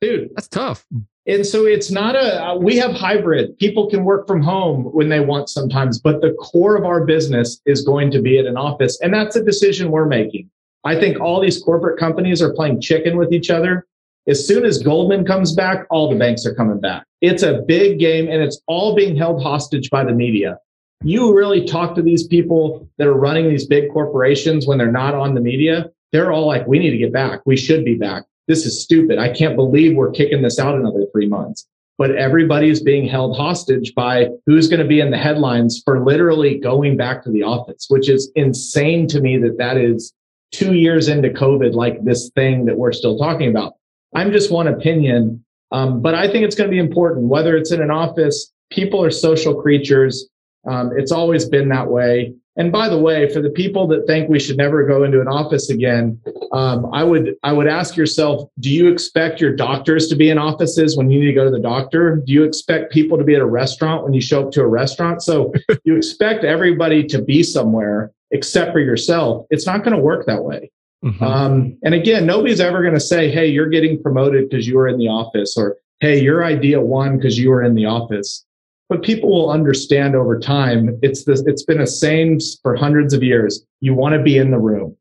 Dude, 0.00 0.30
that's 0.34 0.48
tough. 0.48 0.84
And 1.26 1.44
so 1.44 1.64
it's 1.66 1.90
not 1.90 2.14
a, 2.14 2.44
uh, 2.44 2.54
we 2.56 2.76
have 2.76 2.92
hybrid. 2.92 3.58
People 3.58 3.90
can 3.90 4.04
work 4.04 4.26
from 4.26 4.42
home 4.42 4.84
when 4.84 5.08
they 5.08 5.20
want 5.20 5.48
sometimes, 5.48 5.98
but 5.98 6.20
the 6.20 6.32
core 6.34 6.76
of 6.76 6.84
our 6.84 7.04
business 7.04 7.60
is 7.66 7.82
going 7.82 8.10
to 8.12 8.22
be 8.22 8.38
at 8.38 8.46
an 8.46 8.56
office. 8.56 9.00
And 9.00 9.12
that's 9.12 9.34
a 9.34 9.44
decision 9.44 9.90
we're 9.90 10.06
making. 10.06 10.50
I 10.84 10.98
think 11.00 11.20
all 11.20 11.40
these 11.40 11.60
corporate 11.60 11.98
companies 11.98 12.40
are 12.40 12.54
playing 12.54 12.80
chicken 12.80 13.16
with 13.16 13.32
each 13.32 13.50
other 13.50 13.86
as 14.28 14.46
soon 14.46 14.64
as 14.64 14.82
Goldman 14.82 15.24
comes 15.24 15.52
back, 15.52 15.86
all 15.88 16.10
the 16.10 16.18
banks 16.18 16.44
are 16.46 16.54
coming 16.54 16.80
back. 16.80 17.04
It's 17.20 17.44
a 17.44 17.62
big 17.62 18.00
game 18.00 18.28
and 18.28 18.42
it's 18.42 18.60
all 18.66 18.96
being 18.96 19.16
held 19.16 19.42
hostage 19.42 19.88
by 19.88 20.04
the 20.04 20.12
media. 20.12 20.58
You 21.04 21.36
really 21.36 21.64
talk 21.64 21.94
to 21.94 22.02
these 22.02 22.26
people 22.26 22.88
that 22.98 23.06
are 23.06 23.14
running 23.14 23.48
these 23.48 23.66
big 23.66 23.92
corporations 23.92 24.66
when 24.66 24.78
they're 24.78 24.90
not 24.90 25.14
on 25.14 25.34
the 25.34 25.40
media, 25.40 25.90
they're 26.10 26.32
all 26.32 26.46
like, 26.46 26.66
we 26.66 26.78
need 26.78 26.90
to 26.90 26.98
get 26.98 27.12
back. 27.12 27.40
We 27.46 27.56
should 27.56 27.84
be 27.84 27.94
back. 27.94 28.24
This 28.48 28.64
is 28.64 28.82
stupid. 28.82 29.18
I 29.18 29.32
can't 29.32 29.56
believe 29.56 29.96
we're 29.96 30.10
kicking 30.10 30.42
this 30.42 30.58
out 30.58 30.76
another 30.76 31.04
three 31.12 31.26
months. 31.26 31.66
But 31.98 32.14
everybody 32.14 32.68
is 32.68 32.82
being 32.82 33.08
held 33.08 33.36
hostage 33.36 33.94
by 33.94 34.28
who's 34.44 34.68
going 34.68 34.82
to 34.82 34.86
be 34.86 35.00
in 35.00 35.10
the 35.10 35.16
headlines 35.16 35.80
for 35.82 36.04
literally 36.04 36.58
going 36.58 36.96
back 36.96 37.24
to 37.24 37.30
the 37.30 37.42
office, 37.42 37.86
which 37.88 38.10
is 38.10 38.30
insane 38.34 39.06
to 39.08 39.20
me 39.20 39.38
that 39.38 39.56
that 39.56 39.78
is 39.78 40.12
two 40.52 40.74
years 40.74 41.08
into 41.08 41.30
COVID, 41.30 41.74
like 41.74 42.04
this 42.04 42.30
thing 42.34 42.66
that 42.66 42.76
we're 42.76 42.92
still 42.92 43.18
talking 43.18 43.48
about. 43.48 43.74
I'm 44.14 44.30
just 44.30 44.52
one 44.52 44.68
opinion, 44.68 45.42
um, 45.72 46.02
but 46.02 46.14
I 46.14 46.30
think 46.30 46.44
it's 46.44 46.54
going 46.54 46.68
to 46.68 46.74
be 46.74 46.78
important, 46.78 47.26
whether 47.28 47.56
it's 47.56 47.72
in 47.72 47.80
an 47.80 47.90
office, 47.90 48.52
people 48.70 49.02
are 49.02 49.10
social 49.10 49.60
creatures. 49.60 50.28
Um, 50.68 50.92
it's 50.96 51.12
always 51.12 51.48
been 51.48 51.68
that 51.70 51.88
way. 51.88 52.34
And 52.58 52.72
by 52.72 52.88
the 52.88 52.98
way, 52.98 53.32
for 53.32 53.40
the 53.40 53.50
people 53.50 53.86
that 53.88 54.06
think 54.06 54.30
we 54.30 54.40
should 54.40 54.56
never 54.56 54.86
go 54.86 55.04
into 55.04 55.20
an 55.20 55.28
office 55.28 55.68
again, 55.68 56.20
um, 56.52 56.86
I 56.92 57.04
would 57.04 57.34
I 57.42 57.52
would 57.52 57.66
ask 57.66 57.96
yourself: 57.96 58.48
Do 58.60 58.70
you 58.70 58.88
expect 58.88 59.40
your 59.40 59.54
doctors 59.54 60.08
to 60.08 60.16
be 60.16 60.30
in 60.30 60.38
offices 60.38 60.96
when 60.96 61.10
you 61.10 61.20
need 61.20 61.26
to 61.26 61.32
go 61.34 61.44
to 61.44 61.50
the 61.50 61.60
doctor? 61.60 62.22
Do 62.24 62.32
you 62.32 62.44
expect 62.44 62.92
people 62.92 63.18
to 63.18 63.24
be 63.24 63.34
at 63.34 63.42
a 63.42 63.46
restaurant 63.46 64.04
when 64.04 64.14
you 64.14 64.22
show 64.22 64.46
up 64.46 64.52
to 64.52 64.62
a 64.62 64.66
restaurant? 64.66 65.22
So 65.22 65.52
you 65.84 65.96
expect 65.96 66.44
everybody 66.44 67.04
to 67.08 67.20
be 67.20 67.42
somewhere 67.42 68.12
except 68.30 68.72
for 68.72 68.80
yourself. 68.80 69.46
It's 69.50 69.66
not 69.66 69.84
going 69.84 69.96
to 69.96 70.02
work 70.02 70.26
that 70.26 70.42
way. 70.42 70.70
Mm-hmm. 71.04 71.22
Um, 71.22 71.78
and 71.84 71.94
again, 71.94 72.26
nobody's 72.26 72.60
ever 72.60 72.82
going 72.82 72.94
to 72.94 73.00
say, 73.00 73.30
hey, 73.30 73.46
you're 73.46 73.68
getting 73.68 74.02
promoted 74.02 74.48
because 74.48 74.66
you 74.66 74.76
were 74.76 74.88
in 74.88 74.98
the 74.98 75.08
office, 75.08 75.56
or 75.56 75.76
hey, 76.00 76.20
your 76.20 76.44
idea 76.44 76.80
won 76.80 77.16
because 77.16 77.38
you 77.38 77.50
were 77.50 77.62
in 77.62 77.74
the 77.74 77.86
office. 77.86 78.44
But 78.88 79.02
people 79.02 79.30
will 79.30 79.50
understand 79.50 80.14
over 80.14 80.38
time. 80.38 80.98
It's 81.02 81.24
this. 81.24 81.42
It's 81.46 81.64
been 81.64 81.78
the 81.78 81.86
same 81.86 82.38
for 82.62 82.76
hundreds 82.76 83.14
of 83.14 83.22
years. 83.22 83.64
You 83.80 83.94
want 83.94 84.14
to 84.14 84.22
be 84.22 84.38
in 84.38 84.50
the 84.50 84.58
room. 84.58 84.96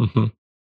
Mm-hmm. 0.00 0.26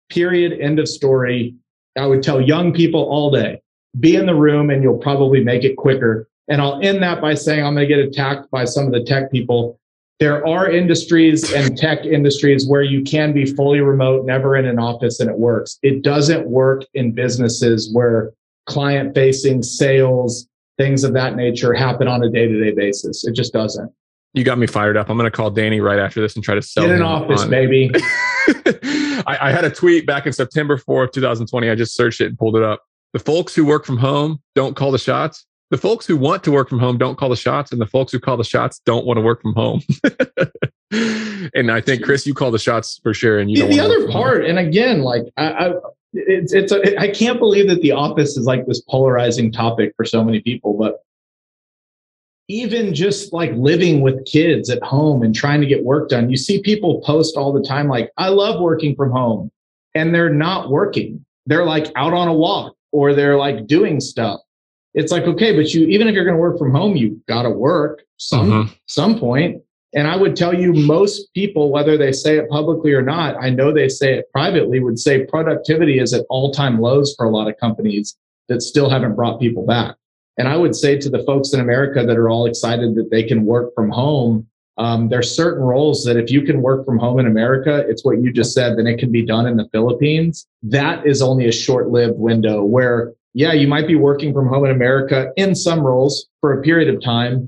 Period. 0.09 0.59
End 0.59 0.79
of 0.79 0.87
story. 0.87 1.55
I 1.97 2.05
would 2.07 2.23
tell 2.23 2.41
young 2.41 2.73
people 2.73 3.01
all 3.01 3.29
day: 3.29 3.61
be 3.99 4.15
in 4.15 4.25
the 4.25 4.35
room, 4.35 4.69
and 4.69 4.81
you'll 4.81 4.97
probably 4.97 5.43
make 5.43 5.63
it 5.63 5.77
quicker. 5.77 6.27
And 6.47 6.61
I'll 6.61 6.81
end 6.81 7.03
that 7.03 7.21
by 7.21 7.33
saying 7.33 7.63
I'm 7.63 7.75
going 7.75 7.87
to 7.87 7.93
get 7.93 8.03
attacked 8.03 8.49
by 8.49 8.65
some 8.65 8.85
of 8.85 8.93
the 8.93 9.03
tech 9.03 9.31
people 9.31 9.79
there 10.19 10.45
are 10.47 10.69
industries 10.69 11.53
and 11.53 11.77
tech 11.77 12.03
industries 12.05 12.67
where 12.67 12.81
you 12.81 13.03
can 13.03 13.33
be 13.33 13.45
fully 13.45 13.81
remote, 13.81 14.25
never 14.25 14.55
in 14.55 14.65
an 14.65 14.79
office, 14.79 15.19
and 15.19 15.29
it 15.29 15.37
works. 15.37 15.77
It 15.83 16.01
doesn't 16.01 16.47
work 16.47 16.83
in 16.95 17.11
businesses 17.11 17.93
where 17.93 18.33
client 18.65 19.13
facing 19.13 19.61
sales, 19.61 20.47
things 20.77 21.03
of 21.03 21.13
that 21.13 21.35
nature 21.35 21.73
happen 21.73 22.07
on 22.07 22.23
a 22.23 22.29
day 22.29 22.47
to 22.47 22.63
day 22.63 22.71
basis. 22.71 23.25
It 23.25 23.33
just 23.33 23.53
doesn't. 23.53 23.91
You 24.33 24.43
got 24.43 24.57
me 24.57 24.67
fired 24.67 24.97
up. 24.97 25.09
I'm 25.09 25.17
going 25.17 25.29
to 25.29 25.35
call 25.35 25.49
Danny 25.49 25.79
right 25.79 25.99
after 25.99 26.21
this 26.21 26.35
and 26.35 26.43
try 26.43 26.55
to 26.55 26.61
sell 26.61 26.85
in 26.85 26.91
an 26.91 27.01
office, 27.01 27.41
on. 27.41 27.49
maybe. 27.49 27.89
I, 27.95 29.37
I 29.41 29.51
had 29.51 29.65
a 29.65 29.69
tweet 29.69 30.05
back 30.05 30.27
in 30.27 30.33
September 30.33 30.77
4th, 30.77 31.11
2020. 31.13 31.69
I 31.69 31.75
just 31.75 31.95
searched 31.95 32.21
it 32.21 32.27
and 32.27 32.37
pulled 32.37 32.55
it 32.55 32.63
up. 32.63 32.83
The 33.13 33.19
folks 33.19 33.55
who 33.55 33.65
work 33.65 33.85
from 33.85 33.97
home 33.97 34.41
don't 34.53 34.75
call 34.75 34.91
the 34.91 34.99
shots 34.99 35.47
the 35.69 35.77
folks 35.77 36.05
who 36.05 36.15
want 36.15 36.43
to 36.45 36.51
work 36.51 36.69
from 36.69 36.79
home 36.79 36.97
don't 36.97 37.17
call 37.17 37.29
the 37.29 37.35
shots, 37.35 37.71
and 37.71 37.81
the 37.81 37.85
folks 37.85 38.11
who 38.11 38.19
call 38.19 38.37
the 38.37 38.43
shots 38.43 38.79
don't 38.85 39.05
want 39.05 39.17
to 39.17 39.21
work 39.21 39.41
from 39.41 39.53
home. 39.53 39.81
and 41.53 41.71
I 41.71 41.81
think 41.81 42.03
Chris, 42.03 42.25
you 42.25 42.33
call 42.33 42.51
the 42.51 42.59
shots 42.59 42.99
for 43.03 43.13
sure. 43.13 43.39
And 43.39 43.51
you 43.51 43.63
the, 43.63 43.67
the 43.67 43.79
other 43.79 44.07
part, 44.07 44.45
and 44.45 44.57
again, 44.57 45.01
like 45.01 45.23
I, 45.35 45.51
I 45.51 45.73
it's 46.13 46.53
it's 46.53 46.71
a, 46.71 46.99
I 46.99 47.09
can't 47.09 47.39
believe 47.39 47.67
that 47.69 47.81
the 47.81 47.91
office 47.91 48.37
is 48.37 48.45
like 48.45 48.65
this 48.65 48.81
polarizing 48.81 49.51
topic 49.51 49.93
for 49.95 50.05
so 50.05 50.23
many 50.23 50.41
people, 50.41 50.73
but 50.73 51.03
even 52.47 52.93
just 52.93 53.33
like 53.33 53.51
living 53.53 54.01
with 54.01 54.25
kids 54.25 54.69
at 54.69 54.81
home 54.81 55.21
and 55.21 55.35
trying 55.35 55.59
to 55.59 55.67
get 55.67 55.83
work 55.83 56.09
done, 56.09 56.29
you 56.29 56.37
see 56.37 56.61
people 56.61 57.01
post 57.01 57.35
all 57.35 57.51
the 57.51 57.61
time 57.61 57.89
like, 57.89 58.09
I 58.15 58.29
love 58.29 58.61
working 58.61 58.95
from 58.95 59.11
home. 59.11 59.51
And 59.95 60.15
they're 60.15 60.33
not 60.33 60.69
working. 60.69 61.25
They're 61.45 61.65
like 61.65 61.91
out 61.95 62.13
on 62.13 62.27
a 62.27 62.33
walk 62.33 62.75
or 62.91 63.13
they're 63.13 63.37
like 63.37 63.67
doing 63.67 63.99
stuff 63.99 64.39
it's 64.97 65.11
like 65.11 65.23
okay 65.23 65.55
but 65.55 65.73
you 65.73 65.85
even 65.87 66.07
if 66.07 66.15
you're 66.15 66.25
going 66.25 66.35
to 66.35 66.41
work 66.41 66.57
from 66.57 66.71
home 66.71 66.95
you 66.95 67.21
got 67.27 67.43
to 67.43 67.49
work 67.49 68.03
some 68.17 68.49
mm-hmm. 68.49 68.73
some 68.87 69.17
point 69.19 69.61
and 69.93 70.07
i 70.07 70.15
would 70.15 70.35
tell 70.35 70.53
you 70.53 70.73
most 70.73 71.33
people 71.33 71.71
whether 71.71 71.97
they 71.97 72.11
say 72.11 72.37
it 72.37 72.49
publicly 72.49 72.93
or 72.93 73.01
not 73.01 73.35
i 73.41 73.49
know 73.49 73.71
they 73.71 73.89
say 73.89 74.13
it 74.13 74.31
privately 74.31 74.79
would 74.79 74.99
say 74.99 75.25
productivity 75.25 75.99
is 75.99 76.13
at 76.13 76.25
all-time 76.29 76.79
lows 76.79 77.13
for 77.15 77.25
a 77.25 77.29
lot 77.29 77.47
of 77.47 77.57
companies 77.57 78.17
that 78.47 78.61
still 78.61 78.89
haven't 78.89 79.15
brought 79.15 79.39
people 79.39 79.65
back 79.65 79.95
and 80.37 80.47
i 80.47 80.55
would 80.55 80.75
say 80.75 80.97
to 80.97 81.09
the 81.09 81.23
folks 81.23 81.53
in 81.53 81.59
america 81.59 82.05
that 82.05 82.17
are 82.17 82.29
all 82.29 82.45
excited 82.45 82.95
that 82.95 83.09
they 83.11 83.23
can 83.23 83.45
work 83.45 83.73
from 83.75 83.89
home 83.89 84.47
um, 84.79 85.09
there's 85.09 85.35
certain 85.35 85.63
roles 85.63 86.03
that 86.03 86.17
if 86.17 86.29
you 86.29 86.43
can 86.43 86.61
work 86.61 86.85
from 86.85 86.99
home 86.99 87.19
in 87.19 87.25
America, 87.25 87.83
it's 87.87 88.05
what 88.05 88.21
you 88.21 88.31
just 88.31 88.53
said, 88.53 88.77
then 88.77 88.85
it 88.85 88.99
can 88.99 89.11
be 89.11 89.25
done 89.25 89.47
in 89.47 89.57
the 89.57 89.67
Philippines. 89.69 90.45
That 90.61 91.03
is 91.03 91.19
only 91.19 91.47
a 91.47 91.51
short 91.51 91.89
lived 91.89 92.19
window 92.19 92.63
where 92.63 93.13
yeah, 93.37 93.53
you 93.53 93.67
might 93.67 93.85
be 93.85 93.93
working 93.93 94.33
from 94.33 94.47
home 94.47 94.65
in 94.65 94.71
America 94.71 95.31
in 95.35 95.53
some 95.53 95.81
roles 95.81 96.27
for 96.41 96.59
a 96.59 96.63
period 96.63 96.91
of 96.91 97.03
time, 97.03 97.47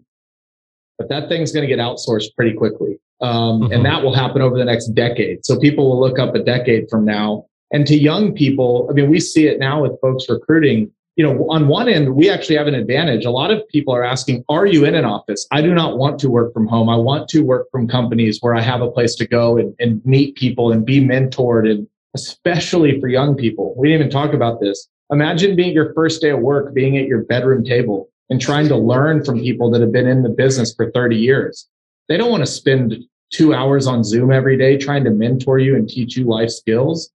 but 0.99 1.07
that 1.09 1.29
thing's 1.29 1.51
going 1.51 1.67
to 1.67 1.75
get 1.75 1.79
outsourced 1.79 2.35
pretty 2.35 2.53
quickly. 2.53 2.99
Um, 3.21 3.61
mm-hmm. 3.61 3.73
And 3.73 3.85
that 3.85 4.03
will 4.03 4.13
happen 4.13 4.41
over 4.41 4.57
the 4.57 4.65
next 4.65 4.89
decade. 4.89 5.45
So 5.45 5.57
people 5.57 5.89
will 5.89 5.99
look 5.99 6.19
up 6.19 6.35
a 6.35 6.43
decade 6.43 6.89
from 6.89 7.05
now. 7.05 7.45
And 7.71 7.87
to 7.87 7.97
young 7.97 8.33
people, 8.33 8.87
I 8.89 8.93
mean, 8.93 9.09
we 9.09 9.19
see 9.19 9.47
it 9.47 9.59
now 9.59 9.81
with 9.81 9.99
folks 10.01 10.29
recruiting. 10.29 10.91
You 11.15 11.25
know, 11.25 11.49
on 11.49 11.67
one 11.67 11.89
end, 11.89 12.15
we 12.15 12.29
actually 12.29 12.55
have 12.57 12.67
an 12.67 12.75
advantage. 12.75 13.25
A 13.25 13.31
lot 13.31 13.51
of 13.51 13.67
people 13.69 13.93
are 13.93 14.03
asking, 14.03 14.43
Are 14.49 14.65
you 14.65 14.85
in 14.85 14.95
an 14.95 15.05
office? 15.05 15.47
I 15.51 15.61
do 15.61 15.73
not 15.73 15.97
want 15.97 16.19
to 16.19 16.29
work 16.29 16.53
from 16.53 16.67
home. 16.67 16.89
I 16.89 16.95
want 16.95 17.27
to 17.29 17.41
work 17.41 17.67
from 17.71 17.87
companies 17.87 18.39
where 18.41 18.55
I 18.55 18.61
have 18.61 18.81
a 18.81 18.89
place 18.89 19.15
to 19.15 19.27
go 19.27 19.57
and, 19.57 19.75
and 19.79 20.05
meet 20.05 20.35
people 20.35 20.71
and 20.71 20.85
be 20.85 21.01
mentored, 21.01 21.69
and 21.69 21.87
especially 22.15 22.99
for 22.99 23.07
young 23.07 23.35
people. 23.35 23.73
We 23.77 23.89
didn't 23.89 24.01
even 24.01 24.11
talk 24.11 24.33
about 24.33 24.61
this. 24.61 24.87
Imagine 25.11 25.55
being 25.55 25.73
your 25.73 25.93
first 25.93 26.21
day 26.21 26.29
of 26.29 26.39
work, 26.39 26.73
being 26.73 26.97
at 26.97 27.07
your 27.07 27.23
bedroom 27.23 27.63
table 27.63 28.09
and 28.29 28.39
trying 28.39 28.67
to 28.67 28.75
learn 28.75 29.23
from 29.23 29.39
people 29.39 29.71
that 29.71 29.81
have 29.81 29.91
been 29.91 30.07
in 30.07 30.23
the 30.23 30.29
business 30.29 30.73
for 30.73 30.91
30 30.91 31.17
years. 31.17 31.67
They 32.07 32.17
don't 32.17 32.31
want 32.31 32.41
to 32.41 32.51
spend 32.51 33.03
two 33.31 33.53
hours 33.53 33.87
on 33.87 34.03
Zoom 34.03 34.31
every 34.31 34.57
day 34.57 34.77
trying 34.77 35.03
to 35.03 35.11
mentor 35.11 35.59
you 35.59 35.75
and 35.75 35.87
teach 35.87 36.17
you 36.17 36.25
life 36.25 36.49
skills. 36.49 37.11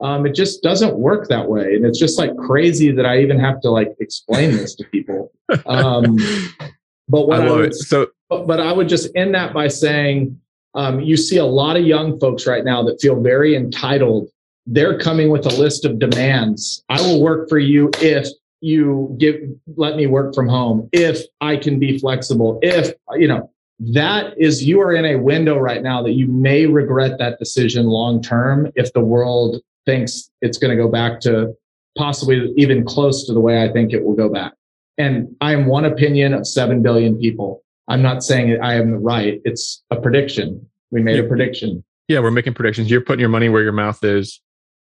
Um, 0.00 0.26
it 0.26 0.34
just 0.34 0.62
doesn't 0.62 0.96
work 0.96 1.28
that 1.28 1.48
way. 1.48 1.74
And 1.74 1.84
it's 1.84 1.98
just 1.98 2.18
like 2.18 2.36
crazy 2.36 2.92
that 2.92 3.06
I 3.06 3.20
even 3.20 3.38
have 3.38 3.60
to 3.62 3.70
like 3.70 3.94
explain 3.98 4.52
this 4.52 4.74
to 4.76 4.84
people. 4.84 5.32
Um, 5.64 6.16
but 7.08 7.26
what 7.26 7.40
I, 7.40 7.44
love 7.46 7.48
I 7.48 7.60
would, 7.60 7.70
it. 7.70 7.74
So, 7.74 8.08
but, 8.28 8.46
but, 8.46 8.60
I 8.60 8.72
would 8.72 8.88
just 8.88 9.08
end 9.16 9.34
that 9.34 9.54
by 9.54 9.68
saying, 9.68 10.38
um, 10.74 11.00
you 11.00 11.16
see 11.16 11.38
a 11.38 11.44
lot 11.44 11.76
of 11.76 11.86
young 11.86 12.20
folks 12.20 12.46
right 12.46 12.64
now 12.64 12.82
that 12.82 13.00
feel 13.00 13.20
very 13.20 13.56
entitled. 13.56 14.28
They're 14.66 14.98
coming 14.98 15.30
with 15.30 15.46
a 15.46 15.56
list 15.60 15.84
of 15.84 15.98
demands. 15.98 16.84
I 16.88 17.00
will 17.00 17.22
work 17.22 17.48
for 17.48 17.58
you 17.58 17.90
if 18.00 18.28
you 18.66 19.14
give 19.18 19.36
let 19.76 19.96
me 19.96 20.06
work 20.08 20.34
from 20.34 20.48
home 20.48 20.88
if 20.92 21.22
i 21.40 21.56
can 21.56 21.78
be 21.78 21.98
flexible 21.98 22.58
if 22.62 22.92
you 23.12 23.28
know 23.28 23.48
that 23.78 24.34
is 24.36 24.64
you 24.64 24.80
are 24.80 24.92
in 24.92 25.04
a 25.04 25.16
window 25.16 25.56
right 25.56 25.82
now 25.82 26.02
that 26.02 26.12
you 26.12 26.26
may 26.26 26.66
regret 26.66 27.16
that 27.18 27.38
decision 27.38 27.86
long 27.86 28.20
term 28.20 28.72
if 28.74 28.92
the 28.92 29.00
world 29.00 29.60
thinks 29.84 30.30
it's 30.40 30.58
going 30.58 30.76
to 30.76 30.82
go 30.82 30.88
back 30.88 31.20
to 31.20 31.54
possibly 31.96 32.52
even 32.56 32.84
close 32.84 33.24
to 33.24 33.32
the 33.32 33.40
way 33.40 33.62
i 33.62 33.72
think 33.72 33.92
it 33.92 34.04
will 34.04 34.16
go 34.16 34.28
back. 34.28 34.52
And 34.98 35.34
i 35.40 35.52
am 35.52 35.66
one 35.66 35.84
opinion 35.84 36.34
of 36.34 36.46
7 36.46 36.82
billion 36.82 37.18
people. 37.18 37.62
I'm 37.86 38.02
not 38.02 38.24
saying 38.24 38.60
i 38.60 38.74
am 38.74 39.02
right. 39.02 39.40
It's 39.44 39.84
a 39.90 40.00
prediction. 40.00 40.68
We 40.90 41.02
made 41.02 41.20
a 41.20 41.28
prediction. 41.28 41.84
Yeah 42.08 42.18
we're 42.18 42.32
making 42.32 42.54
predictions. 42.54 42.90
You're 42.90 43.00
putting 43.00 43.20
your 43.20 43.28
money 43.28 43.48
where 43.48 43.62
your 43.62 43.72
mouth 43.72 44.02
is 44.02 44.40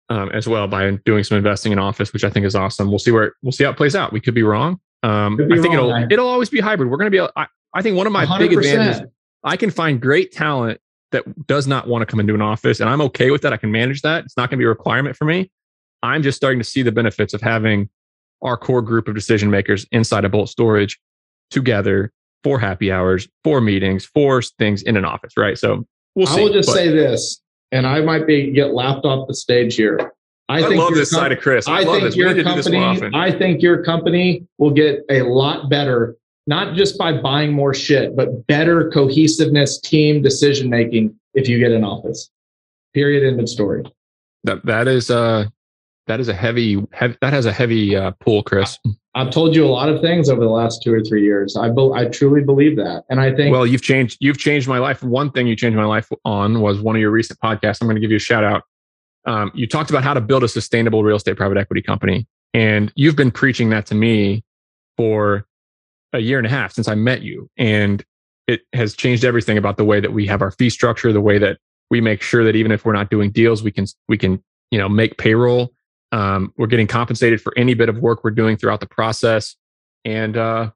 um, 0.09 0.29
as 0.31 0.47
well 0.47 0.67
by 0.67 0.91
doing 1.05 1.23
some 1.23 1.37
investing 1.37 1.71
in 1.71 1.79
office, 1.79 2.13
which 2.13 2.23
I 2.23 2.29
think 2.29 2.45
is 2.45 2.55
awesome. 2.55 2.89
We'll 2.89 2.99
see 2.99 3.11
where 3.11 3.33
we'll 3.41 3.51
see 3.51 3.63
how 3.63 3.71
it 3.71 3.77
plays 3.77 3.95
out. 3.95 4.13
We 4.13 4.21
could 4.21 4.35
be 4.35 4.43
wrong. 4.43 4.79
Um, 5.03 5.37
be 5.37 5.43
I 5.45 5.61
think 5.61 5.75
wrong, 5.75 6.03
it'll 6.03 6.13
it'll 6.13 6.27
always 6.27 6.49
be 6.49 6.59
hybrid. 6.59 6.89
We're 6.89 6.97
going 6.97 7.11
to 7.11 7.17
be. 7.17 7.31
I, 7.35 7.47
I 7.73 7.81
think 7.81 7.97
one 7.97 8.07
of 8.07 8.13
my 8.13 8.25
100%. 8.25 8.39
big 8.39 8.53
advantages. 8.53 9.01
I 9.43 9.57
can 9.57 9.69
find 9.69 10.01
great 10.01 10.31
talent 10.31 10.79
that 11.11 11.47
does 11.47 11.67
not 11.67 11.87
want 11.87 12.01
to 12.01 12.05
come 12.05 12.19
into 12.19 12.33
an 12.33 12.41
office, 12.41 12.79
and 12.79 12.89
I'm 12.89 13.01
okay 13.01 13.31
with 13.31 13.41
that. 13.43 13.53
I 13.53 13.57
can 13.57 13.71
manage 13.71 14.01
that. 14.01 14.25
It's 14.25 14.37
not 14.37 14.49
going 14.49 14.57
to 14.57 14.61
be 14.61 14.65
a 14.65 14.69
requirement 14.69 15.15
for 15.15 15.25
me. 15.25 15.51
I'm 16.03 16.23
just 16.23 16.35
starting 16.35 16.59
to 16.59 16.63
see 16.63 16.81
the 16.81 16.91
benefits 16.91 17.33
of 17.33 17.41
having 17.41 17.89
our 18.41 18.57
core 18.57 18.81
group 18.81 19.07
of 19.07 19.15
decision 19.15 19.49
makers 19.49 19.85
inside 19.91 20.25
of 20.25 20.31
Bolt 20.31 20.49
Storage 20.49 20.99
together 21.49 22.11
for 22.43 22.59
happy 22.59 22.91
hours, 22.91 23.27
for 23.43 23.59
meetings, 23.59 24.05
for 24.05 24.41
things 24.41 24.83
in 24.83 24.97
an 24.97 25.05
office. 25.05 25.33
Right. 25.37 25.57
So 25.57 25.85
we'll 26.15 26.27
see. 26.27 26.41
I 26.41 26.43
will 26.43 26.53
just 26.53 26.69
but, 26.69 26.75
say 26.75 26.89
this: 26.89 27.41
and 27.71 27.85
I 27.87 28.01
might 28.01 28.27
be 28.27 28.51
get 28.51 28.73
laughed 28.73 29.05
off 29.05 29.27
the 29.27 29.35
stage 29.35 29.75
here. 29.75 30.13
I, 30.47 30.59
I 30.59 30.67
love 30.75 30.93
this 30.93 31.11
com- 31.11 31.21
side 31.21 31.31
of 31.31 31.39
Chris. 31.39 31.67
I, 31.67 31.79
I 31.79 31.85
think 31.85 32.03
this. 32.03 32.15
your 32.15 32.43
company. 32.43 33.09
I 33.13 33.31
think 33.31 33.61
your 33.61 33.83
company 33.83 34.45
will 34.57 34.71
get 34.71 35.03
a 35.09 35.23
lot 35.23 35.69
better, 35.69 36.15
not 36.45 36.75
just 36.75 36.97
by 36.97 37.13
buying 37.13 37.51
more 37.51 37.73
shit, 37.73 38.15
but 38.15 38.45
better 38.47 38.89
cohesiveness, 38.91 39.79
team 39.79 40.21
decision 40.21 40.69
making 40.69 41.15
if 41.33 41.47
you 41.49 41.57
get 41.57 41.71
an 41.71 41.83
office. 41.83 42.29
Period. 42.93 43.27
End 43.27 43.39
of 43.39 43.49
story. 43.49 43.83
That 44.43 44.65
that 44.65 44.87
is 44.87 45.09
uh 45.09 45.45
that 46.07 46.19
is 46.19 46.27
a 46.27 46.33
heavy, 46.33 46.83
heavy 46.91 47.17
that 47.21 47.33
has 47.33 47.45
a 47.45 47.51
heavy 47.51 47.95
uh, 47.95 48.11
pull, 48.19 48.43
Chris. 48.43 48.77
I've 49.15 49.29
told 49.29 49.55
you 49.55 49.65
a 49.65 49.71
lot 49.71 49.87
of 49.87 50.01
things 50.01 50.29
over 50.29 50.41
the 50.41 50.49
last 50.49 50.83
two 50.83 50.93
or 50.93 51.01
three 51.01 51.23
years. 51.23 51.55
I 51.55 51.69
be, 51.69 51.89
I 51.95 52.05
truly 52.05 52.43
believe 52.43 52.75
that, 52.75 53.05
and 53.09 53.21
I 53.21 53.33
think. 53.33 53.53
Well, 53.53 53.65
you've 53.65 53.81
changed. 53.81 54.17
You've 54.19 54.37
changed 54.37 54.67
my 54.67 54.77
life. 54.77 55.01
One 55.01 55.31
thing 55.31 55.47
you 55.47 55.55
changed 55.55 55.77
my 55.77 55.85
life 55.85 56.09
on 56.25 56.59
was 56.59 56.81
one 56.81 56.97
of 56.97 56.99
your 56.99 57.11
recent 57.11 57.39
podcasts. 57.39 57.81
I'm 57.81 57.87
going 57.87 57.95
to 57.95 58.01
give 58.01 58.11
you 58.11 58.17
a 58.17 58.19
shout 58.19 58.43
out. 58.43 58.63
Um, 59.25 59.51
you 59.55 59.67
talked 59.67 59.89
about 59.89 60.03
how 60.03 60.13
to 60.13 60.21
build 60.21 60.43
a 60.43 60.49
sustainable 60.49 61.01
real 61.01 61.15
estate 61.15 61.37
private 61.37 61.57
equity 61.57 61.81
company, 61.81 62.27
and 62.53 62.91
you've 62.95 63.15
been 63.15 63.31
preaching 63.31 63.69
that 63.69 63.85
to 63.87 63.95
me 63.95 64.43
for 64.97 65.45
a 66.11 66.19
year 66.19 66.37
and 66.37 66.45
a 66.45 66.49
half 66.49 66.73
since 66.73 66.89
I 66.89 66.95
met 66.95 67.21
you, 67.21 67.49
and 67.57 68.03
it 68.47 68.61
has 68.73 68.95
changed 68.95 69.23
everything 69.23 69.57
about 69.57 69.77
the 69.77 69.85
way 69.85 70.01
that 70.01 70.11
we 70.11 70.27
have 70.27 70.41
our 70.41 70.51
fee 70.51 70.69
structure, 70.69 71.13
the 71.13 71.21
way 71.21 71.37
that 71.37 71.57
we 71.89 72.01
make 72.01 72.21
sure 72.21 72.43
that 72.43 72.57
even 72.57 72.71
if 72.73 72.83
we're 72.83 72.93
not 72.93 73.09
doing 73.09 73.31
deals, 73.31 73.63
we 73.63 73.71
can 73.71 73.85
we 74.09 74.17
can 74.17 74.43
you 74.71 74.77
know 74.77 74.89
make 74.89 75.17
payroll 75.17 75.71
um, 76.15 76.53
we're 76.55 76.67
getting 76.67 76.87
compensated 76.87 77.41
for 77.41 77.53
any 77.57 77.73
bit 77.73 77.89
of 77.89 77.99
work 77.99 78.23
we're 78.23 78.31
doing 78.31 78.55
throughout 78.55 78.79
the 78.79 78.85
process. 78.85 79.57
And 80.05 80.37
uh, 80.37 80.71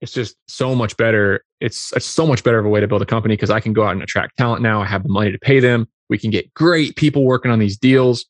it's 0.00 0.12
just 0.12 0.36
so 0.48 0.74
much 0.74 0.96
better. 0.96 1.44
It's, 1.60 1.92
it's 1.92 2.06
so 2.06 2.26
much 2.26 2.42
better 2.42 2.58
of 2.58 2.64
a 2.64 2.68
way 2.70 2.80
to 2.80 2.88
build 2.88 3.02
a 3.02 3.06
company 3.06 3.36
because 3.36 3.50
I 3.50 3.60
can 3.60 3.74
go 3.74 3.84
out 3.84 3.92
and 3.92 4.02
attract 4.02 4.38
talent 4.38 4.62
now. 4.62 4.80
I 4.80 4.86
have 4.86 5.02
the 5.02 5.10
money 5.10 5.32
to 5.32 5.38
pay 5.38 5.60
them. 5.60 5.86
We 6.08 6.16
can 6.16 6.30
get 6.30 6.52
great 6.54 6.96
people 6.96 7.26
working 7.26 7.50
on 7.50 7.58
these 7.58 7.76
deals. 7.76 8.24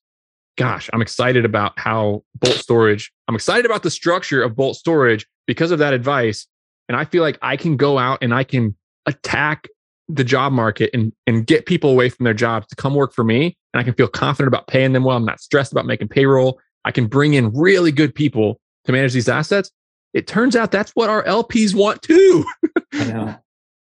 Gosh, 0.59 0.91
I'm 0.93 1.01
excited 1.01 1.45
about 1.45 1.79
how 1.79 2.25
Bolt 2.35 2.57
Storage, 2.57 3.13
I'm 3.29 3.37
excited 3.37 3.65
about 3.65 3.85
the 3.85 3.91
structure 3.91 4.43
of 4.43 4.57
Bolt 4.57 4.75
Storage 4.75 5.29
because 5.47 5.71
of 5.71 5.79
that 5.79 5.93
advice. 5.93 6.49
And 6.89 6.97
I 6.97 7.05
feel 7.05 7.23
like 7.23 7.39
I 7.43 7.57
can 7.57 7.77
go 7.77 7.97
out 7.97 8.19
and 8.23 8.35
I 8.35 8.43
can 8.43 8.75
attack 9.07 9.69
the 10.15 10.25
job 10.25 10.53
market 10.53 10.91
and, 10.93 11.13
and 11.27 11.47
get 11.47 11.67
people 11.67 11.91
away 11.91 12.09
from 12.09 12.25
their 12.25 12.35
jobs 12.35 12.67
to 12.69 12.77
come 12.77 12.95
work 12.95 13.13
for 13.13 13.25
me. 13.25 13.57
And 13.73 13.81
I 13.81 13.85
can 13.85 13.95
feel 13.95 14.09
confident 14.09 14.49
about 14.49 14.67
paying 14.67 14.93
them 14.93 15.05
well. 15.05 15.17
I'm 15.17 15.25
not 15.25 15.41
stressed 15.41 15.73
about 15.73 15.87
making 15.87 16.09
payroll. 16.09 16.61
I 16.85 16.91
can 16.91 17.07
bring 17.07 17.35
in 17.35 17.53
really 17.55 17.93
good 17.93 18.15
people 18.15 18.61
to 18.85 18.93
manage 18.93 19.13
these 19.13 19.29
assets. 19.29 19.71
It 20.13 20.27
turns 20.27 20.57
out 20.57 20.73
that's 20.73 20.93
what 20.93 21.09
our 21.11 21.23
LPs 21.25 21.75
want 21.75 22.03
too. 22.03 22.45
I 22.93 23.05
know. 23.05 23.37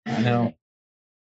I 0.06 0.22
know. 0.22 0.54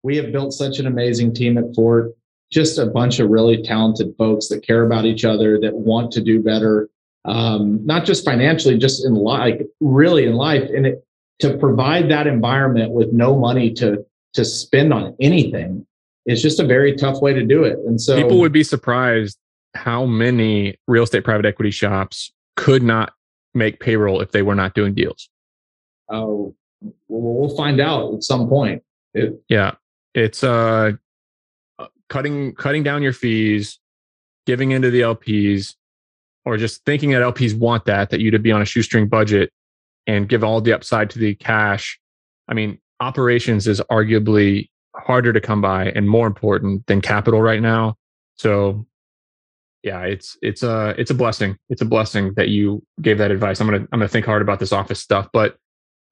We 0.02 0.16
have 0.16 0.32
built 0.32 0.52
such 0.52 0.78
an 0.78 0.86
amazing 0.86 1.34
team 1.34 1.58
at 1.58 1.74
Fort. 1.74 2.12
Just 2.50 2.78
a 2.78 2.86
bunch 2.86 3.18
of 3.18 3.30
really 3.30 3.62
talented 3.62 4.14
folks 4.18 4.48
that 4.48 4.66
care 4.66 4.84
about 4.84 5.04
each 5.04 5.24
other, 5.24 5.58
that 5.60 5.74
want 5.74 6.12
to 6.12 6.22
do 6.22 6.42
better, 6.42 6.88
um, 7.24 7.84
not 7.86 8.04
just 8.04 8.24
financially, 8.24 8.76
just 8.76 9.04
in 9.04 9.14
life, 9.14 9.60
really 9.80 10.26
in 10.26 10.34
life. 10.34 10.68
And 10.74 10.86
it, 10.86 11.04
to 11.40 11.56
provide 11.56 12.10
that 12.10 12.26
environment 12.26 12.92
with 12.92 13.12
no 13.12 13.36
money 13.36 13.72
to 13.74 14.04
to 14.34 14.44
spend 14.44 14.92
on 14.92 15.14
anything 15.20 15.86
is 16.26 16.40
just 16.40 16.60
a 16.60 16.64
very 16.64 16.96
tough 16.96 17.20
way 17.20 17.32
to 17.32 17.44
do 17.44 17.64
it. 17.64 17.78
And 17.86 18.00
so 18.00 18.16
people 18.16 18.38
would 18.38 18.52
be 18.52 18.64
surprised 18.64 19.38
how 19.74 20.06
many 20.06 20.76
real 20.86 21.02
estate 21.04 21.24
private 21.24 21.46
equity 21.46 21.70
shops 21.70 22.32
could 22.56 22.82
not 22.82 23.12
make 23.54 23.80
payroll 23.80 24.20
if 24.20 24.32
they 24.32 24.42
were 24.42 24.54
not 24.54 24.74
doing 24.74 24.94
deals. 24.94 25.28
Oh, 26.10 26.54
we'll 27.08 27.56
find 27.56 27.80
out 27.80 28.14
at 28.14 28.22
some 28.22 28.48
point. 28.48 28.82
It, 29.14 29.42
yeah, 29.48 29.72
it's 30.14 30.42
uh 30.42 30.92
cutting 32.08 32.54
cutting 32.54 32.82
down 32.82 33.02
your 33.02 33.12
fees, 33.12 33.78
giving 34.46 34.70
into 34.70 34.90
the 34.90 35.00
LPs, 35.00 35.74
or 36.44 36.56
just 36.56 36.84
thinking 36.84 37.10
that 37.10 37.22
LPs 37.22 37.58
want 37.58 37.84
that 37.86 38.10
that 38.10 38.20
you 38.20 38.30
to 38.30 38.38
be 38.38 38.52
on 38.52 38.62
a 38.62 38.66
shoestring 38.66 39.08
budget 39.08 39.50
and 40.06 40.28
give 40.28 40.42
all 40.42 40.60
the 40.60 40.72
upside 40.72 41.10
to 41.10 41.18
the 41.18 41.34
cash. 41.34 41.98
I 42.48 42.54
mean, 42.54 42.78
operations 43.02 43.66
is 43.66 43.80
arguably 43.90 44.68
harder 44.94 45.32
to 45.32 45.40
come 45.40 45.60
by 45.60 45.90
and 45.90 46.08
more 46.08 46.26
important 46.26 46.86
than 46.86 47.00
capital 47.00 47.42
right 47.42 47.60
now. 47.60 47.96
So 48.36 48.86
yeah, 49.82 50.02
it's 50.02 50.36
it's 50.42 50.62
a 50.62 50.94
it's 50.96 51.10
a 51.10 51.14
blessing. 51.14 51.56
It's 51.68 51.82
a 51.82 51.84
blessing 51.84 52.34
that 52.36 52.48
you 52.48 52.82
gave 53.00 53.18
that 53.18 53.32
advice. 53.32 53.60
I'm 53.60 53.66
gonna 53.66 53.86
I'm 53.92 53.98
gonna 53.98 54.08
think 54.08 54.24
hard 54.24 54.40
about 54.40 54.60
this 54.60 54.72
office 54.72 55.00
stuff. 55.00 55.28
But 55.32 55.56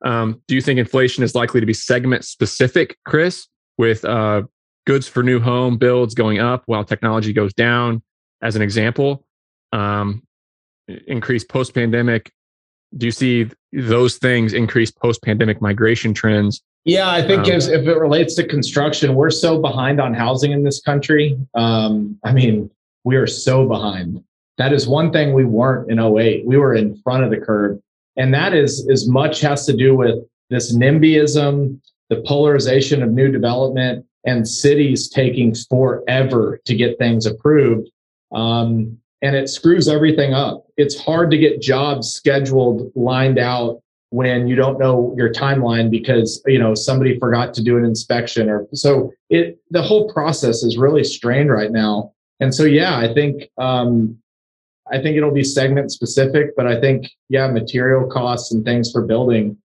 um, 0.04 0.42
do 0.48 0.54
you 0.54 0.60
think 0.60 0.78
inflation 0.78 1.22
is 1.22 1.34
likely 1.34 1.60
to 1.60 1.66
be 1.66 1.74
segment 1.74 2.24
specific, 2.24 2.96
Chris, 3.04 3.46
with 3.78 4.04
uh, 4.04 4.42
goods 4.86 5.06
for 5.06 5.22
new 5.22 5.38
home 5.38 5.78
builds 5.78 6.14
going 6.14 6.40
up 6.40 6.64
while 6.66 6.84
technology 6.84 7.32
goes 7.32 7.54
down, 7.54 8.02
as 8.42 8.56
an 8.56 8.62
example? 8.62 9.24
Um, 9.72 10.24
increased 11.06 11.48
post 11.48 11.72
pandemic. 11.72 12.32
Do 12.96 13.06
you 13.06 13.12
see 13.12 13.48
those 13.72 14.16
things 14.16 14.52
increase 14.52 14.90
post 14.90 15.22
pandemic 15.22 15.62
migration 15.62 16.12
trends 16.12 16.60
yeah, 16.84 17.10
I 17.10 17.26
think 17.26 17.44
um, 17.44 17.52
if, 17.52 17.68
if, 17.68 17.86
it 17.86 17.98
relates 17.98 18.34
to 18.36 18.46
construction, 18.46 19.14
we're 19.14 19.30
so 19.30 19.60
behind 19.60 20.00
on 20.00 20.14
housing 20.14 20.52
in 20.52 20.64
this 20.64 20.80
country. 20.80 21.38
Um, 21.54 22.18
I 22.24 22.32
mean, 22.32 22.70
we 23.04 23.16
are 23.16 23.26
so 23.26 23.68
behind. 23.68 24.22
That 24.56 24.72
is 24.72 24.86
one 24.86 25.12
thing 25.12 25.32
we 25.34 25.44
weren't 25.44 25.90
in 25.90 25.98
08. 25.98 26.46
We 26.46 26.56
were 26.56 26.74
in 26.74 26.96
front 27.02 27.24
of 27.24 27.30
the 27.30 27.38
curve. 27.38 27.80
And 28.16 28.32
that 28.34 28.54
is 28.54 28.88
as 28.90 29.08
much 29.08 29.40
has 29.40 29.66
to 29.66 29.76
do 29.76 29.94
with 29.94 30.24
this 30.48 30.74
NIMBYism, 30.74 31.80
the 32.08 32.22
polarization 32.26 33.02
of 33.02 33.10
new 33.10 33.30
development, 33.30 34.06
and 34.24 34.46
cities 34.46 35.08
taking 35.08 35.54
forever 35.54 36.60
to 36.64 36.74
get 36.74 36.98
things 36.98 37.26
approved. 37.26 37.88
Um, 38.32 38.98
and 39.22 39.36
it 39.36 39.48
screws 39.48 39.88
everything 39.88 40.34
up. 40.34 40.66
It's 40.76 40.98
hard 40.98 41.30
to 41.30 41.38
get 41.38 41.60
jobs 41.60 42.10
scheduled, 42.10 42.90
lined 42.94 43.38
out 43.38 43.82
when 44.10 44.48
you 44.48 44.56
don't 44.56 44.78
know 44.78 45.14
your 45.16 45.32
timeline 45.32 45.90
because 45.90 46.42
you 46.46 46.58
know 46.58 46.74
somebody 46.74 47.18
forgot 47.18 47.54
to 47.54 47.62
do 47.62 47.78
an 47.78 47.84
inspection 47.84 48.50
or 48.50 48.66
so 48.74 49.12
it 49.30 49.58
the 49.70 49.82
whole 49.82 50.12
process 50.12 50.62
is 50.62 50.76
really 50.76 51.04
strained 51.04 51.50
right 51.50 51.70
now 51.70 52.12
and 52.40 52.54
so 52.54 52.64
yeah 52.64 52.98
i 52.98 53.12
think 53.14 53.44
um 53.58 54.16
i 54.90 55.00
think 55.00 55.16
it'll 55.16 55.32
be 55.32 55.44
segment 55.44 55.92
specific 55.92 56.56
but 56.56 56.66
i 56.66 56.78
think 56.80 57.08
yeah 57.28 57.46
material 57.46 58.08
costs 58.08 58.52
and 58.52 58.64
things 58.64 58.90
for 58.90 59.06
building 59.06 59.56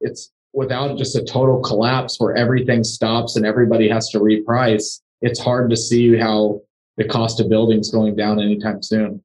it's 0.00 0.30
without 0.52 0.98
just 0.98 1.16
a 1.16 1.24
total 1.24 1.60
collapse 1.60 2.20
where 2.20 2.36
everything 2.36 2.84
stops 2.84 3.34
and 3.34 3.46
everybody 3.46 3.88
has 3.88 4.10
to 4.10 4.20
reprice 4.20 5.00
it's 5.22 5.40
hard 5.40 5.70
to 5.70 5.76
see 5.76 6.16
how 6.16 6.60
the 6.98 7.04
cost 7.04 7.40
of 7.40 7.48
buildings 7.48 7.90
going 7.90 8.14
down 8.14 8.38
anytime 8.38 8.82
soon 8.82 9.22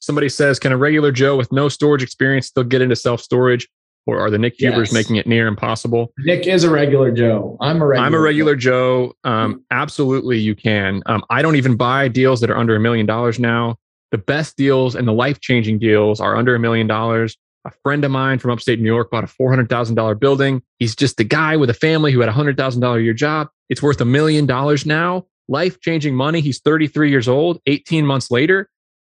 somebody 0.00 0.28
says, 0.28 0.58
can 0.58 0.72
a 0.72 0.76
regular 0.76 1.12
Joe 1.12 1.36
with 1.36 1.50
no 1.52 1.68
storage 1.68 2.02
experience 2.02 2.46
still 2.46 2.64
get 2.64 2.82
into 2.82 2.96
self 2.96 3.20
storage? 3.20 3.68
Or 4.08 4.18
are 4.18 4.30
the 4.30 4.38
Nick 4.38 4.54
Hubers 4.58 4.88
yes. 4.88 4.92
making 4.92 5.16
it 5.16 5.26
near 5.26 5.46
impossible? 5.46 6.12
Nick 6.20 6.46
is 6.46 6.64
a 6.64 6.70
regular 6.70 7.12
Joe. 7.12 7.58
I'm 7.60 7.82
a 7.82 7.86
regular. 7.86 8.06
I'm 8.06 8.14
a 8.14 8.20
regular 8.20 8.56
Joe. 8.56 9.14
Joe. 9.24 9.30
Um, 9.30 9.64
absolutely, 9.70 10.38
you 10.38 10.54
can. 10.54 11.02
Um, 11.06 11.22
I 11.28 11.42
don't 11.42 11.56
even 11.56 11.76
buy 11.76 12.08
deals 12.08 12.40
that 12.40 12.50
are 12.50 12.56
under 12.56 12.74
a 12.74 12.80
million 12.80 13.04
dollars 13.04 13.38
now. 13.38 13.76
The 14.10 14.18
best 14.18 14.56
deals 14.56 14.94
and 14.94 15.06
the 15.06 15.12
life 15.12 15.40
changing 15.40 15.78
deals 15.78 16.20
are 16.20 16.36
under 16.36 16.54
a 16.54 16.58
million 16.58 16.86
dollars. 16.86 17.36
A 17.66 17.70
friend 17.82 18.02
of 18.02 18.10
mine 18.10 18.38
from 18.38 18.50
upstate 18.50 18.80
New 18.80 18.86
York 18.86 19.10
bought 19.10 19.24
a 19.24 19.26
four 19.26 19.50
hundred 19.50 19.68
thousand 19.68 19.96
dollar 19.96 20.14
building. 20.14 20.62
He's 20.78 20.96
just 20.96 21.20
a 21.20 21.24
guy 21.24 21.56
with 21.56 21.68
a 21.68 21.74
family 21.74 22.10
who 22.10 22.20
had 22.20 22.30
a 22.30 22.32
hundred 22.32 22.56
thousand 22.56 22.80
dollar 22.80 22.98
a 22.98 23.02
year 23.02 23.12
job. 23.12 23.48
It's 23.68 23.82
worth 23.82 24.00
a 24.00 24.06
million 24.06 24.46
dollars 24.46 24.86
now. 24.86 25.26
Life 25.48 25.80
changing 25.80 26.14
money. 26.14 26.40
He's 26.40 26.60
33 26.60 27.10
years 27.10 27.28
old. 27.28 27.60
18 27.66 28.06
months 28.06 28.30
later, 28.30 28.70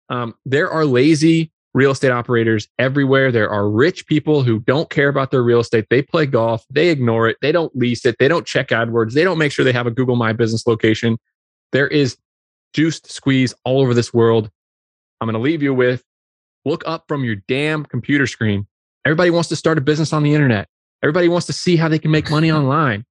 um, 0.09 0.35
there 0.45 0.69
are 0.69 0.85
lazy 0.85 1.51
real 1.73 1.91
estate 1.91 2.11
operators 2.11 2.67
everywhere. 2.79 3.31
There 3.31 3.49
are 3.49 3.69
rich 3.69 4.07
people 4.07 4.43
who 4.43 4.59
don't 4.59 4.89
care 4.89 5.09
about 5.09 5.31
their 5.31 5.43
real 5.43 5.59
estate. 5.59 5.87
They 5.89 6.01
play 6.01 6.25
golf, 6.25 6.65
they 6.69 6.89
ignore 6.89 7.27
it, 7.27 7.37
they 7.41 7.51
don't 7.51 7.75
lease 7.75 8.05
it, 8.05 8.15
they 8.19 8.27
don't 8.27 8.45
check 8.45 8.69
AdWords, 8.69 9.13
they 9.13 9.23
don't 9.23 9.37
make 9.37 9.51
sure 9.51 9.63
they 9.63 9.71
have 9.71 9.87
a 9.87 9.91
Google 9.91 10.15
My 10.15 10.33
Business 10.33 10.65
location. 10.65 11.17
There 11.71 11.87
is 11.87 12.17
juice 12.73 13.01
squeeze 13.05 13.53
all 13.63 13.81
over 13.81 13.93
this 13.93 14.13
world. 14.13 14.49
I'm 15.21 15.27
going 15.27 15.33
to 15.33 15.39
leave 15.39 15.61
you 15.61 15.73
with 15.73 16.03
look 16.65 16.83
up 16.85 17.05
from 17.07 17.23
your 17.23 17.35
damn 17.47 17.85
computer 17.85 18.27
screen. 18.27 18.67
Everybody 19.05 19.29
wants 19.29 19.49
to 19.49 19.55
start 19.55 19.77
a 19.77 19.81
business 19.81 20.13
on 20.13 20.23
the 20.23 20.33
internet. 20.33 20.67
Everybody 21.01 21.29
wants 21.29 21.47
to 21.47 21.53
see 21.53 21.75
how 21.75 21.87
they 21.87 21.99
can 21.99 22.11
make 22.11 22.29
money 22.29 22.51
online. 22.51 23.05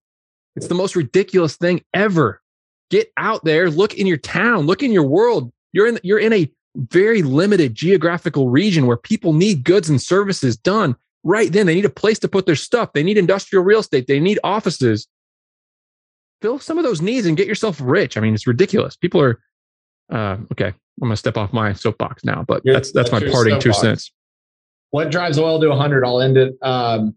It's 0.55 0.69
the 0.69 0.75
most 0.75 0.97
ridiculous 0.97 1.57
thing 1.57 1.83
ever. 1.95 2.43
Get 2.91 3.11
out 3.17 3.45
there, 3.45 3.71
look 3.71 3.95
in 3.95 4.07
your 4.07 4.17
town, 4.19 4.67
look 4.67 4.83
in 4.83 4.93
your 4.93 5.05
world. 5.05 5.53
You're 5.73 5.87
in 5.87 5.99
you're 6.03 6.19
in 6.19 6.33
a 6.33 6.51
very 6.77 7.23
limited 7.23 7.75
geographical 7.75 8.49
region 8.49 8.87
where 8.87 8.97
people 8.97 9.33
need 9.33 9.65
goods 9.65 9.89
and 9.89 10.01
services 10.01 10.57
done 10.57 10.97
right 11.25 11.53
then. 11.53 11.67
They 11.67 11.75
need 11.75 11.85
a 11.85 11.91
place 11.91 12.19
to 12.21 12.29
put 12.29 12.47
their 12.47 12.57
stuff. 12.57 12.93
They 12.93 13.03
need 13.03 13.19
industrial 13.19 13.65
real 13.65 13.81
estate. 13.81 14.07
They 14.07 14.21
need 14.21 14.39
offices. 14.45 15.09
Fill 16.41 16.59
some 16.59 16.79
of 16.79 16.85
those 16.85 17.03
needs 17.03 17.27
and 17.27 17.37
get 17.37 17.49
yourself 17.49 17.81
rich. 17.83 18.17
I 18.17 18.21
mean, 18.21 18.35
it's 18.35 18.47
ridiculous. 18.47 18.97
People 18.97 19.21
are 19.21 19.41
uh, 20.11 20.39
okay. 20.53 20.69
I'm 20.69 21.09
gonna 21.09 21.17
step 21.17 21.37
off 21.37 21.53
my 21.53 21.73
soapbox 21.73 22.25
now, 22.25 22.45
but 22.47 22.63
that's 22.65 22.93
that's, 22.93 23.11
that's 23.11 23.25
my 23.25 23.31
parting 23.31 23.61
two 23.61 23.73
cents. 23.73 24.13
What 24.91 25.11
drives 25.11 25.39
oil 25.39 25.61
to 25.61 25.69
100? 25.69 26.05
I'll 26.05 26.21
end 26.21 26.37
it. 26.37 26.57
Um, 26.63 27.15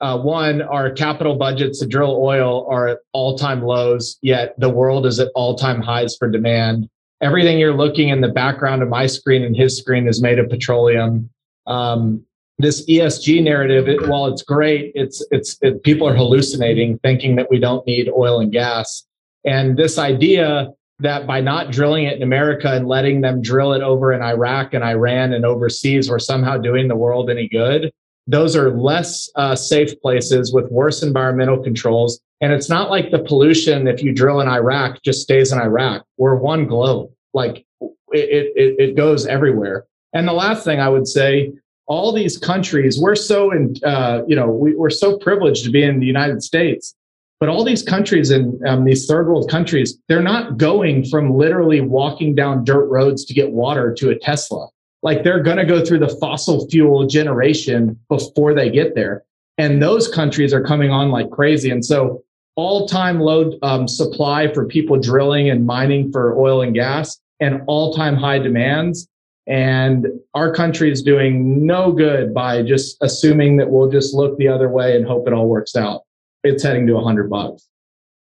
uh, 0.00 0.16
one, 0.18 0.62
our 0.62 0.92
capital 0.92 1.34
budgets 1.34 1.80
to 1.80 1.86
drill 1.86 2.16
oil 2.22 2.66
are 2.70 2.86
at 2.86 2.98
all-time 3.12 3.62
lows, 3.62 4.16
yet 4.22 4.54
the 4.58 4.68
world 4.68 5.04
is 5.04 5.18
at 5.18 5.28
all-time 5.34 5.82
highs 5.82 6.16
for 6.16 6.30
demand 6.30 6.88
everything 7.20 7.58
you're 7.58 7.76
looking 7.76 8.08
in 8.08 8.20
the 8.20 8.28
background 8.28 8.82
of 8.82 8.88
my 8.88 9.06
screen 9.06 9.42
and 9.42 9.56
his 9.56 9.78
screen 9.78 10.06
is 10.06 10.22
made 10.22 10.38
of 10.38 10.48
petroleum. 10.48 11.30
Um, 11.66 12.24
this 12.58 12.84
ESG 12.86 13.42
narrative, 13.42 13.88
it, 13.88 14.08
while 14.08 14.26
it's 14.26 14.42
great, 14.42 14.92
it's 14.94 15.24
it's 15.30 15.56
it, 15.62 15.82
people 15.84 16.08
are 16.08 16.14
hallucinating, 16.14 16.98
thinking 16.98 17.36
that 17.36 17.50
we 17.50 17.60
don't 17.60 17.86
need 17.86 18.08
oil 18.08 18.40
and 18.40 18.50
gas. 18.50 19.04
And 19.44 19.76
this 19.76 19.98
idea 19.98 20.72
that 21.00 21.26
by 21.26 21.40
not 21.40 21.70
drilling 21.70 22.04
it 22.04 22.16
in 22.16 22.22
America 22.22 22.72
and 22.72 22.88
letting 22.88 23.20
them 23.20 23.40
drill 23.40 23.72
it 23.72 23.82
over 23.82 24.12
in 24.12 24.20
Iraq 24.20 24.74
and 24.74 24.82
Iran 24.82 25.32
and 25.32 25.44
overseas, 25.44 26.10
we're 26.10 26.18
somehow 26.18 26.56
doing 26.56 26.88
the 26.88 26.96
world 26.96 27.30
any 27.30 27.48
good. 27.48 27.92
Those 28.28 28.54
are 28.54 28.70
less 28.70 29.28
uh, 29.34 29.56
safe 29.56 30.00
places 30.00 30.52
with 30.52 30.70
worse 30.70 31.02
environmental 31.02 31.60
controls 31.60 32.20
and 32.40 32.52
it's 32.52 32.68
not 32.68 32.90
like 32.90 33.10
the 33.10 33.18
pollution, 33.18 33.88
if 33.88 34.02
you 34.02 34.12
drill 34.12 34.40
in 34.40 34.48
Iraq, 34.48 35.02
just 35.02 35.22
stays 35.22 35.52
in 35.52 35.58
Iraq. 35.58 36.04
We're 36.18 36.36
one 36.36 36.66
globe. 36.66 37.10
Like 37.34 37.66
it, 37.80 38.52
it, 38.56 38.76
it 38.78 38.96
goes 38.96 39.26
everywhere. 39.26 39.86
And 40.12 40.26
the 40.26 40.32
last 40.32 40.64
thing 40.64 40.80
I 40.80 40.88
would 40.88 41.06
say, 41.06 41.52
all 41.86 42.12
these 42.12 42.36
countries, 42.36 43.00
we're 43.00 43.16
so 43.16 43.50
in, 43.50 43.74
uh, 43.82 44.22
you 44.26 44.36
know, 44.36 44.48
we, 44.48 44.76
are 44.78 44.90
so 44.90 45.16
privileged 45.18 45.64
to 45.64 45.70
be 45.70 45.82
in 45.82 46.00
the 46.00 46.06
United 46.06 46.42
States. 46.42 46.94
But 47.40 47.48
all 47.48 47.64
these 47.64 47.82
countries 47.82 48.30
in 48.30 48.60
um, 48.66 48.84
these 48.84 49.06
third 49.06 49.26
world 49.26 49.48
countries, 49.48 49.98
they're 50.08 50.22
not 50.22 50.58
going 50.58 51.04
from 51.06 51.36
literally 51.36 51.80
walking 51.80 52.34
down 52.34 52.64
dirt 52.64 52.86
roads 52.88 53.24
to 53.26 53.34
get 53.34 53.52
water 53.52 53.94
to 53.94 54.10
a 54.10 54.18
Tesla. 54.18 54.68
Like 55.02 55.22
they're 55.22 55.42
going 55.42 55.58
to 55.58 55.64
go 55.64 55.84
through 55.84 56.00
the 56.00 56.16
fossil 56.20 56.68
fuel 56.68 57.06
generation 57.06 57.98
before 58.08 58.54
they 58.54 58.70
get 58.70 58.94
there. 58.94 59.24
And 59.56 59.82
those 59.82 60.08
countries 60.08 60.52
are 60.52 60.62
coming 60.62 60.90
on 60.90 61.10
like 61.10 61.30
crazy. 61.30 61.70
And 61.70 61.84
so 61.84 62.22
all-time 62.56 63.20
low 63.20 63.56
um, 63.62 63.86
supply 63.86 64.52
for 64.52 64.66
people 64.66 64.98
drilling 64.98 65.48
and 65.48 65.64
mining 65.64 66.10
for 66.10 66.36
oil 66.36 66.62
and 66.62 66.74
gas 66.74 67.18
and 67.40 67.62
all-time 67.66 68.16
high 68.16 68.38
demands. 68.38 69.08
And 69.46 70.08
our 70.34 70.52
country 70.52 70.90
is 70.90 71.02
doing 71.02 71.64
no 71.64 71.92
good 71.92 72.34
by 72.34 72.62
just 72.62 72.96
assuming 73.00 73.56
that 73.58 73.70
we'll 73.70 73.90
just 73.90 74.12
look 74.14 74.36
the 74.38 74.48
other 74.48 74.68
way 74.68 74.96
and 74.96 75.06
hope 75.06 75.26
it 75.26 75.32
all 75.32 75.48
works 75.48 75.74
out. 75.74 76.02
It's 76.44 76.62
heading 76.62 76.86
to 76.88 76.94
100 76.94 77.30
bucks. 77.30 77.68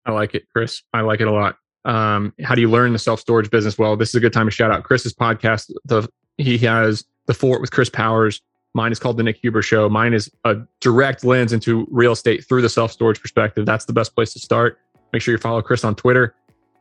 I 0.05 0.11
like 0.11 0.35
it 0.35 0.45
chris. 0.53 0.83
I 0.93 1.01
like 1.01 1.19
it 1.19 1.27
a 1.27 1.31
lot. 1.31 1.57
Um, 1.83 2.33
how 2.43 2.55
do 2.55 2.61
you 2.61 2.69
learn 2.69 2.93
the 2.93 2.99
self-storage 2.99 3.49
business? 3.49 3.77
Well 3.77 3.97
this 3.97 4.09
is 4.09 4.15
a 4.15 4.19
good 4.19 4.33
time 4.33 4.47
to 4.47 4.51
shout 4.51 4.71
out 4.71 4.83
chris's 4.83 5.13
podcast 5.13 5.71
the 5.85 6.07
he 6.37 6.57
has 6.57 7.05
the 7.25 7.33
fort 7.33 7.61
with 7.61 7.71
chris 7.71 7.89
powers 7.89 8.41
Mine 8.77 8.91
is 8.91 8.99
called 8.99 9.17
The 9.17 9.23
Nick 9.23 9.37
Huber 9.37 9.63
Show. 9.63 9.89
Mine 9.89 10.13
is 10.13 10.29
a 10.43 10.57
direct 10.81 11.25
lens 11.25 11.51
into 11.51 11.87
real 11.89 12.11
estate 12.11 12.47
through 12.47 12.61
the 12.61 12.69
self 12.69 12.91
storage 12.91 13.19
perspective. 13.19 13.65
That's 13.65 13.85
the 13.85 13.93
best 13.93 14.13
place 14.13 14.33
to 14.33 14.39
start. 14.39 14.79
Make 15.11 15.23
sure 15.23 15.33
you 15.33 15.39
follow 15.39 15.63
Chris 15.63 15.83
on 15.83 15.95
Twitter. 15.95 16.35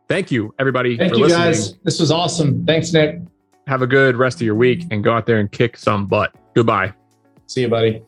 Thank 0.07 0.31
you, 0.31 0.55
everybody. 0.59 0.99
Thank 0.99 1.15
you, 1.15 1.21
listening. 1.21 1.47
guys. 1.47 1.75
This 1.85 1.99
was 1.99 2.11
awesome. 2.11 2.67
Thanks, 2.67 2.93
Nick. 2.93 3.21
Have 3.67 3.81
a 3.81 3.87
good 3.87 4.15
rest 4.15 4.37
of 4.37 4.43
your 4.43 4.57
week 4.57 4.85
and 4.91 5.03
go 5.03 5.11
out 5.11 5.25
there 5.25 5.41
and 5.41 5.51
kick 5.51 5.79
some 5.79 6.07
butt. 6.07 6.35
Goodbye. 6.55 6.93
See 7.47 7.63
you, 7.63 7.69
buddy. 7.69 8.03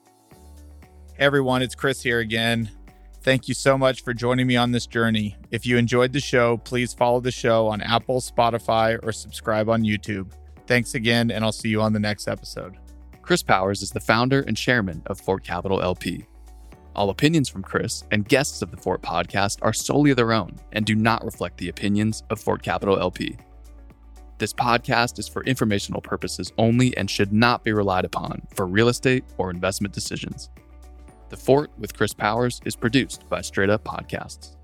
Hey, 1.14 1.24
everyone. 1.24 1.62
It's 1.62 1.74
Chris 1.74 2.03
here 2.03 2.18
again. 2.18 2.70
Thank 3.22 3.49
you 3.49 3.55
so 3.55 3.78
much 3.78 4.05
for 4.05 4.12
joining 4.12 4.46
me 4.46 4.57
on 4.57 4.70
this 4.70 4.86
journey. 4.86 5.36
If 5.51 5.64
you 5.64 5.78
enjoyed 5.78 6.12
the 6.12 6.20
show, 6.20 6.59
please 6.59 6.92
follow 6.92 7.20
the 7.20 7.32
show 7.32 7.66
on 7.66 7.80
Apple, 7.80 8.20
Spotify, 8.20 8.99
or 9.03 9.12
subscribe 9.12 9.70
on 9.70 9.82
YouTube. 9.82 10.30
Thanks 10.68 10.94
again, 10.94 11.30
and 11.30 11.42
I'll 11.42 11.50
see 11.50 11.70
you 11.70 11.80
on 11.80 11.94
the 11.94 11.98
next 11.98 12.28
episode. 12.28 12.76
Chris 13.22 13.42
Powers 13.42 13.80
is 13.80 13.90
the 13.90 14.00
founder 14.00 14.42
and 14.42 14.54
chairman 14.54 15.02
of 15.06 15.18
Fort 15.18 15.42
Capital 15.42 15.80
LP. 15.80 16.26
All 16.94 17.08
opinions 17.08 17.48
from 17.48 17.62
Chris 17.62 18.04
and 18.10 18.28
guests 18.28 18.60
of 18.60 18.70
the 18.70 18.76
Fort 18.76 19.00
podcast 19.00 19.60
are 19.62 19.72
solely 19.72 20.12
their 20.12 20.30
own 20.30 20.56
and 20.72 20.84
do 20.84 20.94
not 20.94 21.24
reflect 21.24 21.56
the 21.56 21.70
opinions 21.70 22.22
of 22.28 22.38
Fort 22.38 22.62
Capital 22.62 22.98
LP. 22.98 23.38
This 24.36 24.52
podcast 24.52 25.18
is 25.18 25.26
for 25.26 25.42
informational 25.44 26.02
purposes 26.02 26.52
only 26.58 26.94
and 26.98 27.08
should 27.08 27.32
not 27.32 27.64
be 27.64 27.72
relied 27.72 28.04
upon 28.04 28.42
for 28.54 28.66
real 28.66 28.88
estate 28.88 29.24
or 29.38 29.50
investment 29.50 29.94
decisions. 29.94 30.50
The 31.30 31.36
Fort 31.38 31.70
with 31.78 31.96
Chris 31.96 32.12
Powers 32.12 32.60
is 32.66 32.76
produced 32.76 33.26
by 33.30 33.40
Straight 33.40 33.70
Up 33.70 33.84
Podcasts. 33.84 34.57